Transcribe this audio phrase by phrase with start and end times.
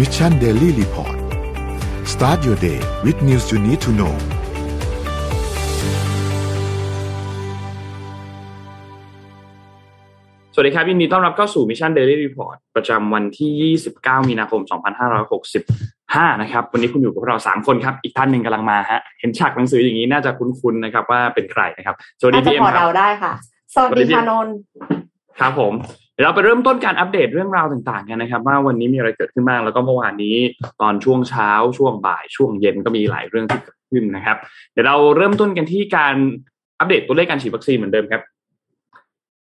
[0.00, 1.16] Mission Daily Report
[2.12, 4.14] start your day with news you need to know
[10.54, 14.60] สวัสดีครับยินดีต้อนรับเข้าสู่ Mission Daily Report ประจำวันที่ 29 มีนาคม
[15.56, 23.32] 2565 นะครับ วันนี้คุณอยู่กับเรา 3 คนครับ อีกท่านหนึ่งกำลังมาฮะ เห็นฉากหนังสืออย่างนี้น่าจะคุ้นๆนะครับว่าเป็นใครนะครับ สวัสดีพี่เอ็มพอครัเดาได้ค่ะ
[23.74, 24.54] สวัสดีค่ะนนท์
[25.38, 25.74] ครับผม
[26.22, 30.36] เราไปเริ่มต้นการอัปเดตเรื่องราวต่างๆกันนะครับว่าวันนี้มีอะไรเกิดขึ้นบ้างแล้วก็เมื่อวานนี้
[30.80, 34.36] ตอนช่วงเช้าช่วงบ่ายช่วงเย็นก็มีหลายเรื่องที่เกิดขึ้นนะครับ
[34.72, 36.14] เดี๋ยวเราเริ่มต้นกันที่การ
[36.78, 38.22] อัปเดตตัวเลขการฉีดวัคซีนเหมือนเดิมครับ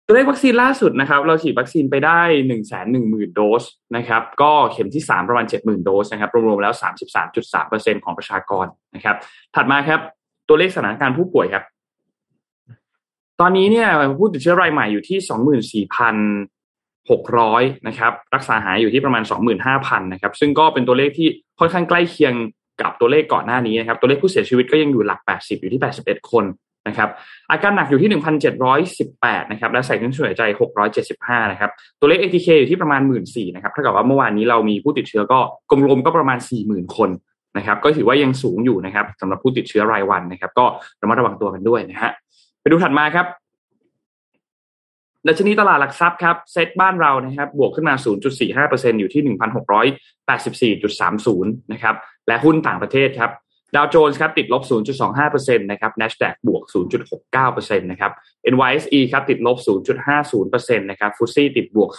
[0.05, 3.63] ตัวเลขวัคซีนล่าสุดนะครับ เราฉีดวัคซีนไปได้หนึ่งแสนหนึ่งหมื่นโดส
[3.95, 9.16] นะครับ ก็เข็มที่สามประมาณเจ็ดหมื่นโดสนะครับรวมๆแล้วสามสิบสามจุดสามเปอร์เซ็นของประชากรนะครับ
[9.55, 9.99] ถัดมาครับ
[10.47, 11.63] ตัวเลขสถานการณ์ผู้ป่วยครับ
[13.41, 13.88] ตอนนี้เนี่ย
[14.19, 16.16] ผู้ติดเชื้อรายใหม่อยู่ที่สองหมื่นสี่พัน
[17.12, 21.28] หกร้อยนะครับรักษาหายอยู่ที่ประมาณสองหมื่นห้าพันนะครับซึ่งก็เป็นตัวเลขที่
[21.59, 22.34] ค่อนข้างใกล้เคียง
[22.81, 26.45] กับตัวเลขก่อนหน้านี้นะครับตัวเลขผู้เสียชีวิตก็ยังอยู่หลักแปดสิบอยู่ที่แปดสิบเอ็ดคน
[26.88, 27.09] นะครับ
[27.52, 28.09] อาการหนักอยู่ที่
[28.81, 30.44] 1,718นะครับและใส่เครื่องช่วยหายใจ
[30.97, 35.40] 675นะครับตัวเลข ATK อยู่ที่ประมาณ 14,000นะครับเท่ากับว่าเมื่อวานนี้เรามีผู้ติดเชื้อก็
[35.72, 37.09] กลมๆก็ประมาณ 40,000 คน
[37.58, 40.66] นะครับก็ถือว่ายังสูงอยู่นะครับสำหรับผู้ติดเชื้อรายวันนะครับก็
[41.02, 42.12] ระมัดระวังตัวกันด้วยนะฮะ
[42.62, 43.25] ไปดูถัดมาครับ
[45.28, 47.95] ดัชนีตลาดหลักทรัพย์ครับเซ็ตบ้านเรานะครับบวกขึ้นมา
[48.48, 49.23] 0.45%อยู่ที่
[50.81, 51.95] 1,684.30 นะครับ
[52.28, 53.31] และหุ้นต่างประเทศครับ
[53.76, 54.64] ดาวโจนส์ครับติดลบ
[55.12, 56.64] 0.25%นะครับ NASDAQ บวก
[57.23, 58.12] 0.69%นะครับ
[58.53, 59.58] NYSE ครับติดลบ
[60.18, 61.90] 0.50%นะครับฟุตซี่ติดบวก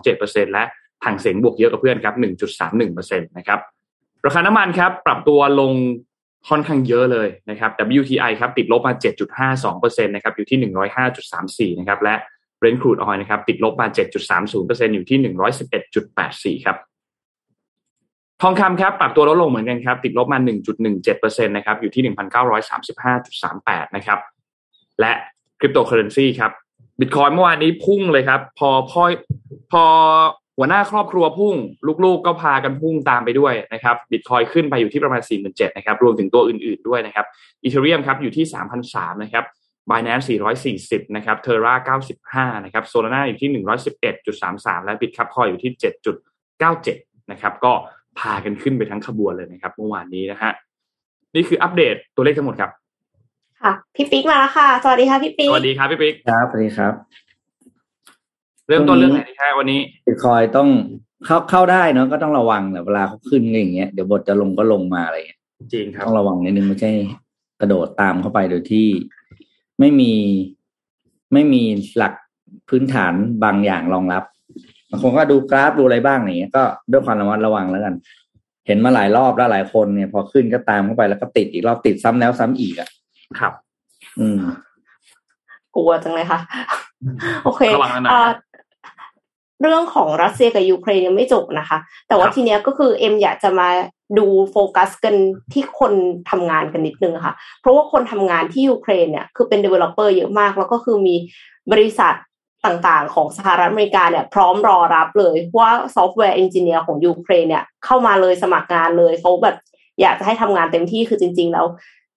[0.00, 0.64] 0.27%และ
[1.04, 2.14] ถังเสียงบวกเยอะกับเพื่อนครับ
[2.62, 3.60] 1.31%นะครับ
[4.24, 5.72] ราคาน้ำมันครับปรับตัวลง
[6.48, 8.94] ค่อนข้างเยอะเลยนะครับ WTI ครับติดลบมา
[9.54, 10.58] 7.52%นะครับอยู่ที่
[11.70, 12.14] 105.34 นะครับและ
[12.62, 13.86] Brent crude oil นะครับติดลบมา
[14.40, 15.18] 7.30%อยู่ที่
[16.56, 16.76] 111.84 ครับ
[18.42, 20.38] ทองคำครับปรับตัวลดลงเหมือนกันครับติดลบมา
[20.92, 24.18] 1.17%นะครับอยู่ที่ 1,935.38 นะครับ
[25.00, 25.12] และ
[25.60, 26.50] คริปโตเคอเรนซีครับ
[27.00, 29.02] บิตคอยเมื่อวานนี้พุ่งเลยครับ พอพอ
[29.72, 29.84] พอ
[30.58, 31.54] หัวหน้าครอบครัวพุ่ง
[32.04, 37.26] ลูกๆก็พากันพุ่งตามไปด้วยนะครับบิตคอยขึ้นไปอยู่ที่ประมาณ 47,000นะครับรวมถึงตัวอื่นๆด้วยนะครับ
[37.62, 38.44] อีเทเรียมครับอยู่ที่
[38.84, 39.44] 3,003นะครับ
[39.90, 40.26] Binance
[40.68, 41.74] 440 นะครับ Terra
[42.20, 43.50] 95 นะครับ Solana อยู่ที่
[44.18, 45.72] 111.33 และ Bitcoin อยู่ที่
[46.52, 47.72] 7.97 นะครับ ก็
[48.18, 50.52] พากันขึ้นไปทั้งขบวนเลยนะครับ เมื่อวานนี้นะฮะ
[51.34, 52.70] นี่คืออัปเดตตัวเลขทั้งหมดครับ
[53.62, 56.92] ค่ะ พี่ปิ๊กมาแล้วค่ะ สวัสดีค่ะพี่ปิ๊สกวัสดีครับพี่ปิ๊ก ครับ สวัสดีครับ
[58.68, 60.68] เริ่มต้นเรื่องไหนดีครับวันนี้บิตคอยต้อง
[61.26, 65.40] เข้าเข้าได้เนาะก็ต้องระวังแหละเวลาเขาขึ้นก็อย่างเงี้ย เดี๋ยวบทจะลงก็ลงมาอะไรเงี้ย
[65.72, 66.90] จริงครับ ต้องระวังนิดนึงไม่ใช่
[67.60, 68.86] กระโดดตามเข้าไปโดยที่
[69.80, 70.12] ไม่มี
[71.32, 71.62] ไม่มี
[71.96, 72.14] หลัก
[72.68, 74.24] พื้นฐานบางอย่างรองรับ
[74.90, 77.94] บางคนก็ดูกราฟดูอะไรบ้างอย่างเงี้ยก็ด้วยความระมัดระวังแล้วกัน
[78.66, 82.88] เห็นมาหลายรอบแล้วหลายคนเนี่ย พอขึ้นก็ตามเข้าไปแล้วก็ติดอีกรอบติดซ้ำแล้วซ้ำอีกอะ
[83.38, 83.52] ครับ
[84.18, 84.40] อืม
[85.74, 86.40] กลัวจังเลยค่ะ
[87.44, 88.30] โอเคระวังนะอ่า
[89.62, 91.78] เรื่องของรัสเซียกับยูเครนยังไม่จบนะคะ
[92.08, 93.68] แต่ว่าครับทีเนี้ยก็คือเอ็มอยากจะมา
[94.18, 95.14] ดูโฟกัสกัน
[95.52, 95.92] ที่คน
[96.30, 101.16] ทำงานกันนิดนึงค่ะ เพราะว่าคนทำงานที่ยูเครนเนี่ยคือเป็น developer เยอะมาก แล้วก็คือมี
[101.72, 102.14] บริษัท
[102.64, 109.56] ต่างๆ ของสหรัฐอเมริกาเนี่ยพร้อมรอรับเลยว่า software engineer ของยูเครนเนี่ยเข้ามาเลยสมัครงานเลยเขาแบบ
[110.00, 111.66] อยากจะให้ทำงานเต็มที่คือจริง ๆ แล้ว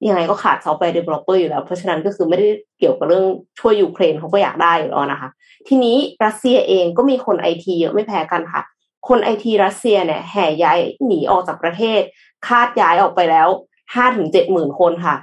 [0.08, 2.48] ยังไงก็ขาดซอฟต์แวร์ developer อยู่แล้ว เพราะฉะนั้นก็คือไม่ได้
[2.80, 3.26] เกี่ยวกับเรื่อง
[3.60, 5.30] ช่วยยูเครนเขาก็อยากได้อยู่แล้วนะคะ
[5.68, 8.62] ทีนี้รัสเซียเองก็มีคนไอทีเยอะไม่แพ้กันค่ะ
[9.08, 12.02] คนไอทีรัสเซียเนี่ยแห่ย้ายหนีออกจากประเทศ
[12.48, 13.48] คาดย้ายออกไปแล้ว
[13.94, 15.16] ห้าถึงเจ็ดหมื่นคนค่ะ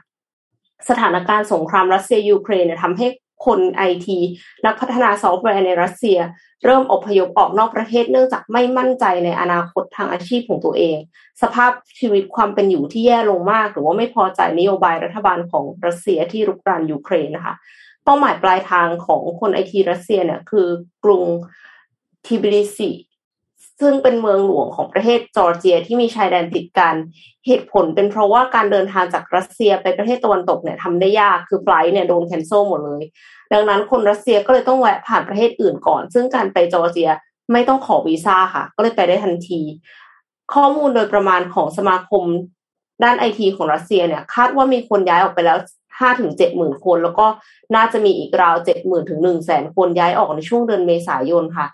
[0.89, 3.07] สถานการณ์สงครามรัสเซียยูเครนเนี่ยทำให้
[3.47, 4.19] คนไอที
[4.65, 6.19] นักพัฒนาซอฟต์แวร์ในรัสเซีย
[6.65, 10.97] เริ่มอพยพออกนอกประเทศเนื่องจากไม่มั่นใจในอนาคตทางอาชีพของตัวเอง
[11.43, 17.55] สภาพชีวิตความเป็นอยู่ที่แย่ลงมาก หรือว่าไม่พอใจนโยบายรัฐบาลของรัสเซียที่รุกรานยูเครนนะคะ
[18.05, 20.67] เป้าหมายปลายทางของคนไอทีรัสเซียเนี่ยคือ
[21.05, 21.23] กรุง
[22.27, 22.91] ทบิลิซี
[23.83, 26.95] ซึ่งเป็นเมืองหลวงของประเทศจอร์เจียที่มีชายแดนติดกัน
[27.47, 33.03] เหตุผลเป็นเพราะว่าการเดินทางจากรัสเซียไปประเทศตะวันตกเนี่ยทำได้ยากคือ flight เนี่ยโดน cancel หมดเลย
[33.53, 37.11] ดังนั้นคนรัสเซียก็เลยต้องแวะผ่านประเทศอื่นก่อน ซึ่งการไปจอร์เจีย
[37.53, 39.61] ไม่ต้องขอวีซ่าค่ะ ก็เลยไปได้ทันที
[40.55, 42.25] ข้อมูลโดยประมาณของสมาคม
[43.05, 45.59] ด้านไอทีของรัสเซียเนี่ย คาดว่ามีคนย้ายออกไปแล้ว
[46.01, 47.27] ห้าถึงเจ็ดหมื่นคน แล้วก็
[47.75, 51.67] น่าจะมีอีกราวเจ็ดหมื่นถึงหนึ่งแสนคนย้ายออกในช่วงเดือนเมษายนค่ะ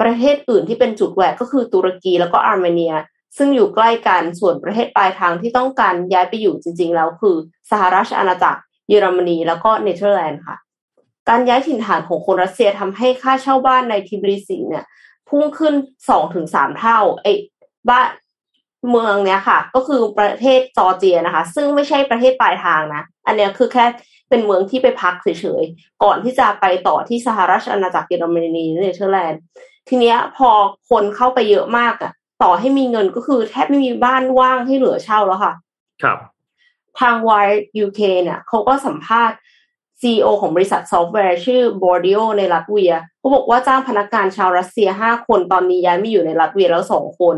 [0.00, 2.94] ประเทศอื่นที่เป็นจุดแวะก็คือตุรกีแล้วก็อาร์เมเนีย
[3.36, 7.36] ซึ่งอยู่ใกล้กันส่วนประเทศปลายทางที่ต้องการย้ายไปอยู่จริง ๆ แล้วคือ
[7.70, 10.56] สหราชอาณาจักร เยอรมนีแล้วก็เนเธอร์แลนด์ค่ะ
[11.28, 14.84] การย้ายถิ่นฐานของคนรัสเซียทำให้ค่าเช่าบ้านในทบิลิซีเนี่ย
[15.28, 15.74] พุ่งขึ้น
[16.08, 17.32] สองถึงสามเท่าไอ้
[17.88, 18.08] บ้าน
[18.90, 23.84] เมืองเนี้ยค่ะ ก็คือประเทศจอร์เจียนะคะ ซึ่งไม่ใช่ประเทศปลายทางนะ อันเนี้ยคือแค่
[24.28, 25.28] เป็นเมืองที่ไปพักเฉ
[25.60, 29.40] ยๆ ก่อนที่จะไปต่อที่สหราชอาณาจักรเยอรมนีเนเธอร์แลนด์
[29.88, 30.50] ทีเนี้ยพอ
[30.90, 32.12] คนเข้าไปเยอะมากอะ
[32.42, 35.52] ต่อให้มีเงินก็คือแทบไม่มีบ้านว่างให้เหลือเช่าแล้วค่ะ
[36.02, 36.18] ครับ
[37.00, 39.36] ทาง Wired UK เนี่ยเขาก็สัมภาษณ์
[40.00, 47.36] CEO ของบริษัทซอฟต์แวร์ชื่อ b o r d i o ในรัสเวียเขาบอกว่าจ้างพนักงานชาวรัสเซีย5คนตอนนี้ย้ายมาอยู่ในลัตเวียแล้ว2คน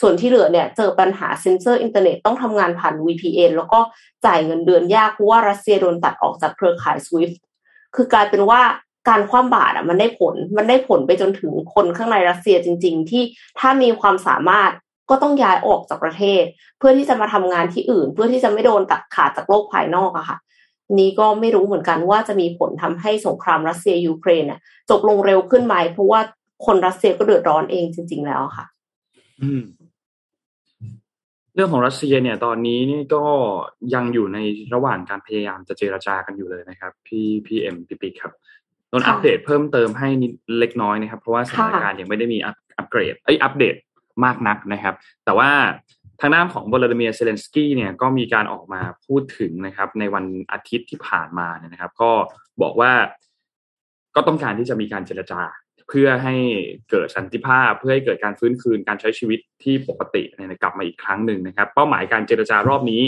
[0.00, 3.80] ส่วนที่เหลือเนี่ยเจอปัญหาเซ็นเซอร์อินเทอร์เน็ตต้องทำงานผ่าน VPN แล้วก็
[4.26, 7.34] จ่ายเงินเดือนยากเพราะว่ารัสเซียโดนตัดออกจากเครือข่าย SWIFT
[7.94, 8.60] คือกลายเป็นว่า
[9.08, 13.22] การคว่ำบาตรอะมันได้ผลมันได้ผลไปจนถึงคนข้างในรัสเซียจริง ๆ ที่
[13.58, 14.70] ถ้ามีความสามารถ
[15.10, 16.42] ก็ต้องย้ายออกจากประเทศ
[16.78, 20.38] เพื่อที่จะมาทำงานที่อื่น เพื่อที่จะไม่โดนตัดขาดจากโลกภายนอกอะค่ะ
[20.98, 24.44] นี้ก็ไม่รู้เหมือนกันว่าจะมีผลทำให้สงครามรัสเซียยูเครน
[24.90, 26.20] จบลงเร็วขึ้นไหมเพราะว่า
[26.66, 28.66] คนรัสเซียก็เดือดร้อนเองจริง ๆ แล้วค่ะ
[29.42, 29.62] อืม
[31.54, 33.24] เรื่องของรัสเซียเนี่ยตอนนี้นี่ก็
[33.94, 34.38] ยังอยู่ใน
[34.74, 38.32] ระหว่างการพยายามจะเจรจากันอยู่เลยนะครับ พี่พีเอ็มพี่ปิ๊กครับ
[38.92, 43.74] นนค่ะอัปเดตเพิ่มเติมให้นิดเล็กน้อยนะครับ เพราะว่าสถานการณ์ยังไม่ได้มีอัปอัปเกรดเอ้ยอัปเดต
[44.24, 44.94] มากนักนะครับ
[45.24, 45.50] แต่ว่า
[46.20, 52.10] ทางด้านของวลาดิเมียร์เซเลนสกี้เนี่ยก็มีการออกมาพูดถึงนะครับ ในวันอาทิตย์ที่ผ่านมาเนี่ยนะครับ ก็
[52.62, 52.92] บอกว่า
[54.16, 55.42] ก็ต้องการที่จะมีการเจรจา
[55.88, 56.36] เพื่อให้
[56.90, 63.02] เกิดสันติภาพ เพื่อให้เกิดการฟื้นคืนการใช้ชีวิตที่ปกติเนี่ยกลับมาอีกครั้งหนึ่งนะครับ เป้าหมายการเจรจารอบนี้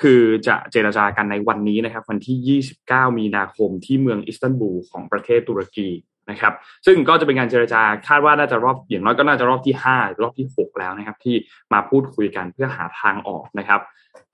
[0.00, 5.88] คือจะเจรจากันในวันนี้นะครับ วันที่ 29 มีนาคมที่เมืองอิสตันบูลของประเทศตุรกี
[6.30, 6.52] นะครับ
[6.86, 11.34] ซึ่งก็จะเป็นการเจรจาคาดว่าน่าจะรอบอย่างน้อยก็น่าจะรอบที่5หรือรอบที่ 6 แล้วนะครับ ที่
[11.72, 13.80] มาพูดคุยกันเพื่อหาทางออกนะครับ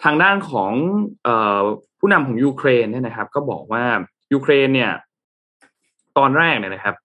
[0.04, 0.72] ทางด้านของ
[1.26, 1.28] อ
[1.60, 1.62] อ
[1.98, 3.84] ผู้นำของยูเครนเนี่ยนะครับ ก็บอกว่า
[4.32, 4.90] ยูเครนเนี่ย
[6.18, 6.96] ตอนแรกเนี่ยนะครับ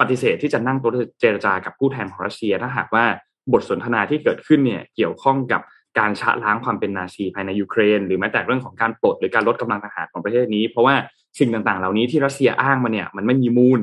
[0.00, 3.04] ปฏิเสธที่จะนั่งโต๊ะเจรจากับผู้แทนของรัสเซียถ้าหากว่า
[3.52, 5.60] บทสนทนาที่เกิดขึ้นเนี่ย เกี่ยวข้องกับ
[5.98, 10.94] การชะล้างความเป็นนาซีภายในยูเครน หรือแม้แต่เรื่องของการปลดหรือการลดกำลังทหารของประเทศนี้ เพราะว่า
[11.38, 13.80] สิ่งต่างๆ เหล่านี้ที่รัสเซียอ้างมาเนี่ยมันไม่มีมูล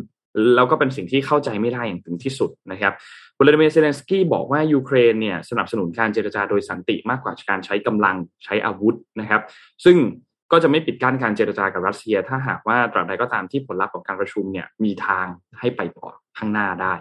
[0.55, 2.93] แล้วก็เป็นสิ่งที่เข้าใจไม่ได้อย่างถึงที่สุดนะครับ
[3.37, 8.15] วลาดิเมียร์เซเลนสกี้บอกว่ายูเครนเนี่ยสนับสนุนการเจรจาโดยสันติมากกว่าการใช้กำลัง
[8.45, 9.41] ใช้อาวุธนะครับ
[9.85, 9.97] ซึ่ง
[10.51, 15.25] ก็จะไม่ปิดกั้นการเจรจากับรัสเซีย ถ้าหากว่าตราบใดก็ตามที่ผลลัพธ์ของการประชุมเนี่ยมีทาง
[15.59, 16.07] ให้ไปต่อ
[16.37, 16.93] ข้างหน้าได้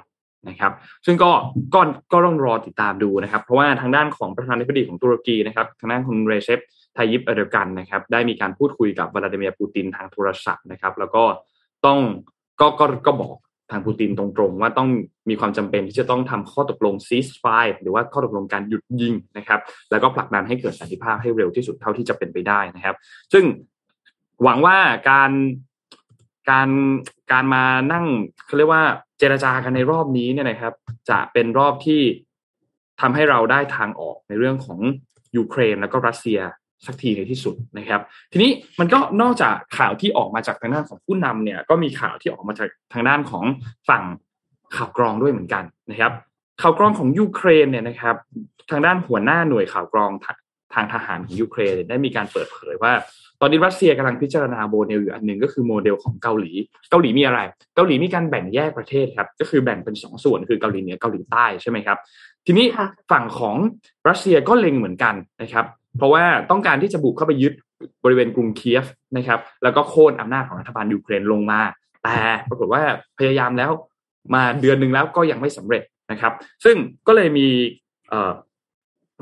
[0.50, 0.72] นะครับ
[1.06, 1.30] ซึ่งก็
[1.74, 1.80] ก็
[2.12, 6.58] ก็ต้องรอติดตามดูนะครับ เพราะว่าทางด้านของประธานาธิบดีของตุรกีนะครับทางด้านคุณเรเซป
[6.96, 11.24] ทยิปเอเดกันนะครับ ได้มีการพูดคุยกับวลาดิเมียร์ปูตินทางโทรศัพท์นะครับ แล้วก็
[11.86, 11.98] ต้อง
[12.60, 13.34] ก็ก็ก็บอก
[13.70, 14.88] ทางปูตินตรงๆ ว่าต้อง
[15.28, 19.60] มีความจำเป็นที่จะต้องทำข้อตกลง ceasefire หรือว่าข้อตกลงการหยุดยิงนะครับ
[19.90, 22.96] แล้วก็ผลักดันให้เกิดสันติภาพให้เร็วที่สุดเท่าที่จะเป็นไปได้นะครับ
[23.32, 23.44] ซึ่ง
[24.44, 24.76] หวังว่า
[25.10, 25.30] การ
[26.50, 26.68] การ
[27.32, 28.06] การมานั่ง
[28.46, 28.84] เขาเรียกว่า
[29.18, 30.74] เจรจากันในรอบนี้เนี่ยนะครับ
[31.10, 32.00] จะเป็นรอบที่
[33.00, 34.78] ทำให้เราได้ทางออกในเรื่องของ
[35.36, 36.40] ยูเครนแล้วก็รัสเซีย
[36.86, 38.00] สักทีในที่สุดนะครับ
[38.32, 43.44] ทีนี้มันก็นอกจากข่าวที่ออกมาจากทางด้านของผู้นำเนี่ย ก็มีข่าวที่ออกมาจากทางด้านของ
[43.88, 44.04] ฝั่ง
[44.76, 46.12] ข่าวกรองด้วยเหมือนกันนะครับ
[46.62, 48.16] ข่าวกรองของยูเครนเนี่ยนะครับ
[48.70, 52.92] ทางด้านหัวหน้าหน่วยข่าวกรองทางทหารของยูเครนได้มีการเปิดเผยว่า
[53.40, 56.52] ตอนนี้รัสเซียกำลังพิจารณาโมเดลอยู่อันหนึ่งก็คือโมเดลของเกาหลี
[56.90, 57.40] เกาหลีมีอะไร
[57.76, 61.98] เกาหลีมีการแบ่งแยกประเทศครับก็คือแบ่งเป็นสองส่วนคือเกาหลีเหนือเกาหลีใต้ใช่ไหมครับ
[62.46, 62.66] ทีนี้
[63.10, 63.56] ฝั่งของ
[64.08, 65.66] รัสเซียก็เล็งเหมือนกันนะครับ
[65.98, 67.52] เพราะว่าต้องการที่จะบุกเข้าไปยึด
[68.04, 68.84] บริเวณกรุงเคียฟ
[69.16, 71.60] นะครับแล้วก็โค่นอำนาจของรัฐบาลยูเครนลงมา
[72.04, 72.82] แต่ปรากฏว่า
[73.18, 73.70] พยายามแล้ว
[74.34, 76.32] มาเดือนหนึ่งแล้วก็ยังไม่สำเร็จนะครับ
[76.64, 76.76] ซึ่ง
[77.06, 77.48] ก็เลยมี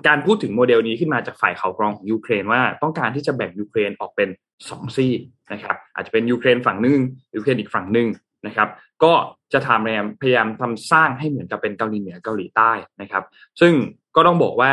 [0.07, 4.29] การพูดถึงโมเดลนี้ขึ้นมาจากฝ่ายข่าวกรองของยูเครนว่าต้องการที่จะแบ่งยูเครนออกเป็น
[4.69, 5.21] สองซีก
[5.53, 7.00] นะครับอาจจะเป็นยูเครนฝั่งหนึ่ง
[7.37, 8.09] ยูเครนอีกฝั่งหนึ่ง
[8.47, 8.69] นะครับ
[9.05, 9.12] ก็
[9.53, 12.73] จะทำพยายามพยายามทำสร้างให้เหมือนกับเป็นเกาหลีเหนือเกาหลีใต้
[13.03, 13.25] นะครับ
[13.61, 13.73] ซึ่ง
[14.17, 14.73] ก็ต้องบอกว่า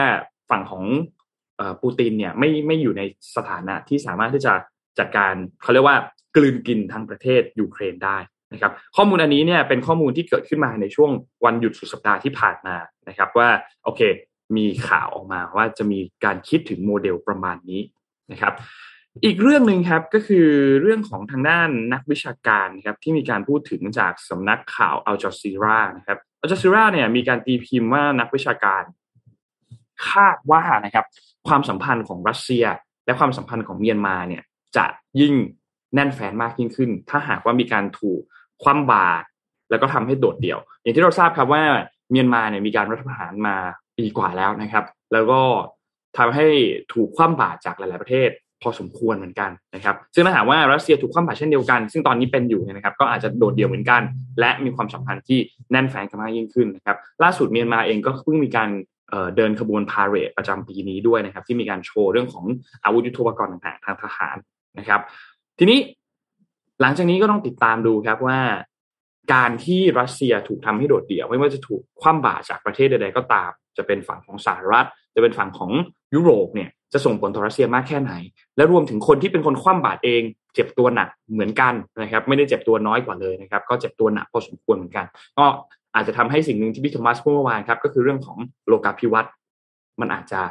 [0.50, 0.84] ฝั่งของ
[1.82, 3.02] ปูตินเนี่ยไม่ไม่อยู่ใน
[3.36, 4.54] สถานะที่สามารถที่จะ
[5.00, 5.98] จัดการเขาเรียกว่า
[6.36, 8.18] กลืนกินทั้งประเทศยูเครนได้
[8.54, 11.12] นะครับข้อมูลอันนี้เนี่ยเป็นข้อมูลที่เกิดขึ้นมาในช่วง
[11.46, 12.76] วันหยุดสุดสัปดาห์ที่ผ่านมา
[13.08, 13.50] นะครับว่า
[13.84, 14.02] โอเค
[14.58, 17.82] มีข่าวออกมาว่าจะมีการคิดถึงโมเดลประมาณนี้
[18.32, 18.54] นะครับ
[19.26, 20.48] อีกเรื่องหนึ่งครับก็คือ
[20.82, 28.84] เรื่องของทางด้านนักวิชาการนะครับที่มีการพูดถึงจากสำนักข่าวอัลจ z ซีรานะครับอัลจ z ซีราเนี่ยมีการตีพิมพ์ว่านักวิชาการ
[30.10, 31.06] คาดว่านะครับ
[31.48, 32.66] ความสัมพันธ์ของรัสเซีย
[33.06, 34.44] และความสัมพันธ์ของเมียนมาเนี่ย
[34.78, 34.86] จะ
[35.22, 35.34] ยิ่ง
[35.94, 38.22] แน่นแฟนมากยิ่งขึ้น ถ้าหากว่ามีการถูก
[38.64, 39.26] คว่ำบาตร
[39.70, 41.64] แล้วก็ทำให้โดดเดี่ยว อย่างที่เราทราบครับว่า
[42.12, 43.58] เมียนมาเนี่ยมีการรัฐประหารมา
[43.98, 45.42] ปีกว่าแล้วนะครับ แล้วก็
[46.18, 46.48] ทำให้
[46.94, 48.30] ถูกคว่ำบาตรจากหลาย ๆ ประเทศ
[48.62, 54.02] พอสมควรเหมือนกันนะครับ ซึ่งถ้าหากว่ารัสเซียถูกคว่ำบาตรเช่นเดียวกัน ซึ่งตอนนี้เป็นอยู่นะครับ ก็อาจจะโดดเดี่ยวเหมือนกัน
[54.40, 55.40] และมีความสัมพันธ์ที่
[55.72, 58.70] แน่นแฟ้นกันมากยิ่งขึ้นนะครับ ล่าสุดเมียนมาเองก็เพิ่งมีการ
[59.36, 62.46] เดินขบวนพาเหรดประจำปีนี้ด้วยนะครับ ที่มีการโชว์เรื่องของ
[62.84, 64.36] อาวุธยุทโธปกรณ์ต่าง ๆ ทางทหาร
[64.80, 65.02] นะครับ
[65.60, 65.80] ทีนี้
[66.82, 68.40] หลังจากนี้ก็ต้องติดตามดูครับว่า
[69.34, 75.72] การที่รัสเซียถูกทำให้โดดเดี่ยว ไม่ว่าจะถูกคว่ำบาตรจากประเทศใดๆก็ตาม จะเป็นฝั่งของสหรัฐ จะเป็นฝั่งของ
[76.16, 78.14] ยุโรปเนี่ยจะส่งผลต่อรัสเซียมากแค่ไหน
[78.58, 80.22] และรวมถึงคนที่เป็นคนคว่ำบาตรเอง
[80.54, 85.06] เจ็บตัวหนักเหมือนกันนะครับ ไม่ได้เจ็บตัวน้อยกว่าเลยนะครับ ก็เจ็บตัวหนักพอสมควรเหมือนกัน
[85.38, 85.46] ก็
[85.96, 88.38] อาจจะทำให้สิ่งหนึ่งที่พี่โทมัสพูดเมื่อวานครับ ก็คือเรื่องของ
[88.68, 89.32] โลกาภิวัตน์
[90.02, 90.42] มันอาจจะ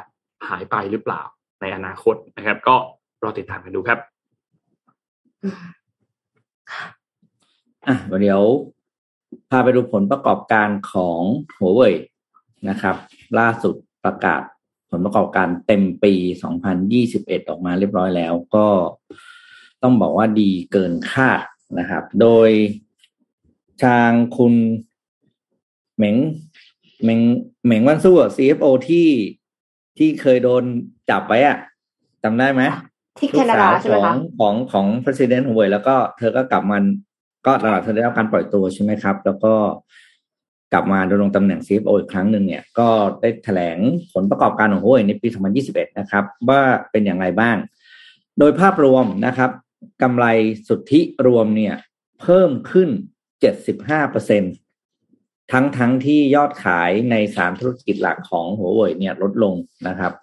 [0.49, 1.21] หายไปหรือเปล่า
[1.61, 2.75] ในอนาคตนะครับ ก็
[3.23, 3.99] รอติดตามกันดูครับ
[7.87, 8.43] อะเดี๋ยว
[9.49, 11.21] พาไปดูผลประกอบการของ
[11.57, 11.93] หัวเว่ย
[12.69, 12.95] นะครับ
[13.39, 14.41] ล่าสุดประกาศ
[14.89, 16.13] ผลประกอบการเต็มปี
[16.81, 18.67] 2021 ออกมาเรียบร้อยแล้ว ก็
[19.83, 21.41] ต้องบอกว่าดีเกินคาด
[21.79, 22.49] นะครับ โดย
[23.83, 24.53] ทางคุณ
[25.97, 26.15] เหม็ง
[27.03, 27.19] เหม็ง
[27.65, 29.09] เหม็งวันสู้ CFO ที่
[29.97, 30.63] ที่เคยโดน
[31.09, 31.57] จับไว้อะ
[32.23, 32.63] จำได้ไหม
[33.19, 36.83] ที่แคนาดาใช่ไหมขอคะงของของ president ของเวยแล้วก็เธอก็กลับมัน
[37.45, 39.53] ก็หลังๆเธอได้รับการปล่อยตัวใช่ไหมครับ แล้วก็
[40.73, 42.89] กลับมาดำรงตำแหน่ง CFO อีกครั้งหนึ่งเนี่ยก็
[43.21, 43.77] ได้แถลง
[44.13, 45.27] ผลประกอบการของโฮเวยในปี
[45.63, 46.61] 2021 นะครับว่า
[46.91, 47.57] เป็นอย่างไรบ้าง
[48.39, 49.51] โดยภาพรวมนะครับ
[50.01, 50.25] กำไร
[50.67, 51.75] สุทธิรวมเนี่ย
[52.21, 52.89] เพิ่มขึ้น
[53.49, 54.43] 75เปอร์เซ็น
[55.51, 59.55] ทั้งทั้งที่ยอดขายในสามธุรกิจหลักของหัวเว่ยเนี่ยลดลง
[59.87, 60.13] นะครับ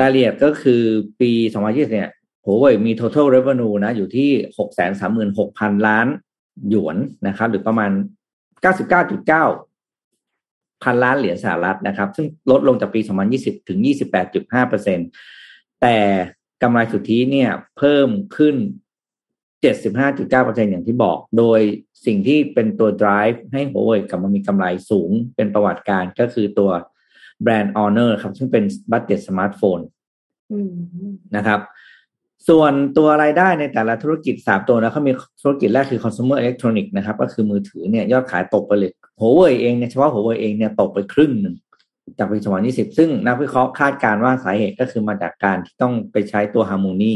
[0.00, 0.82] รายละเอียดก็คือ
[1.20, 1.30] ปี
[1.64, 2.08] 2020 เนี่ย
[2.44, 4.30] หัวเว่ยมี total revenue นะอยู่ที่
[5.08, 6.06] 636,000 ล้าน
[6.68, 7.90] หยวนนะครับ หรือประมาณ
[8.62, 9.67] 99.9
[10.82, 13.00] พันล้านเหรียญสหรัฐนะครับ ซึ่งลดลงจากปี
[13.34, 13.78] 2020 ถึง
[15.00, 15.96] 28.5%แต่
[16.62, 18.56] กำไรสุทธิเนี่ยเพิ่มขึ้น
[19.64, 21.60] 75.9%อย่างที่บอก โดย
[22.06, 26.70] สิ่งที่เป็นตัว drive ให้ Huawei กลับมามีกำไรสูงเป็นประวัติการก็คือตัว
[27.42, 29.78] แบรนด์ Honor ครับ ซึ่งเป็น budget smartphone
[31.36, 31.60] นะครับ
[32.48, 41.54] ส่วนตัวรายได้ในแต่ละธุรกิจสามตัวนะเขามีธุรกิจแรกคือ consumer electronic นะครับ ก็คือมือถือเนี่ยยอดขายตกไปเลย Huawei เองเนี่ยเฉพาะ Huawei เองเนี่ยตกไปครึ่งหนึ่ง
[42.18, 47.14] จากปี2020ซึ่งนักวิเคราะห์คาดการณ์ว่าสาเหตุก็คือมาจากการที่ต้องไปใช้ตัว Harmony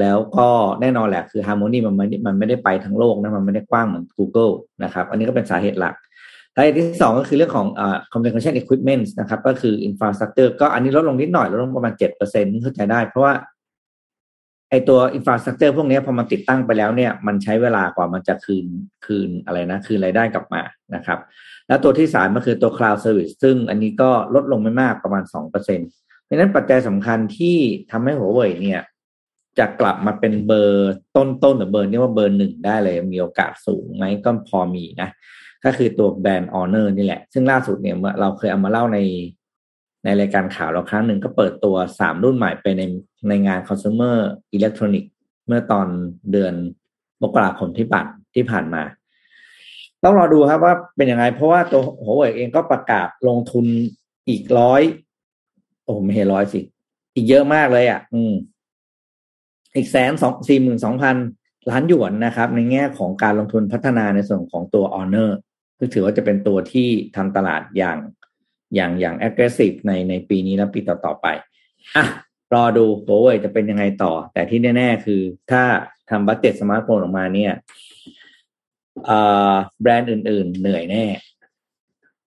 [0.00, 0.48] แล้วก็
[0.80, 4.52] แน่นอนแหละคือ Harmony มันไม่ได้มันไม่ได้ไปทั้งโลกนะมันไม่ได้กว้างเหมือน Google
[4.84, 5.94] นะครับ อันนี้ก็เป็นสาเหตุหลัก
[6.54, 13.32] สาเหตุที่สองก็คือเรื่องของอ่า communication equipment นะครับ ก็คือ infrastructure ก็อันนี้ลดลงนิดหน่อยลดลงประมาณเจ็ดเปอร์เซ็นต์เข้าใจได้ เพราะว่า
[14.70, 18.66] ไอตัว infrastructure พวกนี้พอมันติดตั้งไปแล้วเนี่ยมันใช้เวลากว่ามันจะคืน
[19.06, 20.62] คืนอะไรนะ คืนรายได้กลับมา
[20.94, 21.18] นะครับ
[21.68, 25.88] แล้วตัวที่สามก็คือตัว cloud service ซึ่งอันนี้ก็ลดลงไม่มากประมาณสองเปอร์เซ็นต์
[26.28, 27.56] ดังนั้นปัจจัยสำคัญที่
[27.90, 28.80] ทำให้หัวเว่ยเนี่ย
[29.58, 35.08] จะกลับมาเป็นเบอร์ต้นๆหรือเบอร์นี่ว่าเบอร์หนึ่งได้เลย มีโอกาสสูงไหมก็พอมีนะ
[35.64, 38.98] ก็คือตัวแบรนด์ Honor นี่แหละ ซึ่งล่าสุดเนี่ยเราเคยเอามาเล่าใน
[40.08, 42.82] ในรายการข่าวเราครั้งหนึ่งก็เปิดตัวสามรุ่นใหม่ไปใน
[43.28, 44.16] ในงาน consumer
[44.56, 45.04] electronic
[45.46, 45.86] เมื่อตอน
[46.32, 46.54] เดือน
[47.22, 48.82] มกราคมที่ผ่านที่ผ่านมา
[50.04, 53.66] ต้องรอดูครับว่าเป็นยังไง เพราะว่าตัวหัวเว่ยเองก็ประกาศลงทุน
[54.28, 54.82] อีกร้อย
[55.84, 56.60] โอ้ไม่ใช่ร้อยสิ
[57.14, 58.32] อีกเยอะมากเลยอะ อืม
[59.76, 61.16] อีกแสนสองสี่หมื่นสองพัน
[61.70, 65.30] ล้านหยวนนะครับ ในแง่ของการลงทุนพัฒนาในส่วนของตัว Honor
[65.78, 67.98] ก็ถือว่าจะเป็นตัวที่ทำตลาดอย่าง
[68.74, 71.26] อย่างอย่าง aggressive ในในปีนี้และปีต่อๆไป
[71.96, 72.04] อะ
[72.54, 75.20] รอดูโ u เว่ยจะเป็นยังไงต่อ แต่ที่แน่ ๆ คือ
[75.50, 75.62] ถ้า
[76.10, 77.52] ทำ budget smartphone ออกมาเนี่ย
[79.82, 81.04] แบรนด์อื่น ๆ เหนื่อยแน่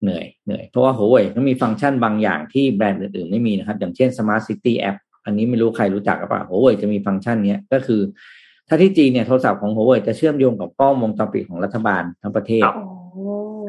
[0.04, 8.02] เหนื่อยเหนื่อยเพราะว่า Huawei เขามีฟังก์ชันบางอย่างที่แบรนด์อื่น ๆ ไม่มีนะครับ อย่างเช่น Smart City App อันนี้ไม่รู้ใครรู้จักหรือเปล่า Huawei จะมีฟังก์ชันนี้ก็คือ
[8.68, 12.88] ถ้าที่จีนเนี่ยโทรศัพท์ของ Huawei จะเชื่อมโยงกับกล้องวงจรปิดของรัฐบาลทั้งประเทศครับโอ้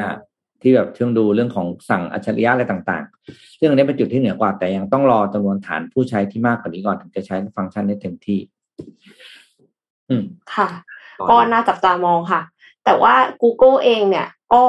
[0.01, 0.11] อ่า
[0.63, 8.41] ที่แบบเชื่อมดูเรื่องของสั่งอัจฉริยะอะไรต่างๆซึ่งอันนี้เป็นจุดที่เหนือกว่า แต่ยังต้องรอจำนวนฐานผู้ใช้ที่มากกว่านี้ก่อนถึงจะใช้ฟังก์ชันได้เต็มที่
[10.09, 10.25] อืม
[10.55, 10.69] ค่ะ
[11.31, 12.41] ก็น่าจับตามองค่ะ
[12.85, 14.65] แต่ว่า Google เองเนี่ย ก็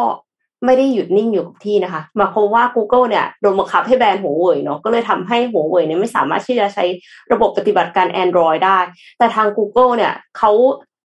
[0.65, 6.85] ไม่ได้หยุดนิ่งอยู่กับที่นะคะหมายความว่า Google เนี่ยโดนบังคับให้แบนหัวเว่ยเนาะก็เลยทำให้หัวเว่ยเนี่ยไม่สามารถที่จะใช้
[7.31, 8.79] ระบบปฏิบัติการ Android ได้
[9.17, 10.51] แต่ทาง Google เนี่ยเขา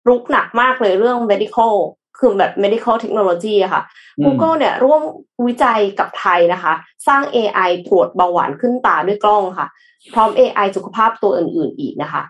[0.08, 1.74] รุกหนักมากเลยเรื่อง medical
[2.18, 3.82] คือแบบ medical technology อะค่ะ
[4.18, 5.02] อืม Google เนี่ยร่วม
[5.46, 6.72] วิจัยกับไทยนะคะ
[7.06, 9.68] สร้าง AI ตรวจเบาหวานขึ้นตาด้วยกล้องค่ะ
[10.14, 12.22] พร้อม AI สุขภาพตัวอื่น ๆ อีกนะคะ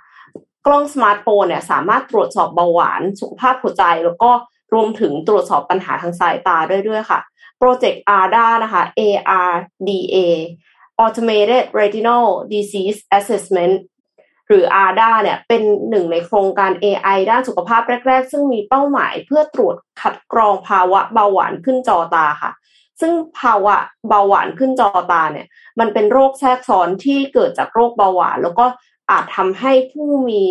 [0.66, 4.30] กล้องสมาร์ทโฟนเนี่ยสามารถตรวจสอบเบาหวาน สุขภาพหัวใจ แล้วก็
[4.74, 7.20] รวมถึงตรวจสอบปัญหาทางสายตาด้วยด้วยค่ะ
[7.58, 10.16] โปรเจกต์ ARDA นะคะ ARDA
[11.04, 13.74] Automated Retinal Disease Assessment
[14.48, 22.52] หรือ ARDA เนี่ยเป็นหนึ่งในโครงการ AI ด้านสุขภาพแรก ๆ ซึ่งมีเป้าหมายเพื่อตรวจคัดกรองภาวะเบาหวานขึ้นจอตาค่ะ
[23.00, 23.76] ซึ่งภาวะ
[24.08, 25.46] เบาหวานขึ้นจอตาเนี่ย
[25.80, 28.66] มันเป็นโรคแทรกซ้อนที่เกิดจากโรคเบาหวาน แล้วก็
[29.10, 30.42] อาจทำให้ผู้มี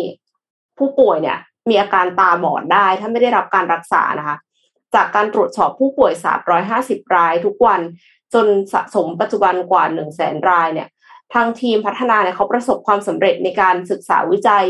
[0.78, 1.38] ผู้ป่วยเนี่ย
[1.68, 4.36] มีอาการตาบอดได้ ถ้าไม่ได้รับการรักษานะคะ
[4.94, 6.12] จากการตรวจสอบผู้ป่วย
[6.64, 7.80] 350 รายทุกวัน
[8.34, 10.88] จนสะสมปัจจุบันกว่า 1 0 0 0 0แสนรายเนี่ย
[11.34, 14.64] ทางทีมพัฒนาเนี่ยเขาประสบความสำเร็จในการศึกษาวิจัย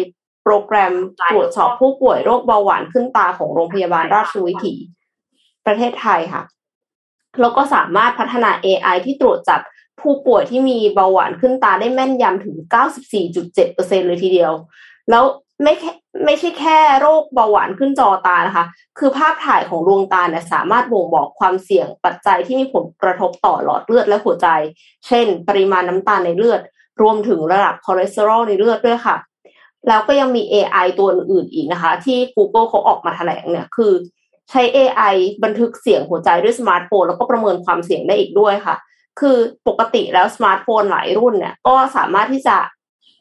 [0.44, 0.94] โปรแกรม
[1.30, 4.74] ตรวจสอบผู้ป่วยโรคเบาหวานขึ้นตาของโรงพยาบาลราชวิถี
[5.66, 6.42] ประเทศไทยค่ะ
[7.40, 9.60] แล้วก็สามารถพัฒนา AI ที่ตรวจจับ
[10.00, 12.56] ผู้ป่วยที่มีเบาหวานขึ้นตาได้แม่นยำถึง
[13.32, 14.52] 94.7%เลยทีเดียว
[15.10, 15.24] แล้ว
[15.62, 15.92] ไม่แค่
[16.24, 18.64] ไม่ใช่แค่โรคเบาหวานขึ้นจอตานะคะ
[18.98, 24.48] คือภาพถ่ายของดวงตาเนี่ยสามารถบ่งบอกความเสี่ยงปัจจัยที่มีผลกระทบต่อหลอดเลือดและหัวใจ
[25.06, 26.60] เช่น ปริมาณน้ำตาลในเลือด
[27.02, 29.16] รวมถึงระดับคอเลสเตอรอลในเลือดด้วยค่ะ
[29.88, 33.92] แล้วก็ยังมี AI ตัวอื่นอีกนะคะ ที่ Google เขาออกมาแถลงเนี่ยคือ
[34.50, 38.76] ใช้ AI บันทึกเสียงหัวใจด้วยสมาร์ทโฟนแล้วก็ประเมินความเสี่ยงได้อีกด้วยค่ะ
[39.20, 39.36] คือ
[39.68, 42.56] ปกติแล้วสมาร์ทโฟนหลายรุ่นเนี่ยก็สามารถที่จะ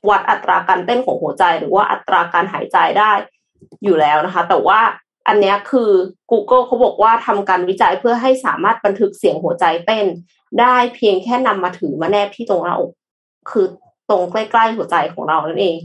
[0.09, 3.11] วัดอัตราการเต้นของหัวใจ หรือว่าอัตราการหายใจได้
[3.83, 4.79] อยู่แล้วนะคะ แต่ว่า
[5.27, 5.91] อันนี้คือ
[6.31, 10.05] Google เขาบอกว่าทำการวิจัยเพื่อให้สามารถบันทึกเสียงหัวใจเต้น
[10.59, 12.91] ได้เพียงแค่นำมาถือมาแนบที่ตรงหน้าอก
[13.51, 13.65] คือ
[14.09, 15.77] ตรงใกล้ๆหัวใจของเรานั่นเอง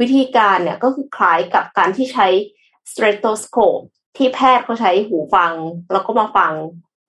[0.00, 2.26] วิธีการเนี่ยก็คือคล้ายกับการที่ใช้
[2.92, 3.82] stethoscope
[4.16, 5.52] ที่แพทย์เขาใช้หูฟัง
[5.92, 6.52] แล้วก็มาฟัง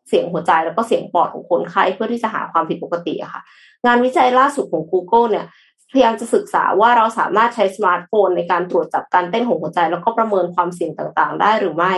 [0.07, 3.41] เสียงหัวใจแล้วก็เสียงปอดของคนไข้เพื่อที่จะหาความผิดปกติอะค่ะ
[3.86, 5.45] งานวิจัยล่าสุดของ Google เนี่ย
[5.91, 11.94] พยายามจะศึกษาว่าเราสามารถใช้สมาร์ทโฟนในการตรวจจับการเต้นของหัวใจ แล้วก็ประเมินความเสี่ยงต่างๆ ได้หรือไม่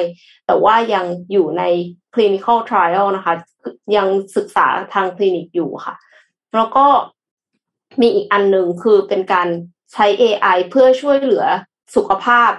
[0.48, 1.64] แต่ว่ายังอยู่ใน
[2.14, 3.34] clinical trial นะคะ
[3.96, 5.96] ยังศึกษาทางคลินิกอยู่ค่ะ
[6.56, 6.86] แล้วก็
[8.02, 9.48] มีอีกอันหนึ่งคือเป็นการ
[9.94, 11.44] ใช้ AI เพื่อช่วยเหลือ
[11.96, 12.52] สุขภาพ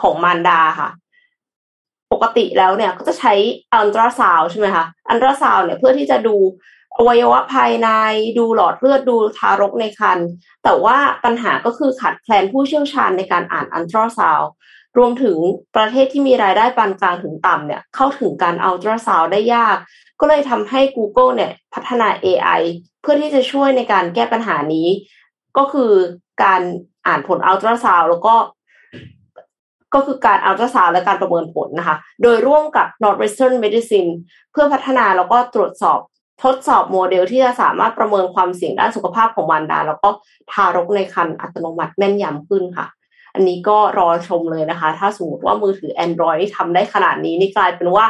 [0.00, 0.90] ของมารดาค่ะ
[2.12, 3.34] ปกติแล้วเนี่ยก็จะใช้
[3.74, 6.36] อัลตราซาวด์ใช่ไหมคะอัลตราซาวด์เนี่ยเพื่อที่จะดู
[6.98, 7.88] อวัยวะภายใน
[8.38, 10.28] ดูหลอดเลือดดูทารกในครรภ์
[10.64, 14.40] แต่ว่าปัญหาก็คือขาดแคลนผู้เชี่ยวชาญในการอ่านอัลตราซาว
[14.98, 15.36] รวมถึง
[15.76, 19.76] ประเทศที่มีรายได้ปานกลางถึงต่ำเนี่ยเข้าถึงการอัลตราซาวได้ยาก
[20.20, 22.62] ก็เลยทำให้ Google เนี่ยพัฒนา AI
[23.02, 24.88] เพื่อที่จะช่วยในการแก้ปัญหานี้
[25.58, 25.92] ก็คือ
[26.44, 26.62] การ
[27.06, 28.34] อ่านผลอัลตราซาวแล้วก็
[29.94, 34.10] ก็คือการอัลตราซาวและการประเมินผลนะคะ โดยร่วมกับ Northwestern Medicine
[34.52, 36.00] เพื่อพัฒนาแล้วก็ตรวจสอบ
[36.42, 40.08] ทดสอบโมเดลที่จะสามารถประเมินความเสี่ยงด้านสุขภาพของมารดา แล้วก็
[40.52, 42.86] ทารกในครรภ์อัตโนมัติแม่นยำขึ้นค่ะ
[43.34, 48.06] อันนี้ก็รอชมเลยนะคะ ถ้าสมมติว่ามือถือ Android ทำได้ขนาดนี้นี่กลายเป็นว่า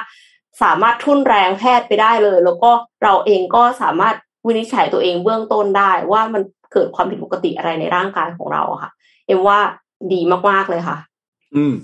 [0.62, 2.71] สามารถทุ่นแรงแพทย์ไปได้เลย แล้วก็
[3.03, 4.14] เราเองก็สามารถ
[4.47, 8.91] วินิจฉัยตัวเองเบื้องต้นได้ ว่ามันเกิดความผิดปกติอะไรในร่างกายของเราค่ะ
[9.27, 9.59] เอ็มว่า
[10.12, 10.97] ดีมากๆเลยค่ะ
[11.57, 11.75] อืม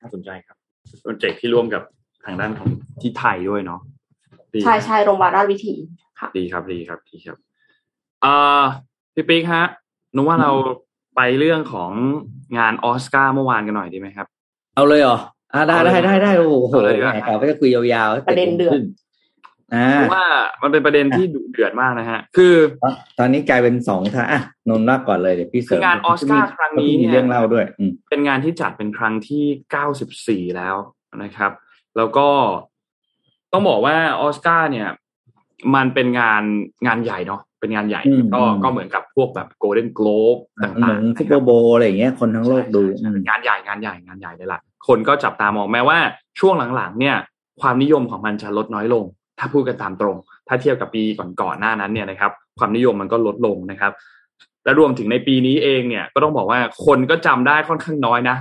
[0.00, 0.56] น่าสนใจครับ
[1.02, 1.82] โปรเจกต์ที่ร่วมกับ
[2.24, 2.68] ทางด้านของ
[3.00, 3.80] ที่ไทยด้วยเนาะ
[4.62, 5.74] ใช่ใช่โรงพยาบาลราชวิถี
[6.20, 7.36] ค่ะ ดีครับดีครับดีครับ
[8.22, 8.62] เอ่อ
[9.14, 9.64] พี่ปิ๊กฮะ
[10.14, 10.50] นึกว่าเรา
[11.16, 11.90] ไปเรื่องของ
[12.58, 14.26] งานออสการ์เมื่อวานกันหน่อยดีไหมครับ
[14.74, 15.18] เอาเลยเหรอ
[15.52, 18.80] อ่าได้ได้ได้ได้โอ้โหเอาเลยดีกว่าแหมกล่าวก็จะคุยยาวๆประเด็นเดือด
[19.74, 20.26] อ่าเพราะว่า
[20.62, 22.54] มันเป็นประเด็นที่ดุเดือดมากนะฮะ คือ
[23.18, 30.76] ตอนนี้กลายเป็นสองทางอะนนท์รับก่อนเลยเดี๋ยวพี่เสริมงานออสการ์ครั้งนี้เนี่ยมีเรื่องเล่าด้วยอืมเป็นงานที่จัดเป็นครั้งที่94แล้ว
[31.22, 31.52] นะครับ
[31.96, 32.28] แล้วก็
[33.54, 34.88] ต้องบอกว่าออสการ์เนี่ย
[35.74, 36.42] มันเป็นงาน
[36.86, 38.02] งานใหญ่เนาะเป็นงานใหญ่
[38.34, 45.98] ก็ก็เหมือนกับพวกแบบโกลเด้นโกลบเหต่างมือนๆซุปนะเปคอรับร์โบว์อะไรอย่างเงี้ยคนทั้งโลกดูใช่ใช่งานใหญ่งานใหญ่งานใหญ่เลยล่ะคนก็จับตามองแม้ว่า
[46.40, 47.16] ช่วงหลังๆ เนี่ย
[47.60, 49.04] ความนิยมของมันจะลดน้อยลง
[49.38, 50.16] ถ้าพูดกันตามตรง
[50.48, 51.02] ถ้าเทียบกับปี
[51.40, 53.92] ก่อนๆหน้านั้นเนี่ยนะครับ ความนิยมมันก็ลดลงนะครับ
[54.64, 58.36] และรวมถึงในปีนี้เองเนี่ยก็ต้องบอกว่าคนก็จำได้ค่อนข้างน้อยนะ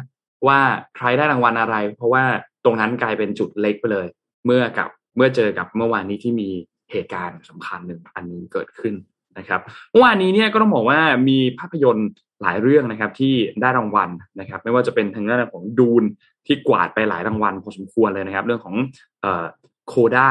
[0.47, 0.59] ว่า
[0.97, 2.23] ใครได้รางวัลอะไร เพราะว่า
[2.65, 4.07] ตรงนั้นกลายเป็นจุดเล็กไปเลย
[4.45, 6.49] เมื่อกับ เมื่อเจอกับเมื่อวานนี้ที่มี
[6.91, 8.93] เหตุการณ์สำคัญหนึ่งอันนี้เกิดขึ้น
[9.37, 10.99] นะครับเมื่อวานนี้เนี่ยก็ต้องบอกว่า
[11.29, 12.09] มีภาพยนตร์
[12.41, 16.03] หลายเรื่องนะครับที่ได้รางวัลนะครับ ไม่ว่าจะเป็นทางด้านของดูน
[16.47, 18.75] ที่กวาดไปหลายรางวัลพอสมควรเลยนะครับ เรื่องของ
[19.21, 19.45] เอ่อ
[19.87, 20.29] โคด้า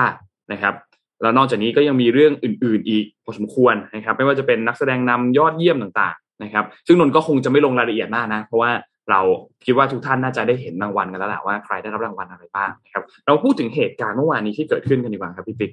[0.53, 0.75] นะครับ
[1.23, 8.71] แล้วนอกจากนี้ก็ยังมีเรื่องอื่น ๆ อีกพอสมควรนะครับ ไม่ว่าจะเป็นนักแสดงนำยอดเยี่ยมต่างๆนะครับ ซึ่งนนก็คงจะไม่ลงรายละเอียดมากนะ เพราะว่า
[9.10, 9.20] เรา
[9.64, 15.72] คิดว่าทุกท่านน่าจะได้เห็นรางวัลกันแล้วแหละว่าใครได้รับรางวัลอะไรบ้างนะครับ เราพูดถึงเหตุการณ์เมื่อวานนี้ที่เกิดขึ้นกันดีกว่าครับพี่ปิ๊ก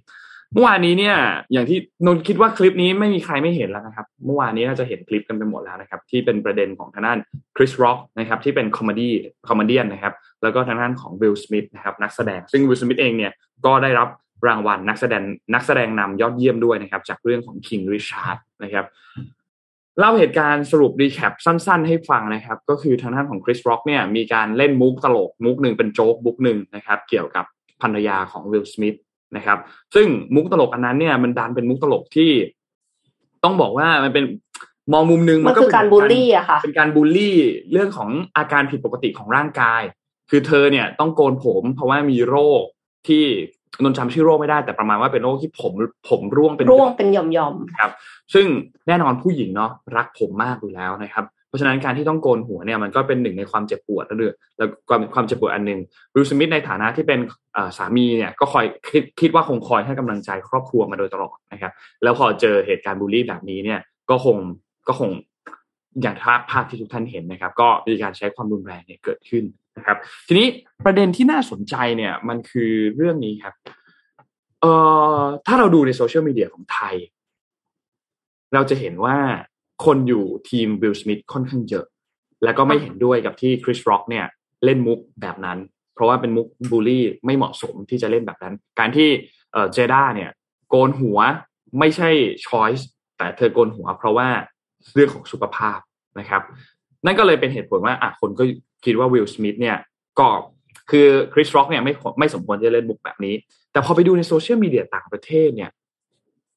[0.53, 1.15] เมื่อวานนี้เนี่ย
[1.53, 7.17] อย่างที่นนคิดว่าคลิปนี้ไม่มีใครไม่เห็นแล้วนะครับ เมื่อวานนี้น่าจะเห็นคลิปกันไปหมดแล้วนะครับ ที่เป็นประเด็นของทางด้าน
[7.55, 10.13] คริสร็อกนะครับที่เป็น comedy comedy นะครับ
[10.43, 13.31] แล้วก็ทางด้านของวิลสมิธนะครับนักแสดง ซึ่งวิลสมิธเองเนี่ย
[13.65, 14.09] ก็ได้รับ
[14.47, 18.85] รางวัลนักแสดงนักแสดงนำยอดเยี่ยมด้วยนะครับ จากเรื่องของ King Richard นะครับ
[19.99, 27.45] เล่าเหตุการณ์สรุป recap สั้น ๆ ให้ฟังนะครับ ก็คือทางด้านของคริสร็อกเนี่ยมีการเล่นมุกตลกมุกหนึ่งเป็นโจ๊กมุกหนึ่งนะครับ เกี่ยวกับ
[27.81, 28.97] ภรรยาของวิลสมิธ
[29.35, 29.57] นะครับ
[29.95, 32.31] ซึ่งมุกตลกอันนั้นเนี่ยมันดันเป็นมุกตลกที่
[33.43, 34.25] ต้องบอกว่ามันเป็น
[34.93, 37.35] มองมุมนึงมันคือการบูลลี่อะค่ะเป็นการบูลลี่
[37.71, 39.81] เรื่องของอาการผิดปกติของร่างกาย
[40.29, 42.63] คือเธอเนี่ยต้องโกนผมเพราะว่ามีโรค
[43.07, 43.25] ที่
[43.83, 45.73] นนจำชื่อโรคไม่ได้แต่ประมาณว่าเป็นโรคที่ผม
[46.09, 47.91] ผมร่วงเป็นร่วงเป็นหย่อมครับ
[48.33, 48.45] ซึ่ง
[48.87, 55.79] แน่นอนผู้หญิงเนาะรักผมมากอยู่แล้วนะครับ เพราะฉะนั้นการที่ต้องโกนหัวเนี่ยมันก็เป็นหนึ่งในความเจ็บปวดแล้วด้วยแล้วความความเจ็บปวดอันหนึ่ง
[56.13, 57.19] วิลสมิธในฐานะที่เป็น
[57.77, 61.71] สามีเนี่ยก็คอยคิดคิดว่าคงคอยให้กำลังใจครอบครัวมาโดยตลอดนะครับ
[62.03, 63.79] แล้วพอเจอเหตุการณ์บูลลี่แบบนี้เนี่ย
[64.09, 64.37] ก็คง
[64.87, 65.09] ก็คง
[66.01, 69.43] อย่างภาพภาพที่ทุกท่านเห็นนะครับ ก็มีการใช้ความรุนแรงเนี่ยเกิดขึ้น
[69.77, 70.47] นะครับ ทีนี้
[70.85, 73.53] ประเด็นที่น่าสนใจเนี่ย มันคือเรื่องนี้ครับ
[74.61, 74.73] เอ่
[75.19, 76.95] อถ้าเราดูในโซเชียลมีเดียของไทย
[78.53, 79.17] เราจะเห็นว่า
[79.85, 81.85] คนอยู่ทีมวิลสมิธค่อนข้างเยอะ
[82.43, 84.25] แล้วก็ไม่เห็นด้วยกับที่คริสร็อกเนี่ย
[84.65, 85.59] เล่นมุกแบบนั้น
[85.93, 89.09] เพราะว่าเป็นมุกบูลลี่ไม่เหมาะสมที่จะเล่นแบบนั้น การที่
[89.73, 90.29] เจด้าเนี่ย
[90.69, 91.19] โกนหัว
[91.79, 92.09] ไม่ใช่
[92.47, 94.27] choice แต่เธอโกนหัวเพราะว่า
[94.93, 95.79] เรื่องของสุขภาพ
[96.19, 96.41] นะครับ
[97.05, 98.43] นั่นก็เลยเป็นเหตุผลว่าอะคนก็
[98.85, 99.77] คิดว่าวิลสมิธเนี่ย
[100.19, 100.27] ก็
[100.91, 103.35] คือคริสร็อกเนี่ยไม่ไม่สมควรจะเล่นมุกแบบนี้
[103.71, 105.71] แต่พอไปดูในโซเชียลมีเดียต่างประเทศเนี่ย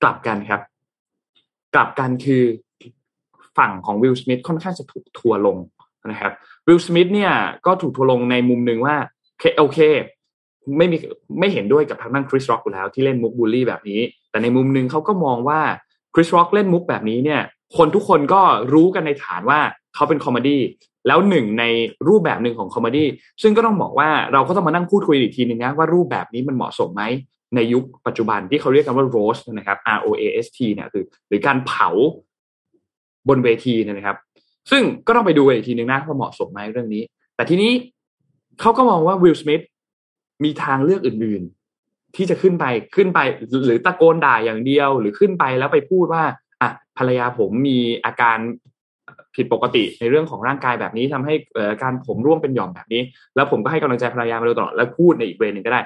[0.02, 0.60] กลับกันครับ
[1.74, 2.42] กลับกันคือ
[3.58, 5.56] ฝั่งของวิลสมิธค่อนข้างจะถูกทัวร์ลง
[6.06, 6.32] นะครับ
[6.66, 7.32] วิลสมิธเนี่ย
[7.66, 8.96] ก็ถูกทัวร์ลงในมุมหนึ่งว่า
[9.58, 9.78] โอเค
[10.78, 10.96] ไม่มี
[11.38, 15.60] ไม่เห็นด้วยกับทางด้านคริสร็อกอยู่แล้วที่เล่นมุกบูลลี่แบบนี้ แต่ในมุมหนึ่งเขาก็มองว่า
[16.14, 17.42] คริสร็อกเล่นมุกแบบนี้เนี่ย
[17.76, 19.60] คนทุกคนก็รู้กันในฐานว่า
[19.94, 20.60] เขาเป็น comedy
[21.06, 21.64] แล้วหนึ่งใน
[22.08, 23.08] รูปแบบหนึ่งของ comedy
[23.42, 27.02] ซึ่งก็ต้องบอกว่าเราก็ต้องมานั่งพูดคุยอีกทีนึงนะว่ารูปแบบนี้มันเหมาะสมไหม
[27.56, 31.88] ในยุคปัจจุบันที่เขาเรียกกันว่า roast นะครับ R O A S T เนี่ยคือ หรือการเผา
[33.28, 34.16] บนเวทีนะครับ
[34.70, 37.02] ซึ่งก็ต้องไปดูอีกทีนึงนะว่าเหมาะสมไหมเรื่องนี้
[37.36, 37.72] แต่ทีนี้
[38.60, 39.62] เขาก็มองว่าวิลสมิธ
[40.44, 41.42] มีทางเลือกอื่น
[41.78, 42.64] ๆ ที่จะขึ้นไป
[42.96, 43.20] ขึ้นไป
[43.66, 46.24] หรือตะโกนด่าอย่างเดียว หรือขึ้นไปแล้วไปพูดว่า
[46.60, 48.38] อะภรรยาผมมีอาการ
[49.36, 51.34] ผิดปกติในเรื่องของร่างกายแบบนี้ทำให้
[51.82, 53.02] การผมร่วงเป็นหย่อมแบบนี้
[53.36, 55.80] แล้วผมก็ให้กำลังใจภรรยามาโดยตลอดแล้วพูดในอีกเวนึงก็ได้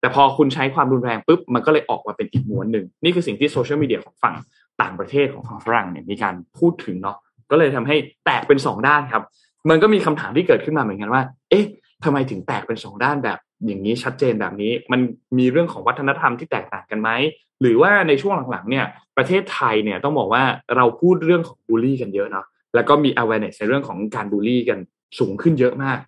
[0.00, 4.34] แต่พอคุณใช้ความรุนแรงปุ๊บมันก็เลยออกมาเป็นอีกม้วนหนึ่งนี่คือสิ่งที่โซเชียลมีเดียของฝั่ง
[4.82, 7.16] ต่างประเทศของฝั่งฝรั่งเนี่ยมีการพูดถึงเนาะ
[7.50, 9.22] ก็เลยทำให้แตกเป็นสองด้านครับ
[9.70, 11.64] มันก็มีคำถามที่เกิดขึ้นมาเหมือนกันว่า เอ๊ะ
[12.04, 15.00] ทำไมถึงแตกเป็นสองด้านแบบอย่างนี้ชัดเจนแบบนี้ มัน
[15.38, 17.10] มีเรื่องของวัฒนธรรมที่แตกต่างกันไหม
[17.60, 20.42] หรือว่าในช่วงหลังๆเนี่ย ประเทศไทยเนี่ยต้องบอกว่า
[20.76, 24.78] เราพูดเรื่องของบูลลี่กันเยอะเนาะ แล้วก็มี awareness ในเรื่องของการบูลลี่กัน
[25.18, 25.98] สูงขึ้นเยอะมาก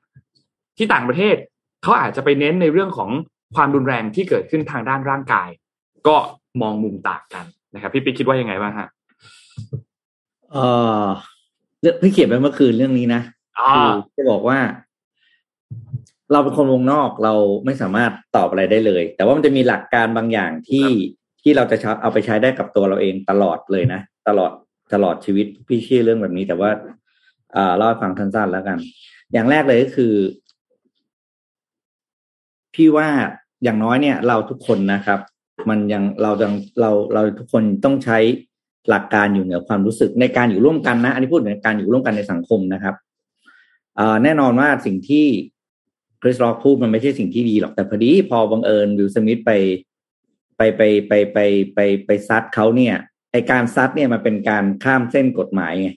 [0.76, 1.36] ที่ต่างประเทศ
[1.82, 3.10] เขาอาจจะไปเน้นในเรื่องของ
[3.54, 5.48] ความรุนแรงที่เกิดขึ้นทางด้านร่างกาย
[6.08, 6.16] ก็
[6.62, 8.88] มองมุมต่างกันนะครับ พี่ปิ๊กคิดว่ายังไงบ้างฮะ
[10.52, 10.56] เอ
[11.02, 11.04] อ
[11.80, 13.22] เรื่องพี่เขียนไปเมื่อคืนเรื่องนี้นะ
[13.68, 14.58] คือจะบอกว่า
[16.32, 20.86] เราเป็นคนวงนอกเราไม่สามารถตอบอะไรได้เลย แต่ว่ามันจะมีหลักการบางอย่างที่
[21.42, 24.52] ที่เราจะเอาไปใช้ได้กับตัวเราเองตลอดเลยนะ ตลอด
[24.92, 26.70] ตลอดชีวิตพี่เชื่อเรื่องแบบนี้ แต่ว่า
[27.56, 28.78] อ่าเล่าให้ฟังสั้นๆแล้วกัน
[29.32, 30.14] อย่างแรกเลยก็คือ
[32.74, 33.08] พี่ว่า
[33.64, 35.20] อย่างน้อยเนี่ย เราทุกคนนะครับ
[35.68, 38.18] มันยังเรายังเราเราทุกคนต้องใช้
[38.88, 42.94] หลักการอยู่เหนือความรู้สึกในการอยู่ร่วมกันนะ อันนี้พูดในการอยู่ร่วมกันในสังคมนะครับ
[44.24, 45.26] แน่นอนว่าสิ่งที่
[46.22, 49.52] คริสล็อกพูดมันไม่ใช่สิ่งที่ดีหรอกแต่พอดี พอบังเอิญวิลสมิธไป
[50.56, 51.38] ไปไปไปไป
[51.74, 52.94] ไปไปซัดเขาเนี่ย
[53.32, 55.90] ไอการซัดเนี่ยมันเป็นการข้ามเส้นกฎหมายไง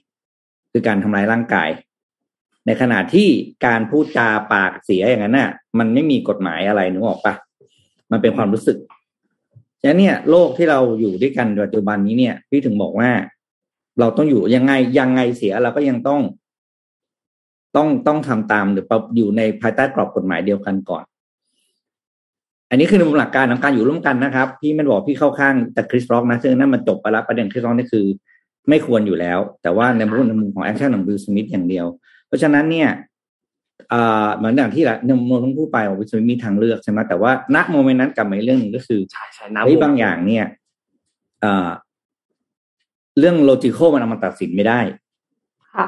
[0.72, 1.70] คือการทำลายร่างกาย
[2.66, 3.28] ในขณะที่
[3.66, 7.34] การพูดจาปากเสียอย่างนั้นน่ะ มันไม่มีกฎหมายอะไรนึกออกปะ
[8.10, 8.78] มันเป็นความรู้สึก
[9.80, 13.10] ฉะนั้นเนี่ยโลกที่เราอยู่ด้วยกันปัจจุบันนี้เนี่ย พี่ถึงบอกว่า
[14.00, 16.20] เราต้องอยู่ยังไงยังไงเสียเราก็ยังต้อง
[17.76, 18.84] ต้องต้องทำตามหรือ
[19.16, 21.04] อยู่ในภายใต้กรอบกฎหมายเดียวกันก่อน
[22.72, 28.04] อันนี้คือในมุมหลักการของการอยู่ร่วมกันนะครับ พี่ไม่บอกพี่เข้าข้างแต่คริสร็อกนะซึ่งนั่นมันจบไปแล้วประเด็นคริสร็อกนี่คือ
[28.68, 31.86] ไม่ควรอยู่แล้ว แต่ว่าในมุมในมุมของ action ของวิลสมิธอย่างเดียว
[32.26, 32.88] เพราะฉะนั้นเนี่ย
[34.36, 39.44] เหมือนอย่างที่ละนโมต้องพูดไปว่าวิลสมิธมีทางเลือกใช่ไหมแต่ว่าณ moment นั้นกับอีกเรื่องหนึ่งก็คือใช่ใช่
[39.82, 40.44] บางอย่างเนี่ย
[43.18, 44.80] เรื่อง logical มันเอามาตัดสินไม่ได้
[45.74, 45.86] ค่ะ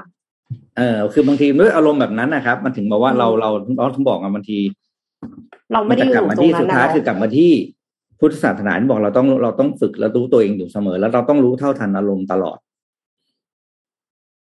[0.76, 4.58] เออคือบางทีด้วยอารมณ์แบบนั้นนะครับ มันถึงบอกว่าเราเราเราถึงบอกว่าบางที
[5.72, 7.50] เราไม่ได้อยู่ตรงนั้นสุดท้ายคือกลับมาที่
[8.20, 12.58] พุทธศาสนาที่บอกเราต้องเราต้องฝึกแล้วรู้ตัวเองอยู่เสมอ แล้วเราต้องรู้เท่าทันอารมณ์ตลอด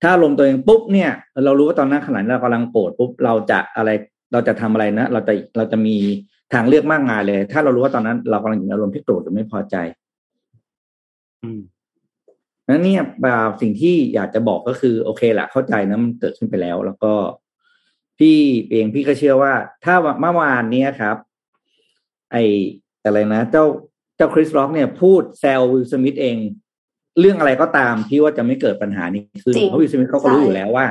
[0.02, 1.12] ถ้าอารมณ์ตัวเองปุ๊บเนี่ย
[1.46, 3.90] เรารู้ว่าตอนนั้นขณะเรากำลังโกรธปุ๊บเราจะอะไร
[4.34, 5.96] เราจะทำอะไรนะเราจะเราจะมี
[6.54, 9.76] ทางเลือกมากมายเลย ถ้าเรารู้ว่าตอนนั้น เรากำลังอยู่ในอารมณ์ที่โกรธหรือไม่พอใจ
[11.44, 11.62] อืม
[12.70, 13.04] นั้นเนี่ย
[13.62, 17.14] สิ่งที่อยากจะบอกก็คือ โอเคแหละเข้าใจนะมันเกิดขึ้นไปแล้ว แล้วก็
[18.20, 18.38] พี่
[18.72, 19.54] เองพี่ก็เชื่อว่า
[19.86, 21.18] ถ้าเมื่อวานนี้ครับ
[22.32, 22.38] ไอ
[23.04, 23.66] อะไรนะ เจ้า
[24.18, 26.38] เจ้าคริสร็อกเนี่ยพูดแซลวิลสมิธเอง
[27.20, 30.86] เรื่องอะไรก็ตามที่ว่าจะไม่เกิดปัญหานี้ขึ้นจริงเพราะวิลสมิธเขาก็รู้ใช่อยู่แล้วว่า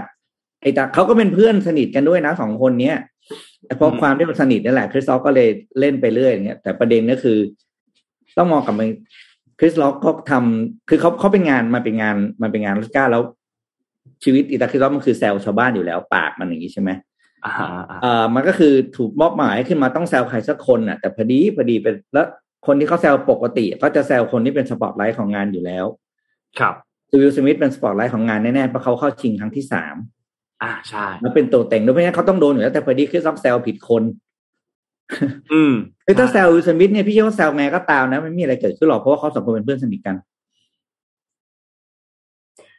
[0.63, 2.97] ไอ้ตาเขาก็เป็นเพื่อนสนิทกันด้วยนะสองคนเนี้ย
[3.65, 5.49] แต่เพราะอืมความที่มันสนิทนั่นแหละคริสร็อกก็เลย
[5.81, 7.39] เล่นไปเรื่อยอย่างเงี้ยแต่ประเด็นก็คือ
[8.39, 8.83] ต้องมองกลับไป
[9.59, 13.23] คริสล็อกก็ทำคือเขาเขาเป็นงานมันเป็นงานมันเป็นงานรัสก้าแล้ว
[14.25, 16.91] ชีวิตอีตาคริสร็อกมันคือแซวชาวบ้านอยู่แล้วปากมันอย่างนี้ใช่ไหม
[17.45, 17.53] อ่า
[17.91, 22.27] อ่าเอ่อมันก็คือถูกมอบหมายขึ้นมาต้องแซวใครสักคนน่ะ แต่พอดีพอดีเป็นแล้ว
[22.67, 25.85] คนที่เขาแซวปกติ ก็จะแซวคนที่เป็นสปอตไลท์ของงานอยู่แล้ว
[26.59, 26.75] ครับ
[27.21, 29.97] วิลสมิธเป็นสปอตไลท์ของงานแน่ๆเพราะเขาเข้าชิงครั้งที่สาม
[30.63, 34.03] อ่าใช่แล้วเป็นตัวเต็งด้วยเพราะงั้นเขาต้องโดนอยู่แล้วแต่พอดีคริสร็อกแซวผิดคน
[35.53, 35.73] อืม
[36.07, 40.17] คือถ้าแซววิลสมิธเนี่ยพี่เชื่อว่าแซวไงก็ตามนะไม่มีอะไรเกิดขึ้นหรอกเพราะว่าเขาสองคนเป็นเพื่อนสนิทกัน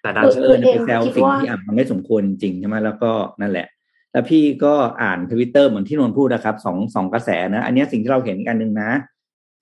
[0.01, 3.67] แต่ด้านคือเออเนี่ยไปแซวคิดสิ่งว่าที่อะมันไม่สมควรจริงใช่ไหมแล้วก็นั่นแหละ
[4.15, 8.91] แล้วพี่ก็อ่านทวิตเตอร์เหมือนที่นนท์พูดนะครับสองสองกระแสนะอันเนี้ยสิ่งที่เราเห็นอีกอันหนึ่งนะ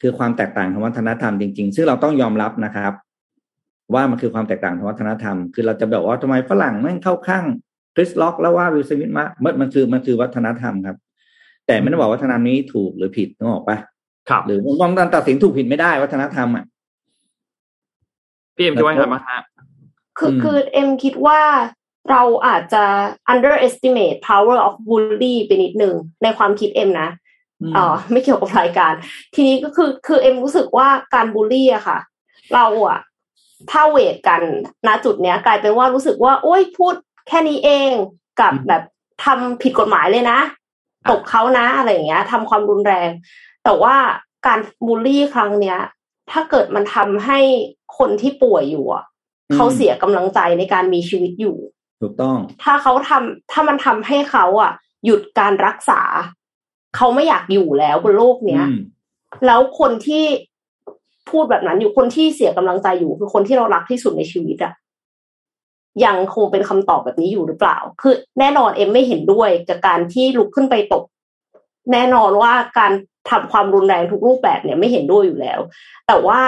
[0.02, 2.94] คือความแตกต่างทางวัฒนธรรมจริงๆ ซึ่งเราต้องยอมรับนะครับ
[3.94, 7.46] ว่ามันคือความแตกต่างทางวัฒนธรรม คือเราจะแบบว่าทำไมฝรั่งแม่งเข้าข้าง
[7.96, 10.98] คริสร็อกแล้วว่าวิลสมิธมามันมันคือมันคือวัฒนธรรมครับ
[11.68, 13.78] แต่ไม่ได้บอกว่าวัฒนธรรมนี้ถูกหรือผิดนึกออกปะ
[14.30, 16.66] ครับ หรือมองการตัดสินถูกผิดไม่ได้วัฒนธรรมอะ
[18.56, 19.42] พี่เอ็มคิดว่าไงบ้างฮะ
[20.20, 21.40] คืออืมคือเอ็มคิดว่า
[22.10, 22.84] เราอาจจะ
[23.34, 27.10] underestimate power of bully ไปนิดนึงในความคิดเอ็มนะ
[27.62, 28.94] อืมเอ่อไม่เกี่ยวกับรายการ
[29.34, 32.00] ทีนี้ก็คือคือเอ็มรู้สึกว่าการบูลลี่อะค่ะ
[32.54, 33.00] เราอะ
[33.72, 34.42] ถ้าเวทกัน
[34.88, 36.94] ณจุดเนี้ย กลายเป็นว่ารู้สึกว่า โอ้ยพูด
[37.28, 37.92] แค่นี้เอง
[38.42, 38.84] กับแบบ
[39.24, 40.40] ทำผิดกฎหมายเลยนะ
[41.04, 43.10] อะตบเขานะอะไรอย่างเงี้ยทำความรุนแรง
[43.64, 43.96] แต่ว่า
[44.48, 45.80] การบูลลี่ครั้งเนี้ย
[46.32, 47.40] ถ้าเกิดมันทำให้
[47.98, 49.04] คนที่ป่วยอยู่อะ
[49.50, 51.58] อืมเขาเสียกำลังใจในการมีชีวิตอยู่
[52.02, 54.72] ถูกต้อง ถ้าเขาทำถ้ามันทำให้เขาอะ
[55.06, 56.02] หยุดการรักษา
[56.96, 58.78] เขาไม่อยากอยู่แล้วบนโลกเนี้ยอืม
[59.46, 60.26] แล้วคนที่
[61.30, 64.74] พูดแบบนั้นอยู่คนที่เสียกำลังใจอยู่คือคนที่เรารักที่สุดในชีวิตอะ
[66.06, 71.04] ยังคงเป็นคำตอบแบบนี้อยู่หรือเปล่า คือแน่นอนเอ็มไม่เห็นด้วยกับการที่ลุกขึ้นไปตบ
[71.92, 72.92] แน่นอนว่าการ
[73.30, 75.60] ทำความรุนแรงทุกรูปแบบเนี่ยไม่เห็นด้วยอยู่แล้ว
[76.08, 76.40] แต่ว่า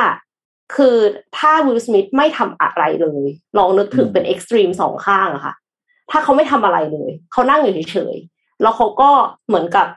[0.76, 0.98] คือ
[1.38, 3.26] ถ้าวิลสมิธไม่ทำอะไรเลย
[3.58, 5.54] ลองนึกถึงอืมเป็นเอ็กซ์ตรีมสองข้างอะค่ะ
[6.12, 9.10] ถ้าเขาไม่ทำอะไรเลย เขานั่งอยู่เฉยๆแล้วเขาก็
[9.48, 9.88] เหมือนกับ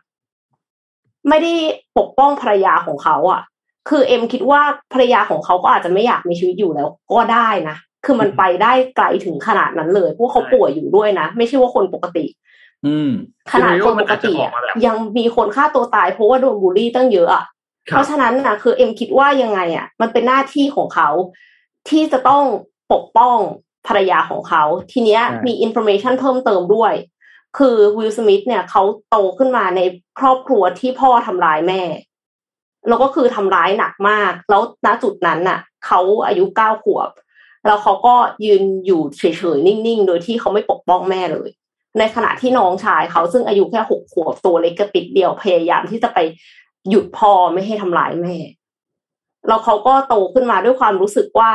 [1.28, 1.52] ไม่ได้
[1.98, 3.42] ปกป้องภรรยาของเขาอะ
[3.88, 4.60] คือเอ็มคิดว่า
[4.92, 12.24] ภรรยาของเขาก็อาจจะไม่อยากมีชีวิตอยู่แล้ว ก็ได้นะคือมันไปได้ไกลถึงขนาดนั้นเลยเพราะว่าเขาป่วยอยู่ด้วยนะ ไม่ใช่ว่าคนปกติ
[12.86, 13.10] อืม
[13.52, 14.52] ขนาดคนปกติอะ
[14.86, 17.46] ยังมีคนฆ่าตัวตายเพราะว่าโดนบูลลี่ตั้งเยอะอะครับ
[17.88, 21.08] เพราะฉะนั้นนะคือเอ็มคิดว่ายังไงอะ มันเป็นหน้าที่ของเขา
[21.88, 22.44] ที่จะต้อง
[22.92, 23.38] ปกป้อง
[23.86, 26.92] ภรรยาของเขา ทีเนี้ยใช่มีอินโฟ a t ชันเพิ่มเติมด้วย
[27.58, 29.80] คือวิลสมิธเนี่ยเขาโตขึ้นมาใน
[30.18, 31.82] ครอบครัวที่พ่อทำร้ายแม่
[32.88, 37.10] แล้วก็คือทำร้ายหนักมาก แล้วณจุดนั้นน่ะเขาอายุเก้าขวบ
[37.66, 39.22] แล้วเขาก็ยืนอยู่เฉ
[39.56, 41.50] ยๆ นิ่งๆ โดยที่เขาไม่ปกป้องแม่เลย
[41.98, 46.18] ในขณะที่น้องชายเขาซึ่งอายุแค่หกขวบตัวเล็กกระจิ๊ดเดียวพยายามที่จะไป
[46.90, 48.36] หยุดพ่อไม่ให้ทำร้ายแม่
[49.48, 51.50] แล้วเขาก็โตขึ้นมาด้วยความรู้สึกว่า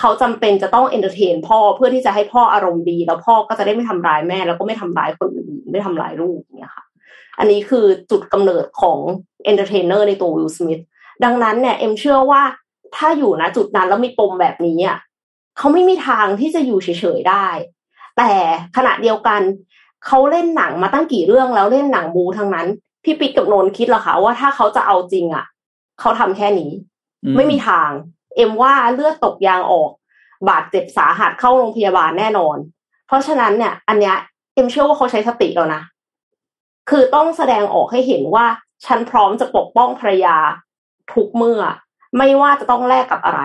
[0.00, 6.84] เขาจำเป็นจะต้อง entertain พ่อเพื่อที่จะให้พ่ออารมณ์ดี แล้วพ่อก็จะได้ไม่ทำร้ายแม่ แล้วก็ไม่ทำร้ายคนอื่นไม่ทำร้ายลูกเนี่ยค่ะ
[7.38, 8.98] อันนี้คือจุดกำเนิดของ
[9.44, 10.82] entertainer ในตัววิลสมิธ
[11.24, 12.42] ดังนั้นเนี่ยเอ็มเชื่อว่า
[12.96, 14.98] ถ้าอยู่นะจุดนั้นแล้วมีปมแบบนี้อะ
[15.58, 17.46] เขาไม่มีทางที่จะอยู่เฉยๆได้
[18.16, 18.30] แต่
[18.76, 19.40] ขณะเดียวกัน
[20.06, 22.66] เขาเล่นหนังมาตั้งกี่เรื่องแล้วเล่นหนังบูทั้งนั้น
[23.08, 25.44] พี่ปิ๊กกับนนท์คิดเหรอคะว่าถ้าเขาจะเอาจริงอะ
[26.00, 26.70] เขาทำแค่นี้
[27.24, 27.90] อืไม่มีทาง
[28.36, 29.90] เอ็มว่าเลือดตกยางออก
[30.48, 32.56] บาดเจ็บสาหัสเข้าโรงพยาบาลแน่นอน
[33.06, 34.16] เพราะฉะนั้นเนี่ย อันเนี้ย
[34.54, 35.82] เอ็มเชื่อว่าเขาใช้สติแล้วนะ
[36.90, 38.46] คือต้องแสดงออกให้เห็นว่า
[38.86, 40.36] ฉันพร้อมจะปกป้องภรรยา
[41.12, 41.62] ทุกเมื่อ
[42.18, 43.40] ไม่ว่าจะต้องแลกกับอะไร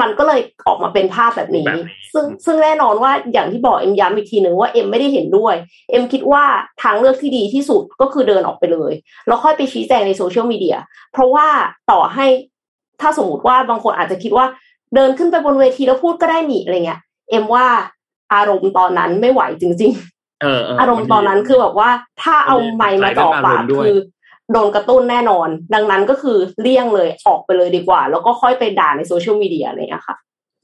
[0.00, 5.54] มันก็เลยออกมาเป็นภาพแบบนี้แบบนี้ ซึ่งซึ่งแน่นอนว่าอย่างที่บอกเอ็มย้ำอีกทีหนึ่งว่าเอ็มไม่ได้เห็นด้วย
[5.90, 6.44] เอ็มคิดว่า
[6.82, 8.92] ทางเลือกที่ดีที่สุดก็คือเดินออกไปเลย
[9.26, 10.76] แล้วค่อยไปชี้แจงในโซเชียลมีเดีย
[11.12, 11.46] เพราะว่า
[11.90, 12.26] ต่อให้
[13.00, 14.46] ถ้าสมมติว่าบางคนอาจจะคิดว่า
[14.94, 17.66] เดินขึ้นไปบนเวทีแล้วพูดก็ได้นี่อะไรเงี้ย เอ็มว่า
[18.34, 19.92] อารมณ์ตอนนั้นไม่ไหวจริง
[20.42, 21.90] เออเๆอารมณ์ตอนนั้นคือแบบว่า
[22.22, 23.96] ถ้าเอาไมค์มาจ่อปากใช้เรื่องอารมณ์ด้วยคือ
[24.52, 30.16] โดนกระตุ้นแน่นอน ดังนั้นก็คือเลี่ยงเลยออกไปเลยดีกว่า แล้วก็ค่อยไปด่าในโซเชียลมีเดียอะไรเงี้ยค่ะ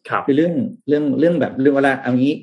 [0.08, 0.52] ครับคือเรื่อง
[0.88, 2.34] เรื่องเรื่องแบบเรื่องเวลาเอางี้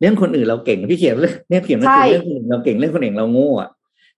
[0.00, 3.70] เรื่องคนอื่นเราเก่งพี่เขียนเรื่องเนี่ยเขียนว่าใช่เรื่องคนอื่นเราเก่งเรื่องคนอื่นเราโง่อะ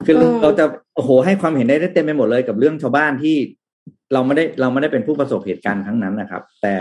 [0.07, 3.37] คืออืมเราจะโอ้โหให้ความเห็นได้เต็มไปหมดเลยกับเรื่องชาวบ้านที่
[4.13, 6.75] เราไม่ได้เราไม่ได้เป็นผู้ประสบเหตุการณ์ทั้งนั้นนะครับ แต่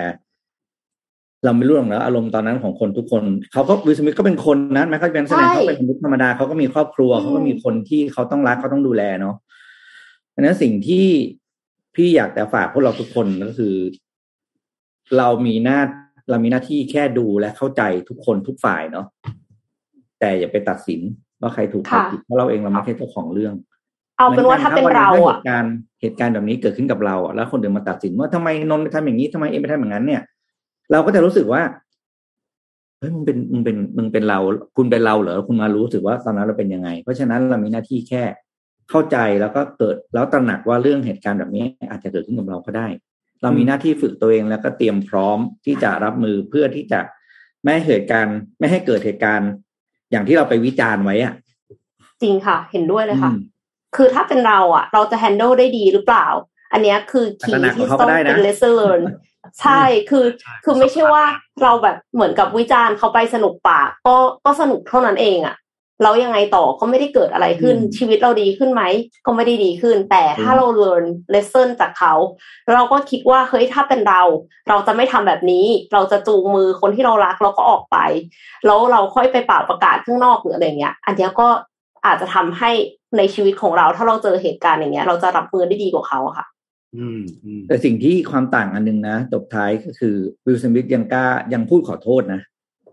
[1.44, 3.24] เราไม่รู้หรอกนะอารมณ์ตอนนั้นของคนทุกคน
[3.54, 9.36] เขาก็วิลสมิธก็เป็นคนนะแม้เขาจะเป็นแสดงใช่เขาเป็นมนุษย์ธรรมดาเขาก็มีครอบครัวอืมเขาก็มีคนที่เขาต้องรักเขาต้องดูแลเนาะ
[10.34, 11.06] ดังนั้นสิ่งที่
[11.96, 13.76] พี่อยากจะฝากพวกเราทุกคนก็คือ
[15.18, 15.80] เรามีหน้า
[16.30, 19.06] เรามีหน้าที่แค่ดูและเข้าใจทุกคนทุกฝ่ายเนาะ
[20.20, 21.02] แต่อย่าไปตัดสิน
[21.42, 23.54] ว่าใครถูกใครผิดเพราะเราเองเราไม่ใช่เจ้าของเรื่อง
[24.18, 30.22] เอาเป็นว่าถ้าเป็นเราเหอะตุการณ์เหตุการณ์แบบนี้เกิดขึ้นกับเราอะแล้วคนเดินมาตัดสินว่าทำไมนนท์ไปทำอย่างนี้ทำไมเอ็มไปทำอย่างนั้นเนี่ย
[30.92, 31.62] เราก็จะรู้สึกว่า
[33.00, 34.40] เฮ้ยมึงเป็นมึงเป็นมึงเป็นเรา
[34.78, 38.24] คุณเป็นเราเหรอคุณมารู้สึกว่าตอนนั้นเราเป็นยังไง เพราะฉะนั้นเรามีหน้าที่แค่
[38.90, 42.88] เข้าใจแล้วก็เกิดแล้วตระหนักว่าเรื่องเหตุการณ์แบบนี้ อาจจะเกิดขึ้นกับเราก็ได้
[43.42, 47.00] เรามีหน้าที่ฝึกตัวเองแล้วก็เตรียมพร้อมที่จะรับมือเพื่อที่จะ
[47.64, 49.50] ไม่ให้เหตุการณ์ ไม่ให้เกิดเหตุการณ์
[50.12, 51.34] อย่างที่เราไปวิจารณ์ไว้อะ
[52.22, 53.40] จริงค่ะ เห็นด้วยเลยค่ะอืม
[53.96, 56.28] คือถ้าเป็นเราอะเราจะ handle ได้ดีหรือเปล่า
[56.74, 59.02] อันเนี้ยคือคีตระหนักย์ที่ของเขาต้องก็ได้นะเป็น lesson learn
[59.62, 61.24] ใช่คือใช่คือไม่ใช่ว่า
[61.64, 65.56] เราแบบเหมือนกับวิจารณ์เขาไปสนุกปากก็ก็สนุกเท่านั้นเองอะ
[66.04, 68.84] แล้วยังไงต่อก็ไม่ได้เกิดอะไรขึ้นอืมชีวิตเราดีขึ้นไหม
[69.26, 72.14] ก็ไม่ได้ดีขึ้น แต่ถ้าอืมเรา learn lesson จากเขา
[72.74, 74.22] เราก็คิดว่าเฮ้ยถ้าเป็นเรา
[74.70, 77.98] เราจะไม่ทำแบบนี้ เราจะจูงมือคนที่เรารักเราก็ออกไป
[78.66, 81.48] แล้วเราค่อยไปเป่าประกาศข้างนอกหรืออะไรเงี้ย อันเนี้ยก็
[82.06, 82.72] อาจจะทำให้
[83.18, 86.51] ในชีวิตของเรา ถ้าเราเจอเหตุการณ์อย่างเงี้ย เราจะรับมือได้ดีกว่าเขาอะค่ะอืมอืม
[87.68, 92.42] แต่สิ่งที่ความต่างอันหนึงนะจบท้ายก็คือวิลสมิธยังกล้ายังพูดขอโทษนะ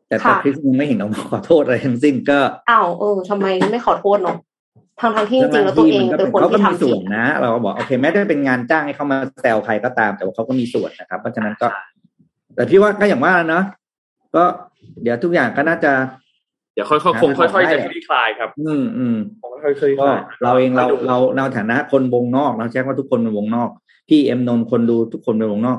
[0.09, 2.39] แต่แต่ค่ะคริสยังไม่เห็นออกมาขอโทษอะไรทั้งสิ้นก็
[2.71, 4.37] อ้าวเออทำไมไม่ขอโทษเนาะ
[5.01, 11.67] ทางทางๆที่จริงๆแล้วตัวเองมัเป็นคนเขาก็ที่มีทำส่ผิวดนนะ เราก็บอกโอเคแม้จะเป็นงานจ้างให้เขามาแซวใครก็ตาม แต่ว่าเขาก็มีส่วนนะครับเพราะฉะนั้นก็
[12.55, 13.65] แต่พี่ว่าก็อย่างว่าเนาะ
[14.37, 14.45] ก็
[15.03, 15.93] เดี๋ยวทุกอย่างก็น่าจะ
[16.75, 23.71] เดี๋ยวค่อยๆคงค่อยๆจะคลี่คลายครับ อืมอืมคงค่อยๆคลี่คก็ลายเราเองเราดูเราเราฐานะคนวงนอกเราแจ้งว่าทุกคนเป็นวงนอก
[24.09, 25.79] พี่เอ็มนนท์คนดูทุกคนเป็นวงนอก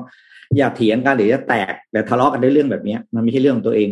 [0.56, 3.90] อย่าเถียงกันหรือจะแตกแต่ทะเลาะกันด้วยเรื่องแบบเนี้ย มันไม่ใช่เรื่องของตัวเอง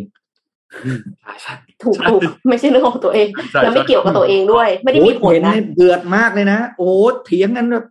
[1.21, 6.91] ใช่ใช่ถูกถูกไม่ใช่เรื่องของตัวเองใช่แล้วไม่เกี่ยวกับตัวเองด้วย ไม่ได้มีผลโอ้ยเห็นนะเนี่ยเดือดมากเลยนะโอ้
[7.25, 7.85] เถียงกันแบบ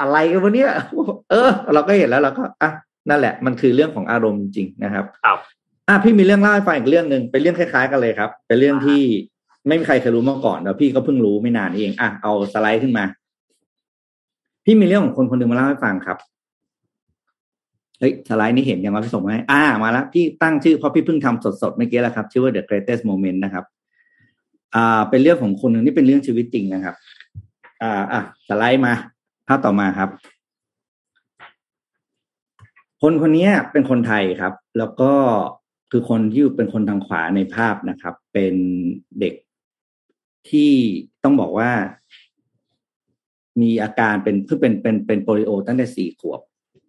[0.00, 0.70] อะไรกันวะเนี่ย
[1.30, 2.70] เออ เราก็เห็นแล้วเราก็อะ
[3.08, 5.38] นั่นแหละ มันคือเรื่องของอารมณ์จริงๆนะครับครับ
[5.88, 9.02] อะพี่มีเรื่องเล่าให้ฟังอีกเรื่องหนึ่งเป็นเรื่องคล้ายๆกันเลยครับ เป็นเรื่องที่
[9.68, 13.04] ไม่มีใครเคยรู้มาก่อนแล้วพี่ก็เพิ่งรู้ไม่นานนี้เองอะเอาสไลด์ขึ้นมา
[14.64, 16.18] พี่มีเรื่องของคนคนหนึ่งมาเล่าให้ฟังครับ
[17.98, 23.64] เฮ้ยสไลด์นี้เห็นยังว่าพี่ส่งมาให้อ่ามาแล้วพี่ตั้งชื่อเพราะพี่เพิ่งทำสดๆเมื่อกี้แหละครับ ชื่อว่า The Greatest Moment นะครับ
[24.74, 26.94] อ่า เป็นเรื่องของคนหนึ่งที่เป็นเรื่องชีวิตจริงนะครับ
[27.82, 28.92] อ่าอะสไลด์มา
[29.48, 30.10] ภาพต่อมาครับ
[33.02, 35.12] คนคนนี้เป็นคนไทยครับ แล้วก็
[35.90, 38.54] คือคนที่เป็นคนทางขวาในภาพนะครับ เป็น
[39.20, 39.34] เด็ก
[40.50, 40.72] ที่
[41.24, 41.70] ต้องบอกว่า
[43.62, 46.40] มีอาการเป็นคือเป็นเป็นเป็นโปลิโอตั้งแต่สี่ขวบ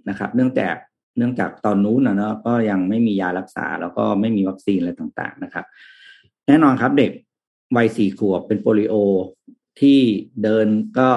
[0.10, 0.76] นะครับ เนื่องจาก
[1.18, 5.66] เนื่องจากตอนนู้นนะเนาะก็ยังไม่มียารักษาแล้วก็ไม่มีวัคซีนอะไรต่างๆนะครับ
[6.48, 7.12] แน่นอนครับเด็ก
[7.78, 8.96] วัยสี่ขวบเป็นโปลิโอ
[9.80, 10.00] ที่
[10.44, 10.68] เดิน
[11.00, 11.10] ก็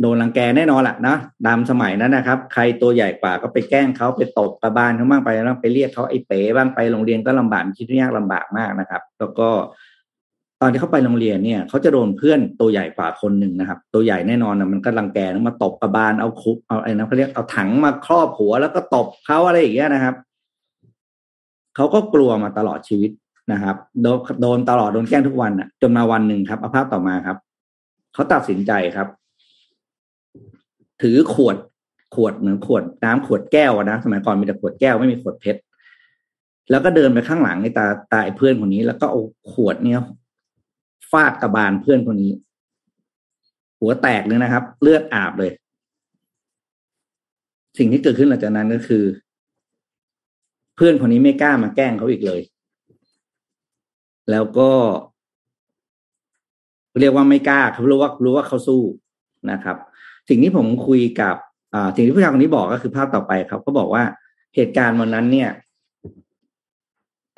[0.00, 9.48] โดนรังแกแน่นอนแหละนะตามสมัยนั้นนะครับ ใครตัวใหญ่กว่าก็ไปแกล้งเขาไปตบกระบาลเขาบ้างไปแล้วไปเรียกเขาไอ้เป๋บ้างไปโรงเรียนก็ลำบากคิดว่ายากลำบากมากนะครับ แล้วก็
[10.64, 20.14] ตอนที่เขาไปโรงเรียนเนี่ยเขาจะโดนเพื่อนตัวใหญ่กว่าคนหนึ่งนะครับ ตัวใหญ่แน่นอนนะมันก็รังแกนะมาตบกระบาลเอาคุกเอาอะไรนะเขาเรียกเอาถังมาครอบหัวแล้วก็ตบเขาอะไรอย่างเงี้ยนะครับ
[21.76, 23.10] เขาก็กลัวมาตลอดชีวิต
[23.52, 27.36] นะครับ โดนโดนตลอดโดนแกล้งทุกวันอะ จนมาวันหนึ่งครับเอาภาพต่อมาครับ
[28.14, 29.08] เขาตัดสินใจครับ
[31.02, 31.56] ถือขวด
[32.14, 35.60] ขวดเหมือนขวดน้ำขวดแก้วนะสมัยก่อนมีแต่ขวดแก้วไม่มีขวดเพชร
[36.70, 39.20] แล้วก็เดินไปข้างหลังในตาตาไอ้เพื่อนคนนี้ แล้วก็เอา
[39.52, 40.00] ขวดเนี้ย
[41.12, 42.32] ฟาดกระบาลเพื่อนคนนี้
[43.80, 45.50] หัวแตกเลยนะครับ เลือดอาบเลย
[47.78, 49.04] สิ่งที่เกิดขึ้นหลังจากนั้นก็คือ
[50.76, 52.40] เพื่อนคนนี้ไม่กล้ามาแกล้งเขาอีกเลย
[54.30, 54.70] แล้วก็
[57.00, 58.82] เรียกว่าไม่กล้าเขารู้ว่ารู้ว่าเขาสู้
[59.50, 59.76] นะครับ
[60.28, 61.36] สิ่งที่ผมคุยกับ
[61.74, 64.04] อ่าสิ่งที่ผู้ชายคนนี้บอกก็คือภาพต่อไปครับเขาบอกว่า
[64.54, 65.50] เหตุการณ์วันนั้นเนี่ย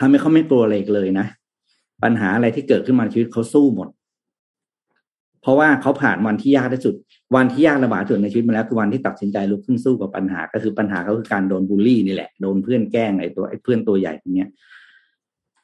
[0.01, 1.27] ทำให้เขาไม่กลัวอะไรอีกเลยนะ
[2.05, 3.89] ปัญหาอะไรที่เกิดขึ้นมาในชีวิตเขาสู้หมด
[5.43, 6.95] เพราะว่าเขาผ่านวันที่ยากที่สุด
[7.37, 14.49] วันที่ยากลำบากที่สุดในชีวิตมาแล้วคือวันที่ตัดสินใจลุกขึ้นสู้กับปัญหา ก็คือปัญหาเขาคือการโดนบูลลี่นี่แหละโดนเพื่อนแกล้งไอ้ตัวไอ้เพื่อนตัวใหญ่คนเนี้ย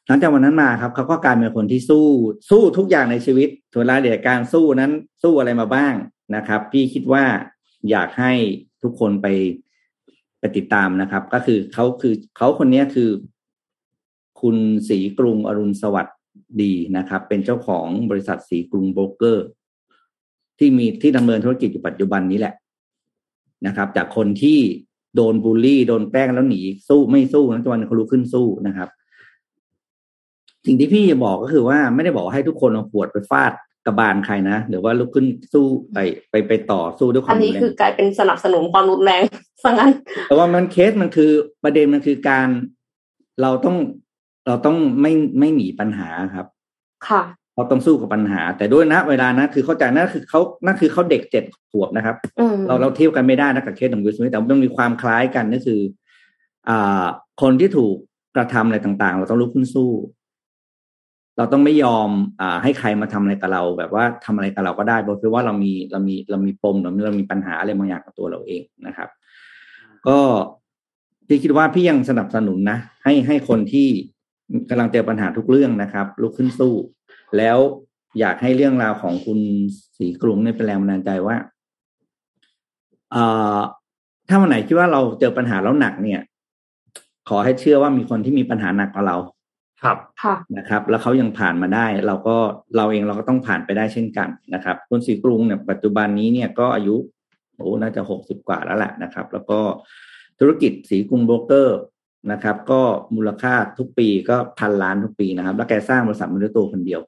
[0.07, 2.07] หลังจากวันนั้นมาครับเขาก็กลายเป็นคนที่สู้
[2.51, 5.95] สู้ทุกอย่างในชีวิตส่วนรายละเอียดการสู้นั้นสู้อะไรมาบ้าง
[6.37, 7.25] นะครับ พี่คิดว่า
[7.91, 8.33] อยากให้
[8.83, 9.27] ทุกคนไป
[10.39, 13.11] ไปติดตามนะครับ ก็คือเขาคือเขาคนนี้คือ
[14.41, 14.57] คุณ
[14.89, 16.11] ศรีกรุงอรุณสวัสด
[16.97, 19.47] นะครับ เป็นเจ้าของบริษัทศรีกรุงโบรกเกอร์
[20.59, 22.55] ที่มีที่ดำเนินธุรกิจอยู่ปัจจุบันนี้แหละ
[23.67, 24.59] นะครับ จากคนที่
[25.17, 28.89] โดนบูลลี่ โดนแกล้งแล้วหนีสู้ไม่สู้นะจนวันเขาลุกขึ้นสู้นะครับ
[30.67, 33.53] สิ่งที่พี่จะบอกก็คือว่าไม่ได้บอกให้ทุกคนเอาขวดไปฟาด
[33.87, 35.99] กระบาลใครนะหรือว่าลุกขึ้นสู้ไป
[36.31, 39.23] ไปไปต่อสู้ด้วยควาอัมนรุนี้นแรงคือกลายเป็นสนับสนุนความรุนแรง
[39.63, 39.91] ซะงั้น
[40.29, 41.31] แต่ว่ามันเคสมันคือ
[41.65, 42.49] ประเด็นมันคือการ
[43.43, 43.77] เราต้อง
[44.47, 46.47] เราต้องไม่ไม่หนีปัญหาครับ
[47.09, 47.23] ค่ะ
[47.55, 55.81] เราต้องสู้กับปัญหา แต่ด้วยนะเวลานะคือเข้าใจนั่นคือเขานั่นคือเขาเด็กเจ็ดขวบนะครับอืมเราเราเทียบกันไม่ได้นะกับเคสของวิลสมิธแต่มันมีความคล้ายกันก็คือ
[56.69, 57.05] อ่า
[57.43, 57.95] คนที่ถูก
[58.37, 59.91] กระทำอะไรต่าง ๆ เราต้องลุกขึ้นสู้
[61.39, 62.09] เราต้องไม่ยอม
[62.41, 69.09] อ่าให้ใครมาทำอะไรกับเรา แบบว่าทำอะไรกับเราก็ได้เพราะว่าเรามีเรามีเรามีปมเรามีเรามีปัญหาอะไรบางอย่างกับตัวเราเองนะครับ
[70.09, 70.19] ก็
[71.27, 73.89] พี่คิดว่าพี่ยังสนับสนุนนะให้ให้คนที่
[74.71, 76.75] กำลังเจอปัญหาทุกเรื่องนะครับ ลุกขึ้นสู้
[77.37, 77.59] แล้ว
[78.21, 79.41] อยากให้เรื่องราวของคุณ
[79.97, 81.37] ศรีกรุงเนี่ยเป็นแรงบันดาลใจว่า
[83.13, 83.25] เอ่
[83.57, 83.59] อ
[84.29, 86.21] ถ้าวันไหนคิดว่าเราเจอปัญหาแล้วหนักเนี่ย
[87.29, 89.17] ขอให้เชื่อว่ามีคนที่มีปัญหาหนักกว่าเรา
[89.83, 92.37] ครับค่ะนะครับ แล้วเขายังผ่านมาได้ เราก็
[92.77, 96.97] เราเองเราก็ต้องผ่านไปได้เช่นกันนะครับ คุณศรีกรุงเนี่ยปัจจุบันนี้เนี่ยก็อายุ
[97.57, 99.61] โอ้น่าจะหกสิบกว่าแล้วแหละนะครับ แล้วก็
[100.39, 101.79] ธุรกิจสีกรุงโบรกเกอร์
[102.33, 102.81] นะครับ ก็
[103.15, 107.01] มูลค่าทุกปีก็พันล้านทุกปีนะครับ แล้วแกสร้างบริษัทมาด้วยตัวคนเดียว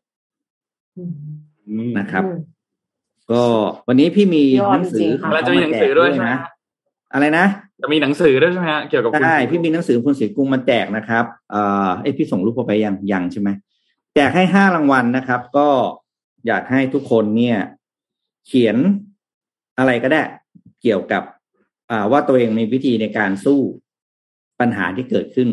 [1.98, 2.40] นะครับอืม
[3.30, 3.42] ก็
[3.88, 6.40] วันนี้พี่มียอดหนังสือจริงๆค่ะแล้วจะมีหนังสือด้วยใช่ไหมนะฮะ
[7.12, 7.46] อะไรนะ
[7.82, 13.48] จะมีหนังสือด้วยใช่ไหมฮะเกี่ยวกับคุณใช่พี่มีหนังสือคุณศรีกรุงมาแจกนะครับเอ่อเอ้ยพี่ส่งรูปเข้าไปยังยังใช่ไหม
[14.14, 15.68] แจกให้ห้ารางวัลนะครับ ก็
[16.46, 17.58] อยากให้ทุกคนเนี่ย
[18.46, 18.76] เขียน
[19.78, 20.22] อะไรก็ได้
[20.82, 21.22] เกี่ยวกับ
[21.90, 23.60] อ่าว่าตัวเองมีวิธีในการสู้
[24.62, 25.48] ปัญหาที่เกิดขึ้น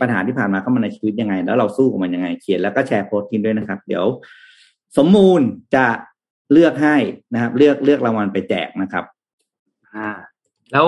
[0.00, 4.04] ปัญหาที่ผ่านมาเข้ามาในชีวิตยังไง แล้วเราสู้กับมันยังไง เขียนแล้วก็แชร์โพสต์กินด้วยนะครับ เดี๋ยว
[4.96, 5.40] สมมูล
[5.74, 5.86] จะ
[6.52, 6.96] เลือกให้
[7.32, 9.04] นะครับ เลือกเลือกรางวัลไปแจกนะครับ
[9.94, 10.10] อ่า
[10.72, 10.86] แล้ว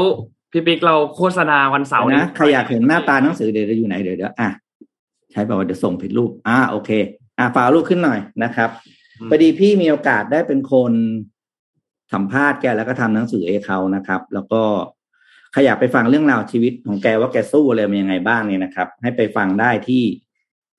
[0.52, 4.48] พี่ปิ๊กเราโฆษณาวันเสาร์นี้นะใครอยากเห็นหน้าตาหนังสือเดี๋ยวจะอยู่ไหนเดี๋ยวเดี๋ยวอะ
[5.32, 6.90] ใช้แบบว่าเดี๋ยวส่งผิดรูป อ่าโอเค
[7.38, 8.70] อะฝากรูปขึ้นหน่อยนะครับ
[9.30, 10.92] พอดีพี่มีโอกาสได้เป็นคน
[12.12, 14.62] สัมภาษณ์แกแล้วก็ทำหนังสือเอเขานะครับ แล้วก็
[15.52, 20.02] ใครอยากไปฟังเรื่องราวชีวิตของแกว่าแกสู้อะไรมายังไงบ้างเนี่ยนะครับ ให้ไปฟังได้ที่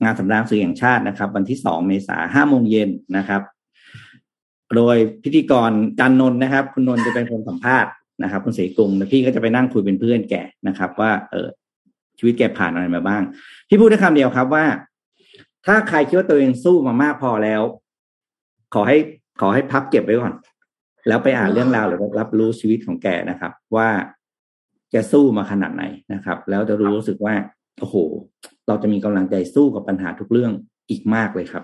[0.04, 3.42] งานสำนักสื่อแห่งชาตินะครับ วันที่สองเมษาห้าโมงเย็นนะครับ
[4.76, 7.92] โดยพิธีกรจันนนท์นะครับ คุณนนท์จะเป็นคนสัมภาษณ์
[8.24, 10.36] นะครับคุณศรีกรุงแล้วพี่ก็จะไปนั่งคุยเป็นเพื่อนแก
[10.68, 11.48] นะครับ ว่าเออ
[12.18, 13.24] ชีวิตแกผ่านอะไรมาบ้าง
[13.70, 14.66] พี่พูดได้คำเดียวครับว่า
[15.66, 17.62] ถ้าใครคิดว่าตัวเองสู้มามากพอแล้ว
[18.74, 18.98] ขอให้
[19.42, 20.34] ขอให้พับเก็บไว้ก่อน
[21.08, 23.90] แล้วไปอ่านเรื่องราวหรือรับรู้ชีวิตของแกนะครับ ว่า
[24.94, 25.84] แกสู้มาขนาดไหน
[26.14, 27.34] นะครับ แล้วจะรู้สึกว่า
[27.80, 27.96] โอ้โห
[28.68, 30.52] เราจะมีกำลังใจสู้กับปัญหาทุกเรื่อง
[30.90, 31.64] อีกมากเลยครับ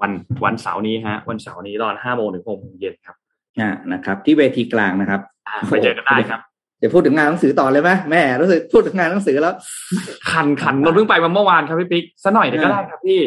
[0.00, 0.12] วัน
[0.44, 3.16] วันเสาร์นี้ฮะ วันเสาร์นี้ตอนห้าโมงถึงหกโมงเย็นครับ
[3.60, 6.40] อ่านะครับ ที่เวทีกลางนะครับอ่าไปเจอกันได้ครับ
[6.78, 9.54] เดี๋ยวพูดถึงงานหนังสือต่อเลยไหมแม่รู้สึกพูดถึงงานหนังสือแล้ว
[10.30, 13.20] คันคันนนท์เพิ่งไปมาเมื่อวานครับพี่ปิ๊กสักหน่อยเดี๋ยวก็ได้ครับพี่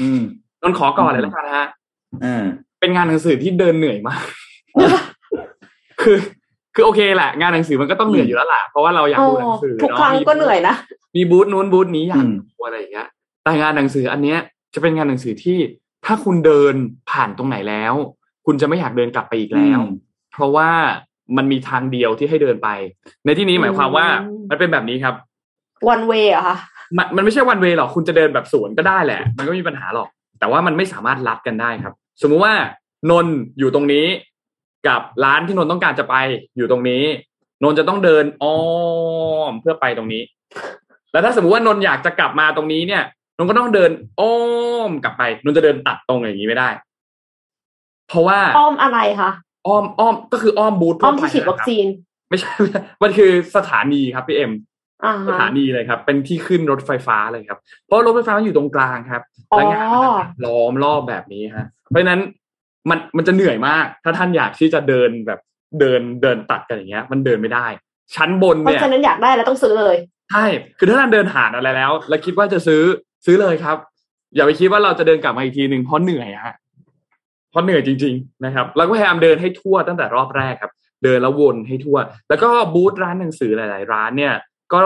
[0.00, 0.20] อืม
[0.62, 1.66] นนท์ขอก่อนเลยแล้วกันนะฮะ
[2.24, 2.44] อ่า
[2.80, 4.22] เป็นงานหนังสือที่เดินเหนื่อยมาก
[6.02, 6.16] คือ
[6.78, 10.74] คือโอเคแหละงานหนังสือมันก็ต้องเหนื่อยอยู่แล้วล่ะเพราะว่าเราอยากโอ้ดูหนังสือทุกเนาะครั้งมีก็เหนื่อยนะ
[11.16, 13.08] มีบูธนู้นบูธนี้อยากอืมดูอะไรอย่างเงี้ย
[13.44, 14.38] แต่งานหนังสืออันเนี้ย
[14.74, 15.58] จะเป็นงานหนังสือที่
[16.04, 16.74] ถ้าคุณเดิน
[17.10, 17.94] ผ่านตรงไหนแล้ว
[18.46, 19.90] คุณจะไม่อยากเดินกลับไปอีกแล้วอืม
[20.32, 20.70] เพราะว่า
[21.36, 22.68] มันมีทางเดียวที่ให้เดินไป
[23.24, 25.14] ในที่นี้หมายความว่าอืมมันเป็นแบบนี้ครับ
[25.92, 26.56] one way อะค่ะ
[26.96, 30.08] มันมันไม่ใช่วันเวหรอกคุณจะเดินแบบสวนก็ได้แหละ มันก็ไม่มีปัญหาหรอก
[30.38, 32.54] แต่ว่ามันไม่สามารถลัดกันได้ครับ สมมุติว่า
[33.10, 34.06] นนท์อยู่ตรงนี้
[34.86, 36.14] กับร้านที่นนท์ต้องการจะไป
[36.56, 37.04] อยู่ตรงนี้
[37.62, 38.60] นนท์จะต้องเดินอ้อ
[39.50, 40.22] มเพื่อไปตรงนี้
[41.12, 43.02] แล้วถ้าสมมติว่านนท์อยากจะกลับมาตรงนี้เนี่ย
[43.36, 44.36] นนท์ก็ต้องเดินอ้อ
[44.88, 46.68] มกลับไป นนท์จะเดินตัดตรงอย่างนี้ไม่ได้
[48.08, 49.30] เพราะว่าอ้อมอะไรคะ
[49.66, 51.86] อ้อมอ้อมก็คืออ้อมบูธอ้อมทั่วไปที่ฉีดวัคซีน
[52.28, 54.52] ไม่ใช่ไม่ใช่มันคือสถานีครับพี่เอ็ม
[55.04, 59.22] อ่าสฮะถานีเลยครับ เป็นที่ขึ้นรถไฟฟ้าเลยครับ เพราะรถไฟฟ้ามันอยู่ตรงกลางครับ
[59.52, 60.10] อ๋อและงานมันจะ
[60.44, 62.20] ล้อมรอบแบบนี้ฮะ เพราะฉะนั้น
[62.90, 65.40] มันมันจะเหนื่อยมาก ถ้าท่านอยากที่จะเดินแบบ
[65.80, 67.66] เดินเดินตัดกันอย่างเงี้ย มันเดินไม่ได้
[68.14, 69.96] ชั้นบนเพราะเนี่ยฉะนั้นอยากได้แล้วต้องซื้อเลย
[70.30, 70.44] ใช่
[70.78, 72.82] คือถ้าท่านเดินผ่านอะไรแล้ว แล้วคิดว่าจะซื้อ
[73.26, 73.76] ซื้อเลยครับ
[74.34, 76.54] อย่าไปคิดว่าเราจะเดินกลับมาอีกทีหนึ่งเพราะเหนื่อยฮะ
[77.50, 80.72] เพราะเหนื่อยจริง ๆ นะครับแล้วก็พยายามเดินให้ทั่วตั้งแต่รอบแรกครับ
[81.04, 84.34] เดินแล้ววนให้ทั่ว แล้วก็บูธร้านหนังสือหลาย ๆ ร้านเนี่ย
[84.74, 84.82] ก็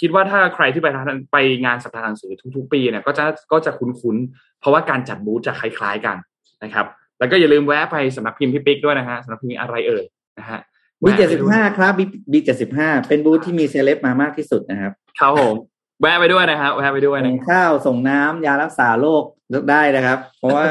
[0.00, 6.16] คิดว่าถ้าใครที่ไปร้านไปงานสัปดาห์หนังสือทุก ๆ ปีเนี่ยก็จะก็จะคุ้นๆเพราะว่าการจัดบูธจะคล้าย ๆ กัน
[6.64, 6.86] นะครับ
[7.22, 10.04] แล้วก็อย่าลืมแวะไปสำนักพิมพ์พี่ปิ๊กด้วยนะฮะสำนักพิมพ์อะไรเอ่ย
[10.38, 10.60] นะฮะ
[11.02, 11.92] บีแวะเจ็ดไปสิบด้วยห้าครับ
[12.32, 15.54] บีเจ็ดสิบห้าเป็นบูธที่มีเซเลบมามากที่สุดนะครับครับผม
[16.00, 20.64] แวะไปด้วยนะฮะแวะไปด้วยนะส่งข้าวส่งน้ำยารักษาโรคเลือกได้นะครับ เพราะว่า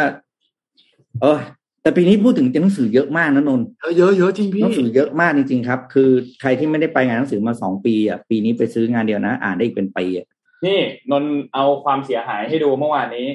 [1.22, 1.40] เออ
[1.82, 6.10] แต่ปีนี้พูดถึงหนังสือเยอะมากนะนนท์เออเยอะเยอะจริงพี่หนังสือเยอะมากจริงๆครับ คือ
[6.42, 10.28] ใครที่ไม่ได้ไปงานหนังสือมาสองปีอะปีนี้ไปซื้องานเดียวนะ อ่านได้อีกเป็นปีอะ
[10.66, 10.80] นี่
[11.12, 13.28] นนท์เอาความเสียหายให้ดูเมื่อวานนี้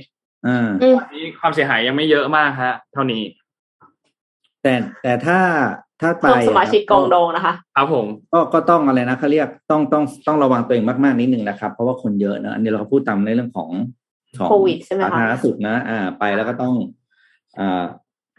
[0.46, 3.22] อ่าอืมนี่ความเสียหายยังไม่เยอะมากฮะ เท่านี้
[4.62, 5.38] แต่แต่ถ้า
[6.00, 13.70] ถ้าไปรวมสมาชิกกองดองนะคะครับผมก็ก็ต้องอะไรนะเขาเรียกต้องต้องต้องระวังตัวเองมากๆนิดนึงนะครับ เพราะว่าคนเยอะนะอันนี้เราก็พูดตามในเรื่องของ
[14.38, 16.74] ของโควิดใช่ไหมคะสาธารณสุขนะ อ่า ไปแล้วก็ต้อง
[17.58, 17.84] อ่า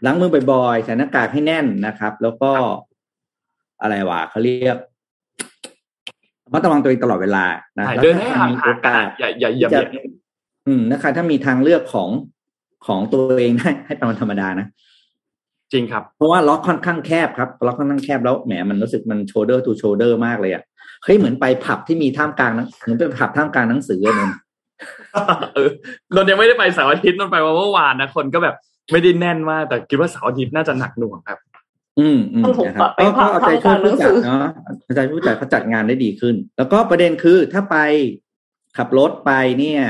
[0.06, 2.50] ล้างมือบ่อยๆใส่หน้ากากให้แน่นนะครับ แล้วก็
[3.82, 4.76] อะไรวะเขาเรียก
[6.44, 7.44] ระมัดระวังตัวเองตลอดเวลา
[7.78, 10.06] นะใช่แล้วเดินให้ถ้ห่างมีห่างโอกันกาอะสอย่าอย่าอย่าจะเบียด
[10.68, 12.08] อืมนะคะ ถ้ามีทางเลือกของ
[12.86, 14.66] ของตัวเองให้ให้เป็นวันธรรมดานะ
[15.72, 20.62] จริงครับ เพราะว่าล็อกค่อนข้างแคบครับล็อกค่อนข้างแคบแล้วแหมมันรู้สึกมันโชเดอร์ทูโชเดอร์มากเลยอะ
[21.04, 24.14] เฮ้ยเหมือนไปผับที่มีท่ามกลางหนังเหมือนไปผับท่ามกลางหนังสือเลย
[25.54, 25.70] เออ
[26.14, 28.54] นนท์ยังไม่ได้ไปเสาร์อาทิตย์นนท์ไปวันเมื่อวานนะคนก็แบบ
[28.92, 31.38] ไม่ได้แน่นมากแต่คิดว่าเสาร์อาทิตย์น่าจะหนักหน่วงครับ
[31.98, 34.50] อืมอืมต้องถูกนะครับไปก็ผัก็บเอาใจช่วยท่ามกลางหนัผู้งจัสืดอเนาะ
[34.84, 37.76] เอาใจผู้จัดเขาจัดงานได้ดีขึ้น แล้วก็ประเด็นคือถ้าไป
[38.76, 39.82] ขับรถไปเนี่ย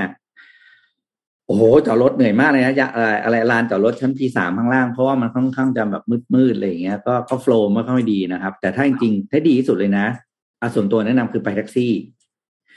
[1.49, 6.03] โอ้โหจอดรถเหนื่อยมากเลยนะจะอะไรอะไรลานจอดรถชั้นที่สามข้างล่างเพราะว่ามันค่อนข้างจะแบบ
[6.35, 10.07] มืดๆอะไรอย่างเงี้ยก็ก็โฟล์ไม่ค่อยดีนะครับ แต่ถ้าจริงๆถ้าดีที่สุดเลยนะ
[10.61, 11.93] อะส่วนตัวแนะนำคือไปแท็กซี่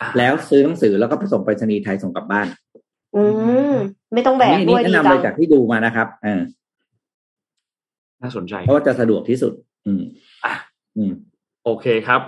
[0.02, 2.48] อ่าแล้วซื้อหนังสือแล้วก็ไปส่งไปรษณีย์ไทยส่งกลับบ้าน
[3.16, 3.24] อื
[3.72, 3.74] ม
[4.14, 6.42] ไม่ต้องแบกนี่ด้วยนี่ดีแนะนำจัเลงยจากที่ดูมานะครับเออ
[8.22, 9.54] น่าสนใจเพราะว่าจะสะดวกที่สุด
[9.86, 10.04] อืม
[10.46, 10.54] อะ
[10.98, 11.12] อืม
[11.66, 12.22] โอเคครับ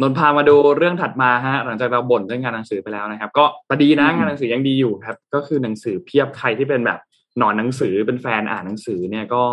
[0.00, 7.00] นนท์พามาดูเรื่องถัดมาฮะหลังจากเราบ่นเรื่องงานหนังสือไปแล้วนะครับ ก็แต่ดีนะอืมงานหนังสือยังดีอยู่ครับ ก็คือหนังสือเพียบใครที่เป็นแบบ
[7.38, 9.44] หนอนหนังสือเป็นแฟนอ่านหนังสือเนี่ยก็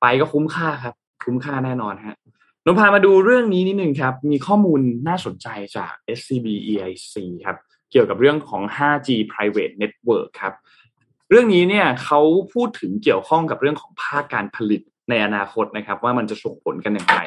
[0.00, 2.16] ไปก็คุ้มค่าครับ คุ้มค่าแน่นอนฮะ
[2.64, 7.14] นนท์พามาดูเรื่องนี้นิดนึงครับ มีข้อมูลน่าสนใจจาก SCB EIC
[7.44, 7.56] ครับ
[7.90, 10.54] เกี่ยวกับเรื่องของ 5G private network ครับ
[11.30, 12.20] เรื่องนี้เนี่ยเขา
[12.54, 17.18] พูดถึงเกี่ยวข้องกับเรื่องของภาคการผลิตในอนาคตนะครับ ว่ามันจะส่งผลกันอย่างไร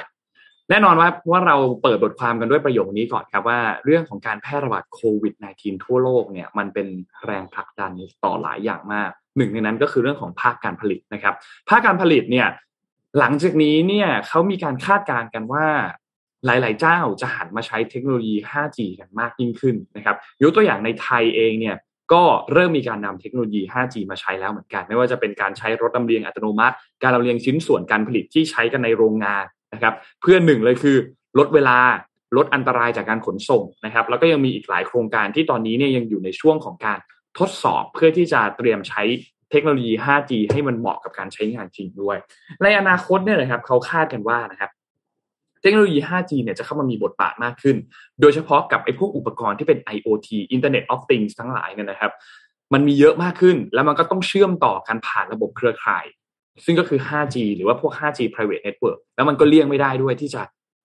[0.70, 6.88] แน่นอนว่าว่าเราเปิดบทความกันด้วยประโยคนี้ก่อนครับว่าเรื่องของการแพร่ระบาดโควิด -19 ทั่วโลกเนี่ยมันเป็น
[7.26, 7.91] แรงผลักดัน
[8.24, 11.36] ต่อหลายอย่างมาก หนึ่งในนั้นก็คือเรื่องของภาคการผลิตนะครับ
[11.70, 12.47] ภาคการผลิตเนี่ย
[13.20, 15.65] หลังจากนี้เนี่ยเขามีการคาดการณ์กันว่า
[16.45, 21.76] หลาย ๆ เจ้าจะหันมาใช้เทคโนโลยี 5G กันมากยิ่งขึ้นนะครับยกตัวอย่างในไทยเองเนี่ย
[22.13, 30.97] ก็เริ่มมีการนำเทคโนโลยี 5G มาใช้แล้วเหมือนกัน ไม่ว่าจะเป็นการใช้รถลำเลียงอัตโนมัติ การลำเลียงชิ้นส่วนการผลิตที่ใช้กันในโรงงาน นะครับ เพื่อหนึ่งเลยคือ
[31.39, 31.78] ลดเวลา
[32.38, 36.99] ลดอันตรายจากการขนส่งนะครับ แล้วก็ยังมีอีกหลายโครงการที่ตอนนี้เนี่ยยังอยู่ในช่วงของการ
[37.39, 39.03] ทดสอบเพื่อที่จะเตรียมใช้
[39.51, 42.17] เทคโนโลยี 5G ให้มันเหมาะกับการใช้งานจริงด้วย
[42.63, 44.72] ในอนาคตเนี่ยนะครับเขาคาดกันว่านะครับ
[45.61, 47.78] เทคโนโลยี 5G เนี่ยจะเข้ามามีบทบาทมากขึ้น
[48.22, 52.11] โดยเฉพาะกับไอ้พวกอุปกรณ์ที่เป็น IoT Internet of Things ทั้งหลายเนี่ยนะครับ
[52.74, 56.05] มันมีเยอะมากขึ้น แล้วมันก็ต้องเชื่อมต่อกันผ่านระบบเครือข่าย
[56.66, 60.41] ซึ่งก็คือ 5G หรือว่าพวก 5G private network แล้วมันก็เลี่ยงไม่ได้ด้วยที่จะ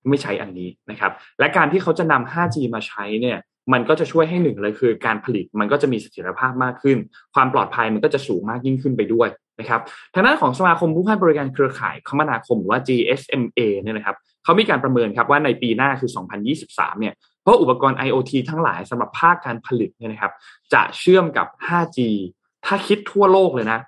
[0.09, 3.39] ไม่ใช้อันนี้นะครับ และการที่เขาจะนำ 5G มาใช้เนี่ย
[3.73, 6.99] มันก็จะช่วยให้หนึ่งเลยคือ การผลิตมันก็จะมีเสถียรภาพมากขึ้น
[7.35, 9.29] ความปลอดภัยมันก็จะสูงมากยิ่งขึ้นไปด้วย
[9.61, 9.81] นะครับ
[10.15, 16.11] ทางด้านของสมาคมผู้ให้บริการเครือข่ายคมนาคมหรือว่า GSMA เนี่ยนะครับเขามีการประเมินครับว่าในปีหน้าคือ
[16.55, 20.33] 2023 เนี่ยเพราะอุปกรณ์ IoT ทั้งหลายสำหรับภาคการผลิตเนี่ยนะครับ
[20.75, 21.99] จะเชื่อมกับ 5G
[22.67, 23.79] ถ้าคิดทั่วโลกเลยนะ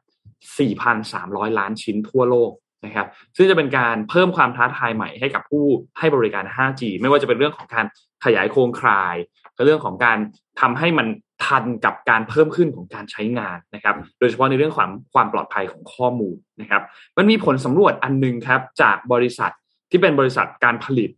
[0.45, 2.53] 4,300 ล้านชิ้นทั่วโลก
[2.85, 3.07] นะครับ
[3.37, 5.65] ซึ่งจะเป็นการเพิ่มความท้าทายใหม่ให้กับผู้
[5.99, 7.87] ให้บริการ 5G ไม่ว่าจะเป็นเรื่องของการ
[8.25, 9.17] ขยายโครงข่าย
[9.57, 10.19] ก็เรื่องของการ
[10.61, 11.07] ทำให้มัน
[11.45, 16.83] ทันกับการเพิ่มขึ้นของการใช้งานนะครับ โดยเฉพาะในเรื่องความความปลอดภัยของข้อมูลนะครับ
[17.17, 19.53] มันมีผลสำรวจอันหนึงครับจากบริษัท
[19.91, 21.11] ที่เป็นบริษัทการผลิต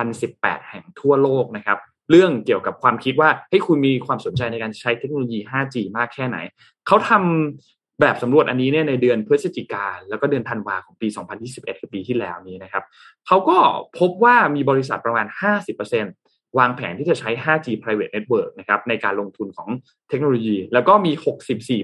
[0.00, 1.78] 1,018 แห่งทั่วโลกนะครับ
[2.10, 6.38] เรื่องเกี่ยวกับความคิดว่าให้คุณมีความสนใจในการใช้เทคโนโลยี 5G มากแค่ไหน
[6.86, 11.08] เขาทำ แบบสำรวจอันนี้เนี่ยในเดือนพฤศจิกาแล้วก็เดือนธันวาของปี
[11.42, 12.84] 2021 คือปีที่แล้วนี้นะครับ
[13.26, 13.58] เขาก็
[13.98, 15.26] พบว่ามีบริษัทประมาณ
[15.92, 19.68] 50%วางแผนที่จะใช้ 5G private network นะครับในการลงทุนของ
[20.08, 21.12] เทคโนโลยี แล้วก็มี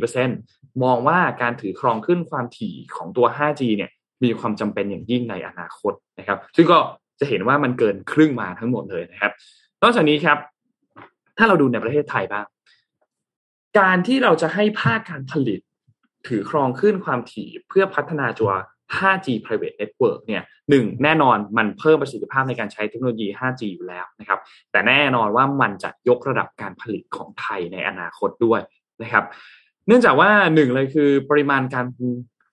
[0.00, 3.90] 64%มองว่าการถือครองขึ้นความถี่ของตัว 5G เนี่ย
[4.24, 6.78] มีความจำเป็นอย่างยิ่งในอนาคตนะครับ ซึ่งก็
[7.20, 9.32] จะเห็นว่ามันเกินครึ่งมาทั้งหมดเลยนะครับ
[9.82, 10.38] นอกจากนี้ครับ
[11.38, 12.44] ถ้าเราดูในประเทศไทยบ้าง
[13.78, 15.60] การที่เราจะให้ภาคการผลิต
[16.28, 18.52] ถือครองขึ้นความถี่เพื่อพัฒนาตัว
[18.98, 24.38] 5G private network เนี่ยหนึ่งแน่นอนมันเพิ่มประสิทธิภาพในการใช้เทคโนโลยี 5G อยู่แล้วนะครับ
[24.72, 28.60] แต่แน่นอนว่ามันจะยกระดับการผลิตของไทยในอนาคตด้วย
[29.02, 29.24] นะครับ
[29.86, 31.86] เนื่องจากว่าหนึ่งเลยคือปริมาณการ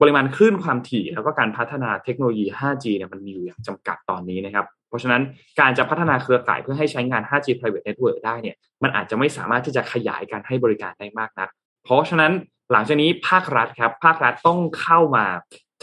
[0.01, 5.22] ปริมาณคลื่นความถี่ แล้วก็การพัฒนาเทคโนโลยี 5G เนี่ยมันมีอยู่อย่างจำกัดตอนนี้นะครับ เพราะฉะนั้น
[5.59, 11.49] การจะพัฒนาเครือข่ายเพื่อให้ใช้งาน 5G private network ได้เนี่ย มันอาจจะไม่สามารถที่จะขยายการให้บริการได้มากนัก
[11.84, 12.32] เพราะฉะนั้น
[12.72, 15.26] หลังจากนี้ภาครัฐครับภาครัฐต้องเข้ามา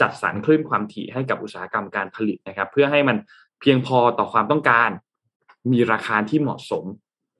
[0.01, 3.17] จัดสรรคลื่นความถี่ให้กับอุตสาหกรรมการผลิตนะครับ เพื่อให้มัน
[3.61, 4.89] เพียงพอต่อความต้องการ
[5.71, 6.85] มีราคาที่เหมาะสม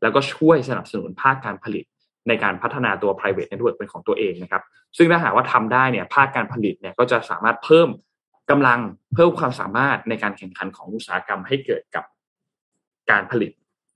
[0.02, 1.86] แล้วก็ช่วยสนับสนุนภาคการผลิต
[2.28, 4.64] ในการพัฒนาตัว private network เป็นของตัวเองนะครับ
[4.98, 7.90] ซึ่งถ้าหากว่าทำได้เนี่ยภาคการผลิตเนี่ยก็จะสามารถเพิ่ม
[8.50, 8.80] กำลัง
[9.14, 12.04] เพิ่มความสามารถในการแข่งขันของอุตสาหกรรมให้เกิดกับ
[13.12, 13.52] การผลิต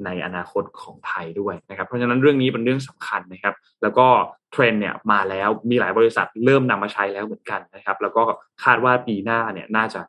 [0.05, 4.07] ในอนาคตของไทยด้วยนะครับ เพราะฉะนั้นเรื่องนี้เป็นเรื่องสำคัญนะครับ แล้วก็
[4.51, 8.21] เทรนเนี่ยมาแล้วมีหลายบริษัทเริ่มนำมาใช้แล้วเหมือนกันนะครับ แล้วก็
[8.63, 10.01] คาดว่าปีหน้าเนี่ยน่าจะ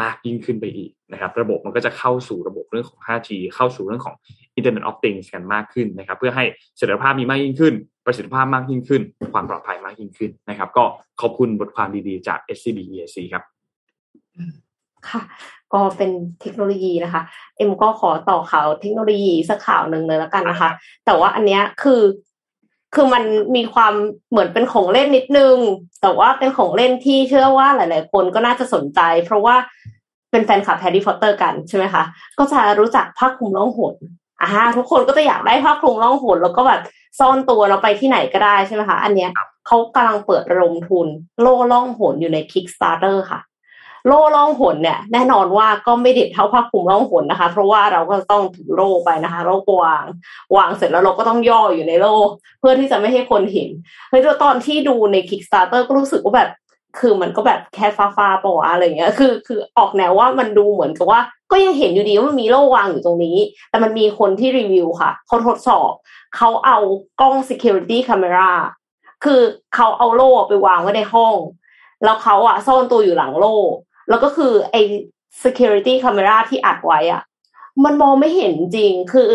[0.00, 4.16] มากยิ่งขึ้นไปอีกนะครับ ระบบมันก็จะเข้าสู่ระบบเรื่องของ 5G เข้าสู่เรื่องของ
[4.58, 6.44] Internet of Things กันมากขึ้นนะครับ เพื่อให้
[6.76, 7.74] เสถียรภาพมีมากยิ่งขึ้น
[8.06, 10.84] ประสิทธิภาพมากยิ่งขึ้น ความปลอดภัยมากยิ่งขึ้นนะครับ ก็
[11.20, 13.42] ขอบคุณบทความดีๆจาก SCB EAC ครับ
[15.08, 15.20] ค่ะ
[15.74, 16.10] ก็เป็น
[16.40, 17.22] เทคโนโลยีนะคะ
[17.56, 20.70] เอ็มก็ขอต่อข่าวเทคโนโลยีสักข่าวหนึ่งเลยแล้วกันนะคะ
[21.06, 22.02] แต่ว่าอันเนี้ยคือ
[22.94, 23.24] คือมัน
[23.56, 23.94] มีความ
[24.30, 25.56] เหมือนเป็นของเล่นนิดนึง
[26.02, 29.56] แต่ว่าเป็นของเล่นที่เชื่อว่าหลาย ๆ คนก็น่าจะสนใจ เพราะว่า
[30.30, 32.02] เป็นแฟนคลับแฮร์รี่พอตเตอร์กันใช่ไหมคะ
[32.38, 33.94] ก็จะรู้จักผ้าคลุมล่องหน
[34.40, 36.80] อ่าทุกคนก็จะอยากได้ผ้าคลุมล่องหนแล้วก็แบบ
[37.18, 39.30] ซ่อนตัวเราไปที่ไหนก็ได้ใช่ไหมคะ อันเนี้ย
[39.66, 41.06] เขากำลังเปิดระดมทุน
[41.40, 43.40] โล่ล่องหนอยู่ใน Kickstarter ค่ะ
[44.06, 50.04] โล่ล่องหนเนี่ยแน่นอนว่าก็ไม่เด็ดเท่าผ้าคลุมล่องหนนะคะ เพราะว่าเราก็ต้องถือโล่ไปนะคะโล่วาง
[50.56, 52.14] วางเสร็จแล้วเราก็ต้องย่ออยู่ในโล่
[52.60, 53.68] เพื่อที่จะไม่ให้คนเห็น
[54.10, 56.50] เฮ้ยตอนที่ดูใน Kickstarter ก็รู้สึกว่าแบบ
[56.98, 63.36] คือมันก็แบบแค่ฟ้าฟ้าปะวะอะไรเงี้ย คือ คือออกแนวว่ามันดูเหมือนกับว่า ก็ยังเห็นอยู่ดีว่ามันมีโล่วางอยู่ตรงนี้
[63.70, 65.92] แต่มันมีคนที่รีวิวค่ะ เขาทดสอบ
[66.36, 66.78] เขาเอา
[67.20, 68.50] กล้อง security camera
[69.24, 69.40] คือ
[69.74, 71.34] เขาเอาโล่ไปวางไว้ในห้อง
[72.04, 73.56] แล้วเขาอะซ่อนตัวอยู่หลังโล่
[74.08, 74.82] แล้วก็คือไอ้
[75.42, 77.22] security camera ที่อัดไว้อะ
[77.84, 79.28] มันมองไม่เห็นจริง คือ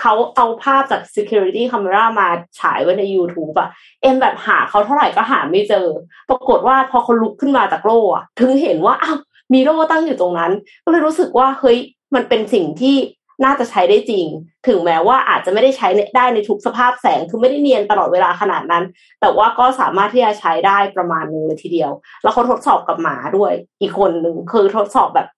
[0.00, 2.28] เขาเอาภาพจาก security camera มา
[2.60, 3.68] ฉายไว้ใน YouTube อะ
[4.02, 5.86] เอ็มแบบหาเขาเท่าไหร่ก็หาไม่เจอ
[6.28, 9.18] ปรากฏว่าพอเขาลุกขึ้นมาจากโล่อะถึงเห็นว่าอ้าว
[9.52, 10.52] มีโล่ตั้งอยู่ตรงนั้น
[10.84, 11.78] ก็เลยรู้สึกว่าเฮ้ย
[12.14, 12.96] มันเป็นสิ่งที่
[13.44, 14.26] น่าจะใช้ได้จริง
[14.66, 18.84] ถึงแม้ว่าอาจจะไม่ได้ใช้ได้ในทุกสภาพแสงคือไม่ได้เนียนตลอดเวลาขนาดนั้น
[19.20, 21.90] แต่ว่าก็สามารถที่จะใช้ได้ประมาณนึงเลยทีเดียว
[22.22, 25.28] แล้วเขาทดสอบกับหมาด้วย อีกคนหนึ่งคือทดสอบแบบ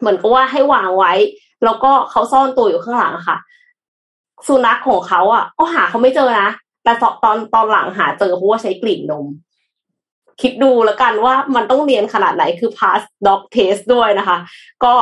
[0.00, 1.12] เหมือนกับว่าให้วางไว้
[1.64, 3.36] แล้วก็เขาซ่อนตัวอยู่ข้างหลังค่ะ
[4.46, 6.50] สุนัขของเขาอะก็หาเขาไม่เจอนะ
[6.84, 6.92] แต่
[7.24, 9.26] ตอนตอนหลังหาเจอเพราะว่าใช้กลิ่นนม
[10.42, 14.36] คิดดูแล้วกันว่ามันต้องเรียนขนาดไหนคือ pass dog test ด้วยนะคะ
[14.84, 14.94] ก็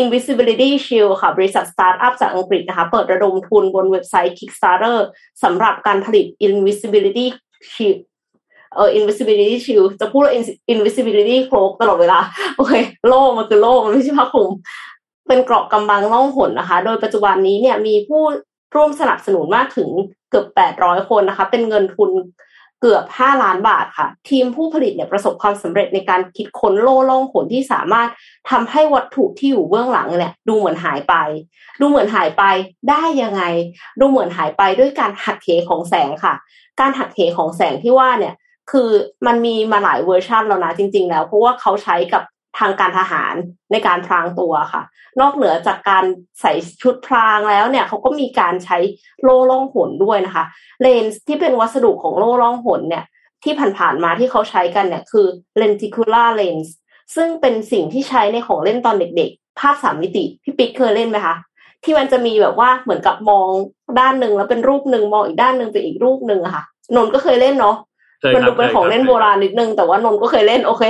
[0.00, 4.98] Invisibility Shield ค่ะ บริษัทสตาร์ทอัพจากอังกฤษนะคะ เปิดระดมทุนบนเว็บไซต์ Kickstarter
[5.42, 7.26] สำหรับการผลิต Invisibility
[7.72, 7.98] Shield
[8.74, 10.34] เออ Invisibility Shield จะพูดว่า
[10.72, 12.18] Invisibility Cloak ตลอดเวลา
[12.56, 12.72] โอเค
[13.08, 14.50] โล่มันคือโล่มันไม่ใช่ผ้าคลุม
[15.28, 18.22] เป็นเกราะกำบังล่องหนนะคะ โดยปัจจุบันนี้เนี่ยมีผู้
[18.74, 19.88] ร่วมสนับสนุนมากถึง
[20.30, 20.46] เกือบ
[20.78, 22.10] 800 คนนะคะ เป็นเงินทุน
[22.86, 28.08] เกือบ 5 ล้านบาทค่ะ ทีมผู้ผลิตเนี่ยประสบความสำเร็จในการคิดค้นโล่ล่องหนที่สามารถ
[28.50, 31.14] ทำให้วัตถุที่อยู่เบื้องหลังเนี่ยดูเหมือนหายไป
[31.80, 32.44] ดูเหมือนหายไป
[32.90, 33.42] ได้ยังไง
[34.00, 36.34] ดูเหมือนหายไปด้วยการหักเหของแสงค่ะ
[36.80, 38.34] การหักเหของแสงที่ว่าเนี่ย
[38.70, 38.90] คือ
[39.26, 42.22] มันมีมาหลายเวอร์ชันแล้วนะจริง ๆ แล้ว เพราะว่าเขาใช้กับ
[42.58, 43.34] ทางการทหาร
[43.72, 44.82] ในการพรางตัวค่ะ
[45.20, 46.04] นอกเหนือจากการ
[46.40, 46.52] ใส่
[46.82, 48.78] ชุดพรางแล้วเนี่ยเขาก็มีการใช้
[49.22, 50.44] โล่ล่องหนด้วยนะคะ
[50.80, 53.04] เลนส์ที่เป็นวัสดุของโล่ล่องหนเนี่ย
[53.44, 55.26] ที่ผ่านๆมาที่เขาใช้กันเนี่ยคือ
[55.60, 56.68] lenticular lens
[57.16, 61.36] ซึ่งเป็นสิ่งที่ใช้ในของเล่นตอนเด็กๆ ภาพสามมิติพี่ปิ๊กเคยเล่นไหมคะ
[61.84, 63.46] ที่มันจะมีแบบว่าเหมือนกับมอง
[64.00, 66.64] ด้านหนึ่งแล้วเป็นรูปหนึ่งมองอีกด้านหนึ่งเป็นอีกรูปหนึ่งอะค่ะ
[66.96, 67.76] นนก็เคยเล่นเนาะ
[68.34, 70.84] มันดูเป็นของเล่นโบราณนิดนึง แต่ว่านนก็เคยเล่นโอเค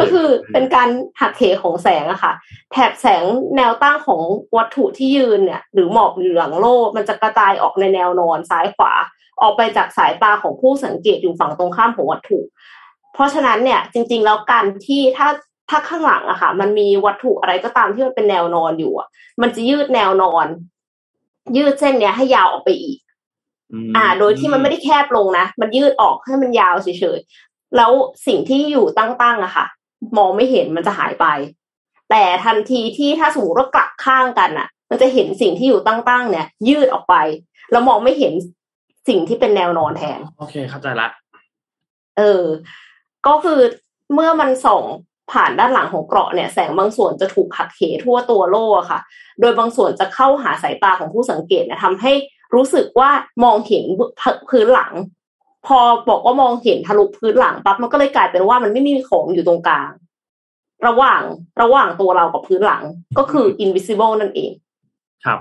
[0.00, 0.88] ก็คือเป็นการ
[1.20, 2.32] หักเหของแสงอะค่ะ
[2.72, 3.24] แถบแสง
[3.56, 4.22] แนวตั้งของ
[4.56, 8.92] วัตถุที่ยืนเนี่ย หรือหมอบอยู่หลังโลกมันจะกระจายออกในแนวนอนซ้ายขวา
[9.40, 12.38] ออกไปจากสายตาของผู้สังเกตอยู่ฝั่งตรงข้ามของวัตถุ
[13.14, 15.28] เพราะฉะนั้นเนี่ยจริง ๆ แล้วการที่ถ้า
[15.70, 19.08] ถ้าข้างหลังอะค่ะ มันมีวัตถุอะไรก็ตามที่มันเป็นแนวนอนอยู่อะ
[19.42, 20.46] มันจะยืดแนวนอน
[21.56, 22.98] ยืดเส้นเนี้ยให้ยาวออกไปอีก
[23.96, 27.90] อ่า โดยที่มันไม่ได้แคบลงนะ มันยืดออกให้มันยาวเฉยๆ แล้ว
[28.26, 29.66] สิ่งที่อยู่ตั้งๆอะค่ะ
[30.16, 31.26] มองไม่เห็นมันจะหายไป
[32.10, 37.14] แต่ทันทีที่ถ้าสมมติว่ากลับข้างกันอะมันจะเห็นสิ่งที่อยู่ตั้งๆ เนี่ย ยืดออกไป
[37.72, 38.32] แล้วมองไม่เห็น
[39.08, 41.08] สิ่งที่เป็นแนวนอนแทน โอเคเข้าใจละ
[42.18, 42.44] เออ
[43.26, 43.60] ก็คือ
[44.14, 44.82] เมื่อมันส่อง
[45.32, 49.00] ผ่านด้านหลังของเกราะเนี่ยแสงบางส่วนจะถูกหักเหทั่วตัวโล่ค่ะ
[49.40, 52.12] โดยบางส่วนจะเข้าหาสายตาของผู้สังเกตเนี่ยทำให้
[52.54, 53.10] รู้สึกว่า
[53.44, 53.84] มองเห็น
[54.50, 54.92] พื้นหลัง
[55.66, 55.78] พอ
[56.08, 59.90] บอกว่ามองเห็นทะลุพื้นหลังปั๊บมันก็เลยกลายเป็นว่ามันไม่มีของอยู่ตรงกลาง
[60.86, 61.22] ระหว่าง
[61.62, 62.82] ระหว่างตัวเรากับพื้นหลัง
[63.18, 64.50] ก็คือ invisible นั่นเอง
[65.24, 65.40] ครับ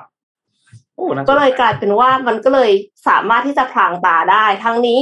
[1.30, 2.72] ก็เลยกลายเป็นว่ามันก็เลย
[3.08, 5.00] สามารถที่จะพรางตาได้ ทั้งนี้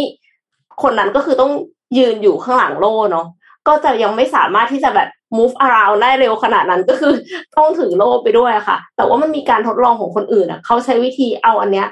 [0.84, 1.52] คนนั้นก็คือต้อง
[1.98, 3.28] ยืนอยู่ข้างหลังโล่เนาะ
[3.68, 7.14] ก็จะยังไม่สามารถที่จะแบบ move around ได้เร็วขนาดนั้นก็คือ
[7.58, 11.88] ต้องถือโล่ไปด้วยค่ะ แต่ว่ามันมีการทดลองของคนอื่นอะเขาใช้วิธีเอาอันเนี้ย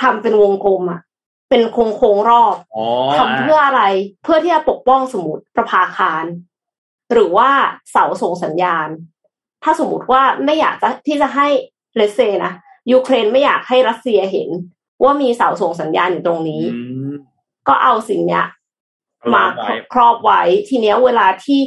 [0.00, 1.00] ทำเป็นวงกลมอะ
[1.50, 2.84] เป็นโค้งโค้งรอบอ๋อ
[3.18, 3.82] ทำเพื่ออะไร
[4.22, 6.24] เพื่อที่จะปกป้องสมมติประภาคาร
[7.12, 7.50] หรือว่า
[7.90, 8.88] เสาส่งสัญญาณ
[9.62, 11.46] ถ้าสมมติว่าไม่อยากจะที่จะให้
[11.96, 12.52] เลเซนะ
[12.92, 14.48] ยูเครนไม่อยากให้รัสเซียเห็น
[15.02, 17.12] ว่ามีเสาส่งสัญญาณอยู่ตรงนี้อืม
[17.68, 18.46] ก็เอาสิ่งเนี้ย
[19.18, 21.60] เอามาไว้ครอบไว้ทีเนี้ยเวลาที่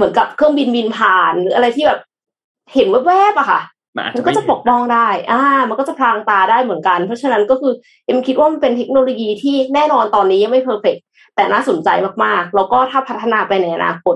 [0.00, 2.00] เหมือนกับเครื่องบินบินผ่าน หรืออะไรที่แบบ
[2.74, 3.60] เห็นแวบๆอะค่ะ
[3.96, 7.72] มันอาจมัจะนก็จะปกป้องได้ อ่า มันก็จะพรางตาได้เหมือนกัน เพราะฉะนั้นก็คือ
[8.06, 10.96] เอ็มคิดว่ามันเป็นเทคโนโลยีที่แน่นอนตอนนี้ยังไม่เพอร์เฟก
[11.34, 11.88] แต่น่าสนใจ
[12.24, 14.14] มากๆ แล้วก็ถ้าพัฒนาไปในอนาคต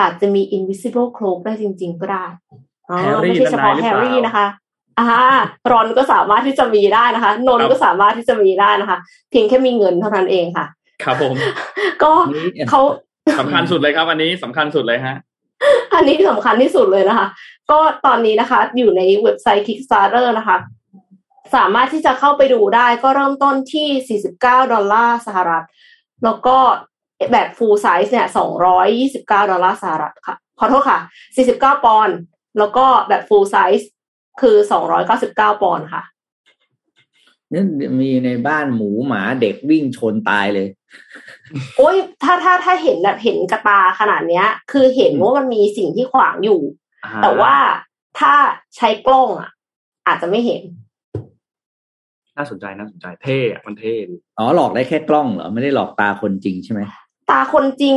[0.00, 2.26] อาจจะมี invisible cloak ได้จริง ๆ ก็ได้
[2.88, 4.46] อ๋อแฮร์รี่ไม่ใช่เฉพาะนั่นแฮนายหรือร์เปล่ารี่นะคะ
[4.98, 5.06] อ่า
[5.70, 8.98] รอนก็สามารถที่จะมีได้นะคะ นนครับก็สามารถที่จะมีได้นะคะ
[9.30, 10.66] เพียงแค่มีเงินเท่านั้นเองค่ะ
[11.02, 11.32] ครับผม
[12.02, 12.80] ก็นี่เขา
[13.40, 15.16] สำคัญสุดเลยครับ อันนี้สำคัญสุดเลยฮะ
[15.94, 17.26] อันนี้สำคัญที่สุดเลยนะคะ
[17.70, 20.56] ก็ตอนนี้นะคะ อยู่ในเว็บไซต์ Kickstarter นะคะ
[21.54, 25.64] สามารถที่จะเข้าไปดูได้ก็เริ่มต้นที่ 49 ดอลลาร์สหรัฐ
[26.24, 26.56] แล้วก็
[27.32, 28.26] แบบ full size เนี่ย
[28.88, 30.98] 229 ดอลลาร์สหรัฐค่ะ ขอโทษค่ะ
[31.42, 32.16] 49 ปอนด์
[32.58, 33.84] แล้วก็แบบ full size
[34.40, 34.56] คือ
[35.10, 36.02] 299 ปอนด์ค่ะ
[37.52, 37.62] นี่
[38.00, 40.68] มีในบ้านหมูหมาเด็กวิ่งชนตายเลย
[41.76, 46.60] โอ้ยถ้าถ้าถ้าเห็นแบบเห็นกระตาขนาดเนี้ย คือเห็นว่ามันมีสิ่งที่ขวางอยู่
[47.22, 47.54] แต่ว่า
[48.18, 48.34] ถ้า
[48.76, 49.50] ใช้กล้องอะ
[50.06, 50.62] อาจจะไม่เห็น
[52.36, 56.80] น่าสนใจน่าสนใจเท่อะมันเท่ดีอ๋อหลอกได้แค่กล้องเหรอไม่ได้หลอกตาคนจริงใช่ไหม
[57.30, 57.94] ตาคนจริง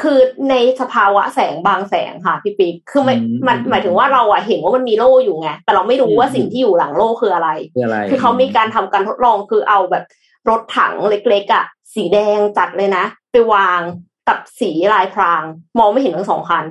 [0.00, 0.18] คือ
[0.50, 10.04] ในสภาวะแสงบางแสงค่ะพี่ปิ๊กคือไม่อืมมันหมายถึงว่าเราอะเห็นว่ามันมีโล่อยู่ไงแต่เราไม่รู้ว่าอืมสิ่งที่อยู่หลังโล่คืออะไร คืออะไรคือเขามีการทำการทดลองคือเอาแบบ
[10.48, 11.64] รถถังเล็กๆอะ
[11.94, 13.80] สีแดงจัดเลยนะ ไปวาง
[14.28, 15.42] กับสีลายพราง
[15.78, 16.64] มองไม่เห็นทั้งสองคัน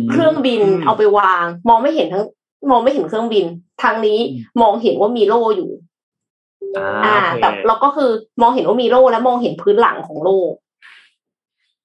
[0.00, 2.24] มเครื่องบินเอาไปวาง มองไม่เห็นทั้ง
[2.70, 3.44] มองไม่เห็นเครื่องบิน
[3.82, 5.70] ทางนี้อืมมองเห็นว่ามีโล่อยู่
[6.76, 8.10] อ่าอ่าโอเคแต่เราก็คือ
[8.42, 10.38] มองเห็นว่ามีโล่และมองเห็นพื้นหลังของโล่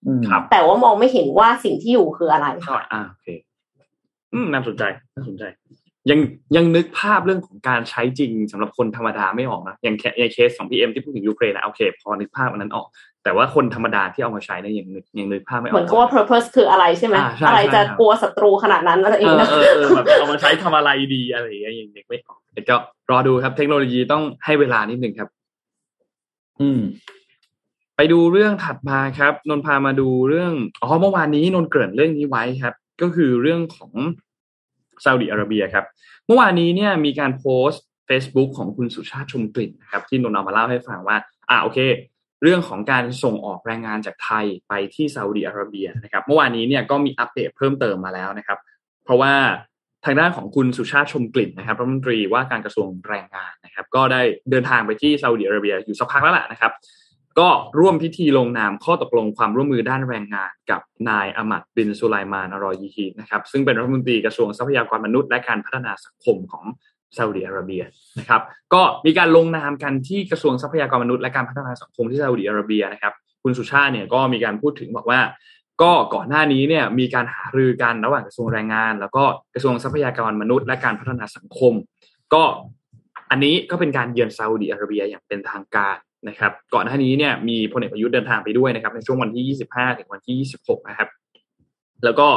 [0.05, 3.27] อืมครับแต่ว่ามองไม่เห็นว่าสิ่งที่อยู่คืออะไรเข้าอ่าโอเค
[4.33, 4.83] อืมน่าสนใจ
[5.15, 5.43] น่าสนใจ
[6.09, 6.19] ยัง
[6.55, 12.87] ยังนึกภาพเรื่องของการใช้จริงสำหรับคนธรรมดาไม่ออกนะอย่างแค่ในเคสของพีเอ็มที่พูดถึงยูเครนนะโอเคพอนึกภาพอันนั้นออก
[13.23, 22.75] แต่ว่าคนธรรมดาที่เอามาใช้เนี่ยยังนึกยังนึกภาพไม่ออกเหมือนกับว่า purpose คืออะไรใช่ไหมอ่าใช่อะไรจะใช่ครับกลัวศัตรูขนาดนั้นอะไรอเอย่างอเงี้ยเออเออแบบเอามาใช้ทำอะไรดีอะไรอย่างเงี้ยยังนึกไม่ออกแต่ก็
[23.11, 25.29] รอดูครับ เทคโนโลยีต้องให้เวลานิดหนึ่งครับ
[26.61, 26.81] อืม
[27.97, 33.91] ไปดูเรื่องถัดมาครับ นนท์พามาดูเรื่องอ๋อเมื่อวานนี้นนท์เกริ่นเรื่องนี้ไว้ครับ ก็คือเรื่องของ
[35.05, 35.85] ซาอุดิอาระเบียครับ
[36.25, 41.17] เมื่อวานนี้เนี่ยมีการโพสต์ Facebook ของคุณสุชาติชมกลิ่นนะครับที่นนเอามาเล่าให้ฟังว่า
[41.49, 41.79] อ่าโอเค
[42.43, 48.59] เรื่องของการส่งออกแรงงานจากไทยไปที่ซาอุดิอาระเบียนะครับ เมื่อวานนี้เนี่ยก็มีอัปเดตเพิ่มเติมมาแล้วนะครับ
[49.03, 49.33] เพราะว่า
[50.05, 54.21] ทางด้านของคุณสุชาติชมกลิ่นนะครับรัฐมนตรีว่าการกระทรวงแรงงานนะครับ ก็ได้
[54.51, 56.71] เดินทางไปที่ซาอุดิอาระเบียอยู่สักพักแล้วแหละนะครับ
[57.39, 66.65] ก็ร่วมพิธีลงนามข้อตกลงความร่วมมือด้านแรงงานกับนายอามัดบินสุไลมานอรอยีฮีนะครับซึ่งเป็นรัฐมนตรีกระทรวงทรัพยากรมนุษย์และการพัฒนาสังคมของ
[67.17, 67.83] ซาอุดิอาระเบีย
[68.19, 68.41] นะครับ
[68.73, 73.13] ก็มีการลงนามกันที่กระทรวงทรัพยากรมนุษย์และการพัฒนาสังคมที่ซาอุดิอาระเบียนะครับ
[73.43, 75.19] คุณสุชาติเนี่ยก็มีการพูดถึงบอกว่า
[75.81, 79.23] ก็ก่อนหน้านี้เนี่ยมีการหารือกันระหว่างกระทรวงแรงงาน แล้วก็
[79.53, 81.73] กระทรวงทรัพยากรมนุษย์ และการพัฒนาสังคม
[82.33, 82.43] ก็
[83.31, 91.09] อันนี้ก็เป็นการเยือนซาอุดิอาระเบียอย่างเป็นทางการ นะครับก่อนหน้านี้เนี่ยมีพลเอกประยุทธ์เดินทางไปด้วยนะครับในช่วงวันที่ 25 ถึงวันที่ 26 นะครับ
[92.05, 92.27] แล้วก็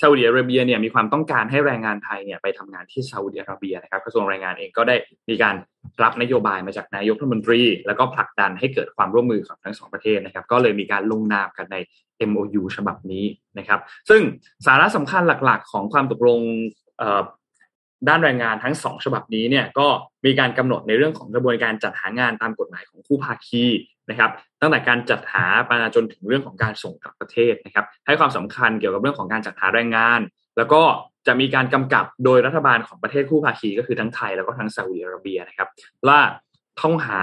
[0.00, 4.96] ซาอุดิอาระเบียเนี่ยมีความต้องการให้แรงงานไทยเนี่ยไปทำงานที่ซาอุดิอาระเบียนะครับกระทรวงแรงงานเองก็ได้
[5.28, 5.54] มีการ
[6.02, 11.76] รับนโยบายมาจากนายกรัฐมนตรี แล้วก็ผลักดันให้เกิดความร่วมมือของทั้งสองประเทศนะครับ ก็เลยมีการลงนามกันใน
[12.30, 13.24] MOU ฉบับนี้
[13.58, 13.80] นะครับ
[14.10, 14.22] ซึ่ง
[14.66, 16.40] สาระสำคัญหลักๆ ของความตกลง
[18.08, 19.86] ด้านแรงงานทั้งสองฉบับนี้เนี่ยก็
[20.26, 23.64] มีการกำหนดในเรื่องของกระบวนการจัดหางานตามกฎหมายของคู่ภาคี
[24.10, 24.30] นะครับ
[24.60, 30.20] ตั้งแต่การจัดหาไปจนถึงเรื่องของการส่งกลับประเทศนะครับให้ความสำคัญเกี่ยวกับเรื่องของการจัดหาแรงงาน
[30.56, 30.82] แล้วก็
[31.26, 35.68] จะมีการกำกับโดยรัฐบาลของประเทศคู่ภาคีก็คือทั้งไทยแล้วก็ทั้งซาอุดิอาระเบียนะครับ
[36.08, 36.20] ว่า
[36.80, 37.20] ต้องหา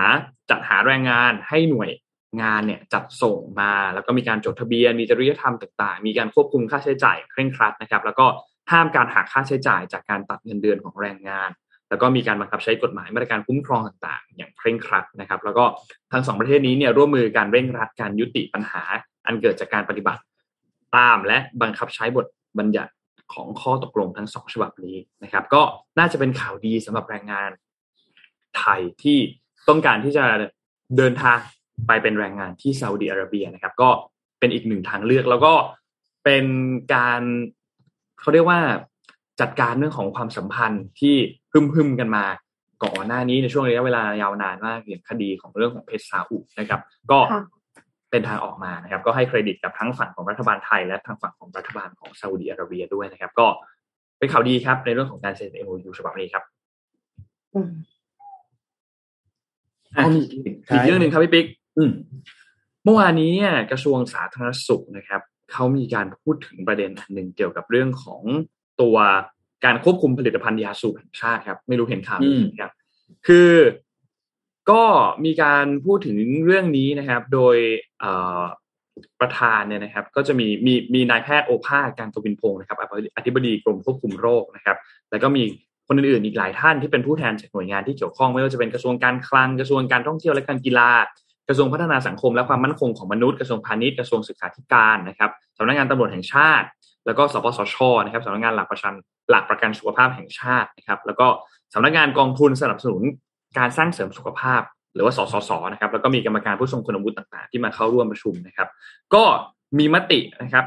[0.50, 1.92] จัดหาแรงงานให้หน่วย
[2.42, 8.26] งานเนี่ยจัดส่งมา แล้วก็มีการจดทะเบียน มีจริยธรรมต่างๆ มีการควบคุมค่าใช้จ่ายเคร่งครัดนะครับ แล้วก็
[8.72, 11.50] ห้ามการหักค่าใช้จ่ายจากการตัดเงินเดือนของแรงงาน
[11.90, 15.66] แล้วก็มีการบังคับใช้กฎหมายมาตรการคุ้มครองต่าง ๆ อย่างเคร่งครัดนะครับ แล้วก็
[16.12, 18.84] ทั้งสองประเทศนี้เนี่ยร่วมมือการเร่งรัดการยุติปัญหา
[19.26, 20.22] อันเกิดจากการปฏิบัติ
[20.96, 22.26] ตามและบังคับใช้บท
[22.60, 22.92] บัญญัติ
[23.34, 25.62] ของข้อตกลงทั้งสองฉบับนี้นะครับ ก็
[26.00, 27.50] น่าจะเป็นข่าวดีสำหรับแรงงาน
[28.58, 29.18] ไทยที่
[29.70, 30.26] ต้องการที่จะ
[30.98, 31.38] เดินทาง
[31.88, 33.90] ไปเป็นแรงงานที่ซาอุดิอาระเบียนะครับ ก็
[34.40, 35.54] เป็นอีกหนึ่งทางเลือกแล้วก็
[36.26, 36.46] เป็น
[36.96, 37.22] การ
[38.20, 38.60] เขาเรียกว่า
[39.42, 41.16] จัดการเรื่องของความสัมพันธ์ที่
[41.74, 42.26] พึมๆกันมา
[42.84, 47.20] ก่อนหน้านี้ในช่วงระยะเวลายาวนานมากอย่างคดีของเรื่องของเพชรซาอุนะครับ ก็
[48.12, 53.48] เป็นทางออกมานะครับ ก็ให้เครดิตกับทั้งฝั่งของรัฐบาลไทย และทางฝั่งของรัฐบาลของซาอุดิอาระเบียด้วยนะครับ ก็
[54.20, 56.44] เป็นข่าวดีครับในเรื่องของการเซ็นเอ็มยูฉบับนี้ครับ
[60.14, 60.20] มี
[60.74, 61.46] อีกเรื่องหนึ่งครับพี่ปิ๊ก
[62.84, 63.32] เมื่อวานนี้
[63.72, 65.22] กระทรวงสาธารณสุขนะครับ
[65.52, 68.22] เขามีการพูดถึงประเด็นอันหนึ่งเกี่ยวกับเรื่องของ
[68.82, 68.98] ตัว
[69.66, 72.72] การควบคุมผลิตภัณฑ์ยาสูบแห่งชาติครับ ไม่รู้เห็นข่าวนี้ครับ
[73.28, 73.52] คือ
[74.72, 74.84] ก็
[75.26, 77.58] มีการพูดถึงเรื่องนี้นะครับ โดย
[79.22, 82.78] ประธานเนี่ยนะครับ ก็จะมีมีมีนายแพทย์โอภาสการกวินพงศ์นะครับ
[83.18, 84.78] อธิบดีกรมควบคุมโรคนะครับ
[85.12, 85.44] แล้วก็มี
[85.88, 90.90] คนอื่นๆอีกหลายท่านที่เป็นผู้แทนจากหน่วยงานที่เกี่ยวข้องไม่ว่าจะเป็นกระทรวงการคลังกระทรวงการท่องเที่ยวและการกีฬา
[91.48, 96.68] กระทรวงพัฒนาสังคมและความมั่นคงของมนุษย์กระทรวงพาณิชย์กระทรวงศึกษาธิการนะครับสำนักงานตำรวจแห่งชาติ
[97.06, 97.76] แล้วก็สปสช
[98.06, 98.94] นะครับสำนักงานหลักประกัน
[99.30, 101.28] หลักประกันสุขภาพแห่งชาตินะครับแล้วก็
[101.74, 103.02] สำนักงานกองทุนสนับสนุน
[103.58, 104.62] การสร้างเสริมสุขภาพ
[104.94, 108.68] หรือว่าสสสนะครับแล้วก็มีกรรมการผู้ทรงคุณวุฒิต่างๆ ที่มาเข้าร่วมประชุมนะครับ
[109.14, 109.24] ก็
[109.78, 110.66] มีมตินะครับ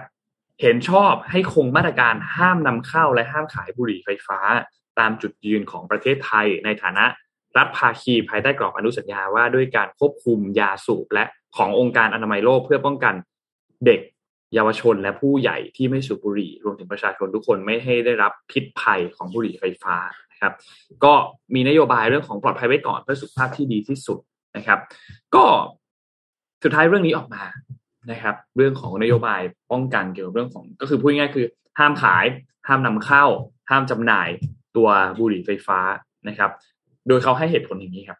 [0.61, 4.39] เห็นชอบให้คงมาตรการห้ามนำเข้าและห้ามขายบุหรี่ไฟฟ้า
[4.99, 7.05] ตามจุดยืนของประเทศไทยในฐานะ
[7.59, 11.24] รัฐภาคีภายใต้กรอบอนุสัญญาว่าด้วยการควบคุมยาสูบและ
[11.57, 13.14] ขององค์การอนามัยโลกเพื่อป้องกัน
[13.86, 14.01] เด็ก
[14.55, 19.96] เยาวชนและผู้ใหญ่ที่ไม่สูบบุหรี่รวมถึงประชาชนทุกคนไม่ให้ได้รับพิษภัยของบุหรี่ไฟฟ้า
[20.32, 20.53] นะครับ
[21.05, 21.12] ก็
[21.55, 24.18] มีนโยบายเรื่องของปลอดภัยไว้ก่อนเพื่อสุขภาพที่ดีที่สุด
[24.57, 24.78] นะครับ
[25.34, 25.44] ก็
[26.62, 27.44] สุดท้ายเรื่องนี้ออกมา
[28.11, 29.40] นะครับ เรื่องของนโยบาย
[29.72, 31.46] ป้องกันเกี่ยวกับเรื่องของ ก็คือพูดง่ายๆคือ
[31.78, 32.24] ห้ามขาย
[32.68, 33.24] ห้ามนำเข้า
[33.70, 34.28] ห้ามจำหน่าย
[34.76, 34.88] ตัว
[35.18, 35.78] บุหรี่ไฟฟ้า
[36.28, 36.51] นะครับ
[37.11, 38.19] โดยเขาให้เหตุผลอย่างนี้ครับ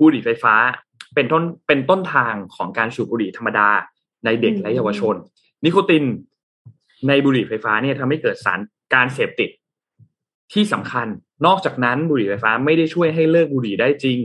[0.00, 0.54] บุหรี่ไฟฟ้า
[1.14, 3.68] เป็นต้นเป็นต้นทางของการสูบบุหรี่ธรรมดา
[4.24, 5.14] ในเด็กและเยาวชน
[5.64, 6.04] นิโคติน
[7.08, 8.60] ในบุหรี่ไฟฟ้าเนี่ยทำให้เกิดสาร
[8.94, 9.50] การเสพติด
[10.52, 11.06] ที่สำคัญ
[11.46, 14.18] นอกจากนั้นบุหรี่ไฟฟ้าไม่ได้ช่วยให้เลิกบุหรี่ได้จริง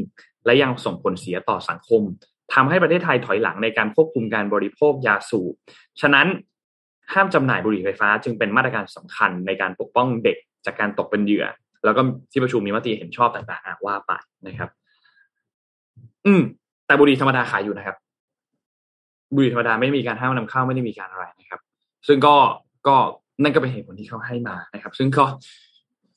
[0.45, 2.01] และยังส่งผลเสียต่อสังคม
[2.53, 5.53] ทำให้ประเทศไทยถอยหลังในการควบคุมการบริโภคยาสูบ
[6.01, 6.27] ฉะนั้น
[7.13, 11.45] ห้ามจำหน่ายบุหรี่ไฟฟ้า จึงเป็นมาตรการสำคัญในการปกป้องเด็กจากการตกเป็นเหยื่อ
[11.85, 12.01] แล้วก็
[12.31, 14.11] ที่ประชุมมีมติเห็นชอบต่างๆว่าไป
[14.47, 14.69] นะครับ
[16.25, 16.41] อืม
[16.85, 17.95] แต่บุหรี่ธรรมดาขายอยู่นะครับ
[19.35, 21.59] บุหรี่ธรรมดาไม่มีการห้ามนำเข้าไม่ได้มีการอะไรนะครับ
[22.07, 22.35] ซึ่งก็
[22.87, 22.95] ก็
[23.43, 25.25] นั่นก็เป็นเหตุผลที่เขาให้มานะครับ ซึ่งก็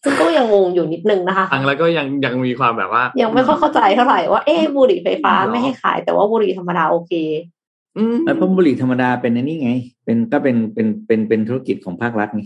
[0.05, 7.13] ซึ่งก็ยังงงอยู่นิดนึงนะคะฟังแล้วก็ยังยังมีความแบบว่า ยังไม่ค่อยเข้าใจเท่าไหร่ว่าเอ๊บุหรี่ไฟฟ้าไม่ให้ขาย แต่ว่าบุหรี่ธรรมดาโอเค
[7.97, 9.71] อืมเพราะบุหรี่ธรรมดาเป็นนี่ไง
[10.05, 12.45] เป็นก็เป็นเป็นเป็นเป็นธุรกิจของภาครัฐไง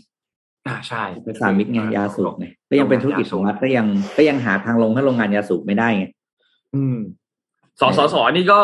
[0.66, 3.86] อ่าใช่เป็นสามิตไงยาสูบไงก็ยังเป็นธุรกิจของรัฐก็ยัง
[4.16, 6.04] ก็ยังหาทางลงให้โรงงานยาสูบไม่ได้ไง
[6.74, 6.98] อืม
[7.80, 8.60] สสสนี่ก็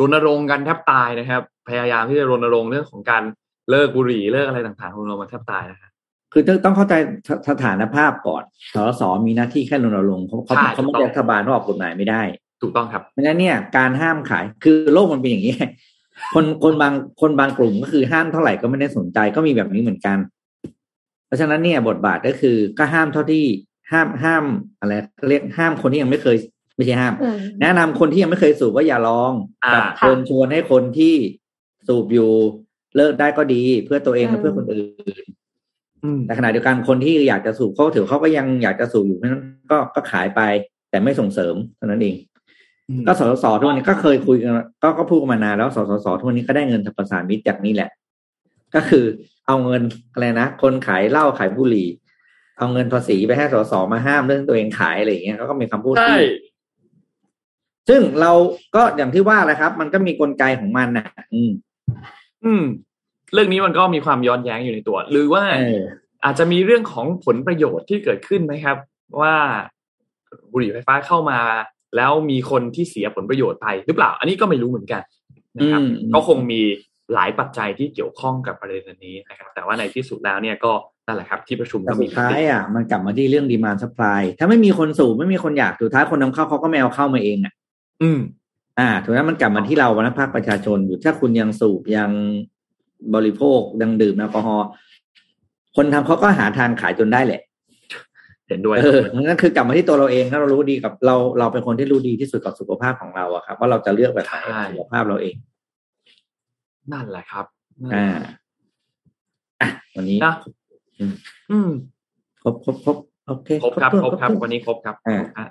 [0.00, 3.22] รณรงค์กันแทบตายนะครับ พยายามที่จะรณรงค์เรื่องของการ
[3.70, 5.90] เลิกบุหรี่เลิกอะไรต่างๆรณรงค์มาแทบตายนะครับ
[6.32, 6.94] คือต้องเข้าใจ
[7.50, 8.42] สถานภาพก่อน
[8.74, 12.22] สสมีหน้าที่แค่รณรงค์เขาเขาเขาไม่รัฐบาลออกกฎหมายไม่ได้
[12.62, 15.54] ถูกต้องครับเพราะฉะนั้นเนี่ยการห้ามขายคือโลกมันเป็นอย่างนี้
[16.34, 20.41] คนคนบางคนบางกลุ่มก็คือห้ามเท่าไหร่ก็ไม่ได้สนใจก็มีแบบนี้เหมือนกันเพ
[21.32, 23.44] ราะฉะนั้นเนี่ยบทบาทก็คือก็ห้ามเท่าที่
[23.92, 24.44] ห้ามห้าม
[24.80, 24.92] อะไร
[25.28, 26.36] เรียกห้ามคนที่ยังไม่เคย
[26.76, 27.14] ไม่ใช่ห้าม
[27.60, 29.32] แนะนำคนที่ยังไม่เคยสูบว่าอย่าลอง
[29.74, 31.14] กับเชิญชวนให้คนที่
[31.88, 32.30] สูบอยู่
[32.96, 34.84] เลิกได้ก็ดีเพื่อตัวเองและเพื่อคนอื่
[35.22, 35.24] น
[36.26, 40.40] แต่ขณะเดียวกันคนที่อยากจะสูบเขาถือเขาก็ยังอยากจะสูบอยู่เพราะนั้นก็ก็ขายไป
[40.90, 42.16] แต่ไม่ส่งเสริมเท่านั้นเอง
[43.06, 44.52] ก็สสสทุกวันนี้ก็เคยคุยกัน
[44.82, 47.90] ก็ก็พูดกันมานานแล้วสสสทุกวันนี้ก็ได้เงินทางประสานมิตรจากนี้แหละ
[48.74, 49.04] ก็คือ
[49.46, 51.88] เอาเงินอะไรนะคนขายเหล้าขายบุหรี่
[52.58, 56.20] เอาเงินภาษีไปให้สสมาห้ามเรื่องตัวเองขายอะไรอย่างเงี้ยเขาก็มีคำพูดที่
[57.88, 58.32] ซึ่งเรา
[58.74, 61.50] ก็อย่างที่ว่าแหละครับ มันก็มีกลไกของมันนะอืม
[62.44, 62.64] อืม
[63.32, 65.44] เรื่องนี้มันก็มีความย้อนแย้งอยู่ในตัว หรือว่า
[66.24, 68.76] อาจจะมีเรื่องของผลประโยชน์ที่เกิดขึ้นไหมครับ
[69.20, 69.34] ว่า
[70.52, 71.40] บุหรี่ไฟฟ้าเข้ามา
[71.96, 75.02] แล้วมีคนที่เสียผลประโยชน์ไปหรือเปล่า อันนี้ก็ไม่รู้เหมือนกัน
[75.58, 75.82] นะครับ
[76.14, 76.60] ก็คงมี
[77.14, 80.72] หลายปัจจัยที่เกี่ยวข้องกับประเด็นนี้นะครับ แต่ว่าในที่สุดแล้วเนี่ยก็
[81.06, 87.52] นั่นแหละครับ ที่ประชุมก็มีสุดท้ายอะมันกลับมาที่เรื่องดีมานสปายถ้าไม่มีคนสูบไม่มีคนอยากสุดท้ายคนนำเข้าเขาก็ไม่เอาเข้ามาเองอะ
[88.02, 88.18] อืม
[88.78, 92.10] อ่าถูกไหมมันกลับมาที่เราวันภาคประชาชนอยู่ถ้าคุณยังสูบยัง
[93.14, 94.66] บริโภคยังดื่มแอลกอฮอล์
[95.76, 97.40] คนทำเขาก็หาทางขายจนได้แหละ
[98.48, 104.34] เห็นด้วยเออนั่นคือกลับมาที่ตัวเราเองถ้าเรารู้ดีกับเราเราเป็นคนที่รู้ดีที่สุดกับสุขภาพของเราอะครับว่าเราจะเลือกแบบไหน
[104.72, 105.34] สุขภาพเราเอง
[106.92, 107.44] นั่นแหละครับ
[107.94, 108.18] อ่า
[109.60, 110.34] อะวันนี้นะ
[111.50, 111.70] อืม
[112.42, 115.46] ครบครบครบโอเคครบครับครบครับ วันนี้ครบครับอ่า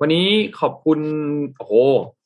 [0.00, 0.26] วันนี้
[0.60, 1.00] ขอบคุณ
[1.56, 1.74] โอ้โห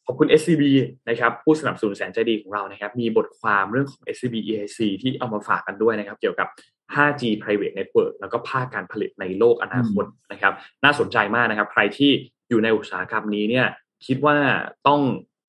[0.06, 0.62] ขอบคุณ SCB
[1.08, 6.48] นะครับ ผู้สนับสนุนแสนใจดีของเรานะครับ มีบทความเรื่องของ SCB EIC ที่เอามาฝากกันด้วยนะครับ เกี่ยวกับ
[6.94, 10.52] 5G private network แล้วก็ภาคการผลิตในโลกอนาคตนะครับ
[10.84, 12.10] น่าสนใจมากนะครับ ใครที่
[12.48, 13.66] อยู่ในอุตสาหกรรมนี้เนี่ย
[14.06, 14.36] คิดว่า
[14.86, 15.00] ต้อง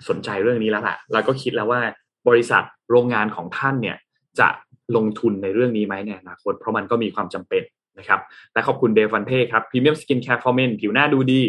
[0.10, 1.82] สนใจเรื่องนี้แล้วล่ะ แล้วก็คิดแล้วว่า
[2.28, 3.98] บริษัทโรงงานของท่านเนี่ย
[4.40, 4.48] จะ
[4.96, 7.64] ลงทุนในเรื่องนี้ไหมในอนาคตเพราะมันก็มีความจำเป็น
[8.00, 8.20] นะครับ
[8.54, 11.42] และขอบคุณเดฟันเทครับ premium skincare for men ผิวหน้าดูดี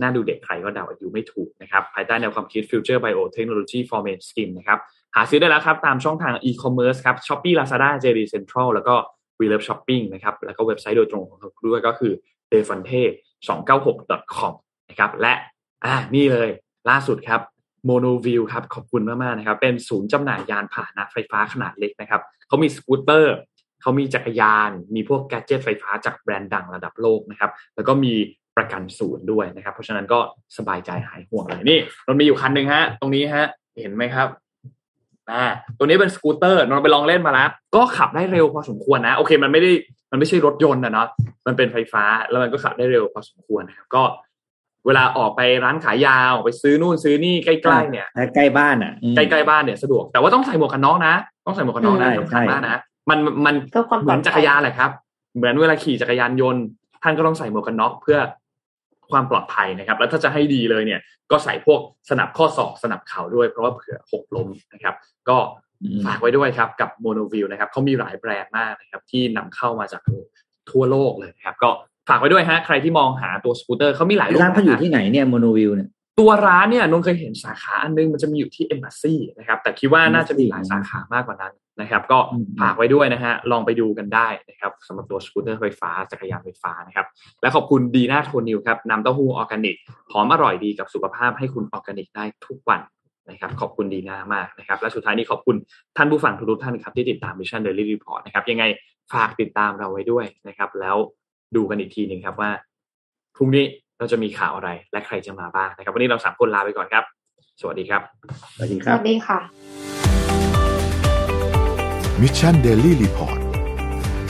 [0.00, 4.78] หน้าดูเด็กใครก็เดาอายุไม่ถูกนะครับภายใต้แนวความคิด Future Bio Technology for Men Skin นะครับ
[5.14, 8.94] หาซื้อได้แล้วครับ ตามช่องทาง e-commerce ครับ Shopee Lazada JD Central แล้วก็
[9.38, 12.12] We Love Shopping นะครับแล้วก็เว็บไซต์โดยตรงของเขาด้วยก็คือ
[12.52, 13.02] d e f a n t e
[13.66, 14.52] 296 com
[14.90, 15.34] นะครับและ
[15.84, 16.50] อ่านี่เลย
[16.90, 17.40] ล่าสุดครับ
[17.88, 23.36] Monoview ครับขอบคุณมากๆนะครับ เป็นศูนย์จำหน่ายยานพาหนะไฟฟ้าขนาดเล็กนะครับเขามีสกูตเตอร์
[23.82, 28.12] เขามีจักรยาน มีพวกแกจิตไฟฟ้าจากแบรนด์ดังระดับโลกนะครับ แล้วก็มี
[28.56, 30.18] ประกันศูนย์ด้วยนะครับ เพราะฉะนั้นก็
[30.56, 33.46] สบายใจหายห่วงเลยนี่นนมีอยู่คันหนึ่งฮะ ตรงนี้ฮะ
[33.80, 34.28] เห็นไหมครับ
[35.30, 35.44] อ่า
[35.78, 39.72] ตัวนี้เป็นสกูตเตอร์นนไปลองเล่นมาแล้ว ก็ขับได้เร็วพอสมควรนะ โอเค มันไม่ได้
[40.10, 41.06] มันไม่ใช่รถยนต์นะเนาะ
[41.46, 44.02] มันเป็นไฟฟ้าแล้วมันก็ขับได้เร็วพอสมควรนะครับก็
[44.86, 51.14] เวลาออกไปร้านขายยาวไปซื้อนู่นซื้อนี่ใกล้ๆเนี่ยใกล้บ้านอะใกล้ๆบ้านเนี่ยสะดวกแต่ว่าต้องใส่หมวกกันน็อกนะ
[51.46, 52.80] ต้องใส่หมวกกันน็อกนะใช่สำคัญมากนะ
[53.10, 54.90] มันมันเพื่อความเหปลมืออดนภัยจักรยานแหละครับ
[55.36, 56.62] เหมือนเวลาขี่จักรยานยนต์
[57.02, 58.18] ท่านก็ต้องใส่หมวกกันน็อกเพื่อ
[59.10, 61.80] ความปลอดภัยนะครับ แล้วถ้าจะให้ดีเลยเนี่ย ก็ใส่พวก
[62.10, 64.94] สนับข้อศอกสนับเข่าด้วย เพราะว่าเผื่อหกล้มนะครับ
[65.28, 65.36] ก็
[65.82, 70.02] อืมฝากไว้ด้วยครับกับโมโนวิวนะครับเขามีหลายแบรนด์มากนะครับ ที่นำเข้ามาจาก
[70.70, 71.70] ทั่วโลกเลยนะครับ ก็
[72.08, 75.88] ฝากไว้ด้วยฮะ ใครที่มองหาตัวสกูตเตอร์เขามีหลายรูปร้านเขาอยู่แบบะที่ไหนเนี่ยโมโนวิวเนี่ย
[76.20, 87.06] ตัวร้านเนี่ยนนท์เคยเห็นสาขาอันนึงมันจะมีอยู่ที่เอมบ s ซีนะครับแต่คิดว่าน่าจะมีหลายสาขามากกว่านั้นนะครับ ก็อืมฝากไว้ด้วยนะฮะลองไปดูกันได้นะครับสำหรับตัวสกูตเตอร์ไฟฟ้าจักรยานไฟฟ้านะครับ
[87.42, 89.76] และขอบคุณดีน่าโทนิวครับน้ำเต้าหู้ออร์แกนิก
[90.12, 92.80] หอมอร่อยดีกับสุขภาพให้คุณออร์แกนิกได้ทุกวัน
[93.30, 95.56] นะครับขอบคุณดีน่ามากนะครับ และสุดท้ายนี้ขอบคุณ
[95.96, 98.64] ท่านผู้ฟังทุกๆท่านครับที่ติดตาม Mission Daily Report นะครับยังไง
[99.12, 100.96] ฝากติดตามเราไว้ด้วยนะครับ แล้ว
[101.56, 102.50] ดูกันอีกทีหนึ่งครับว่า
[103.36, 103.64] พรุ่งนี้
[103.98, 107.04] เราจะมีข่าวอะไรและใครจะมาบ้างนะครับ วันนี้เราสามคนลาไปก่อนครับ
[107.60, 108.02] สวัสดีครับ
[108.54, 109.38] สวัสดีสครับวัสดีค่ะ
[112.22, 113.40] Mission Daily Report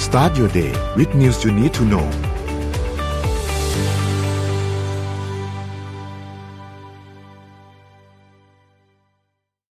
[0.06, 2.06] start your day with news you need to know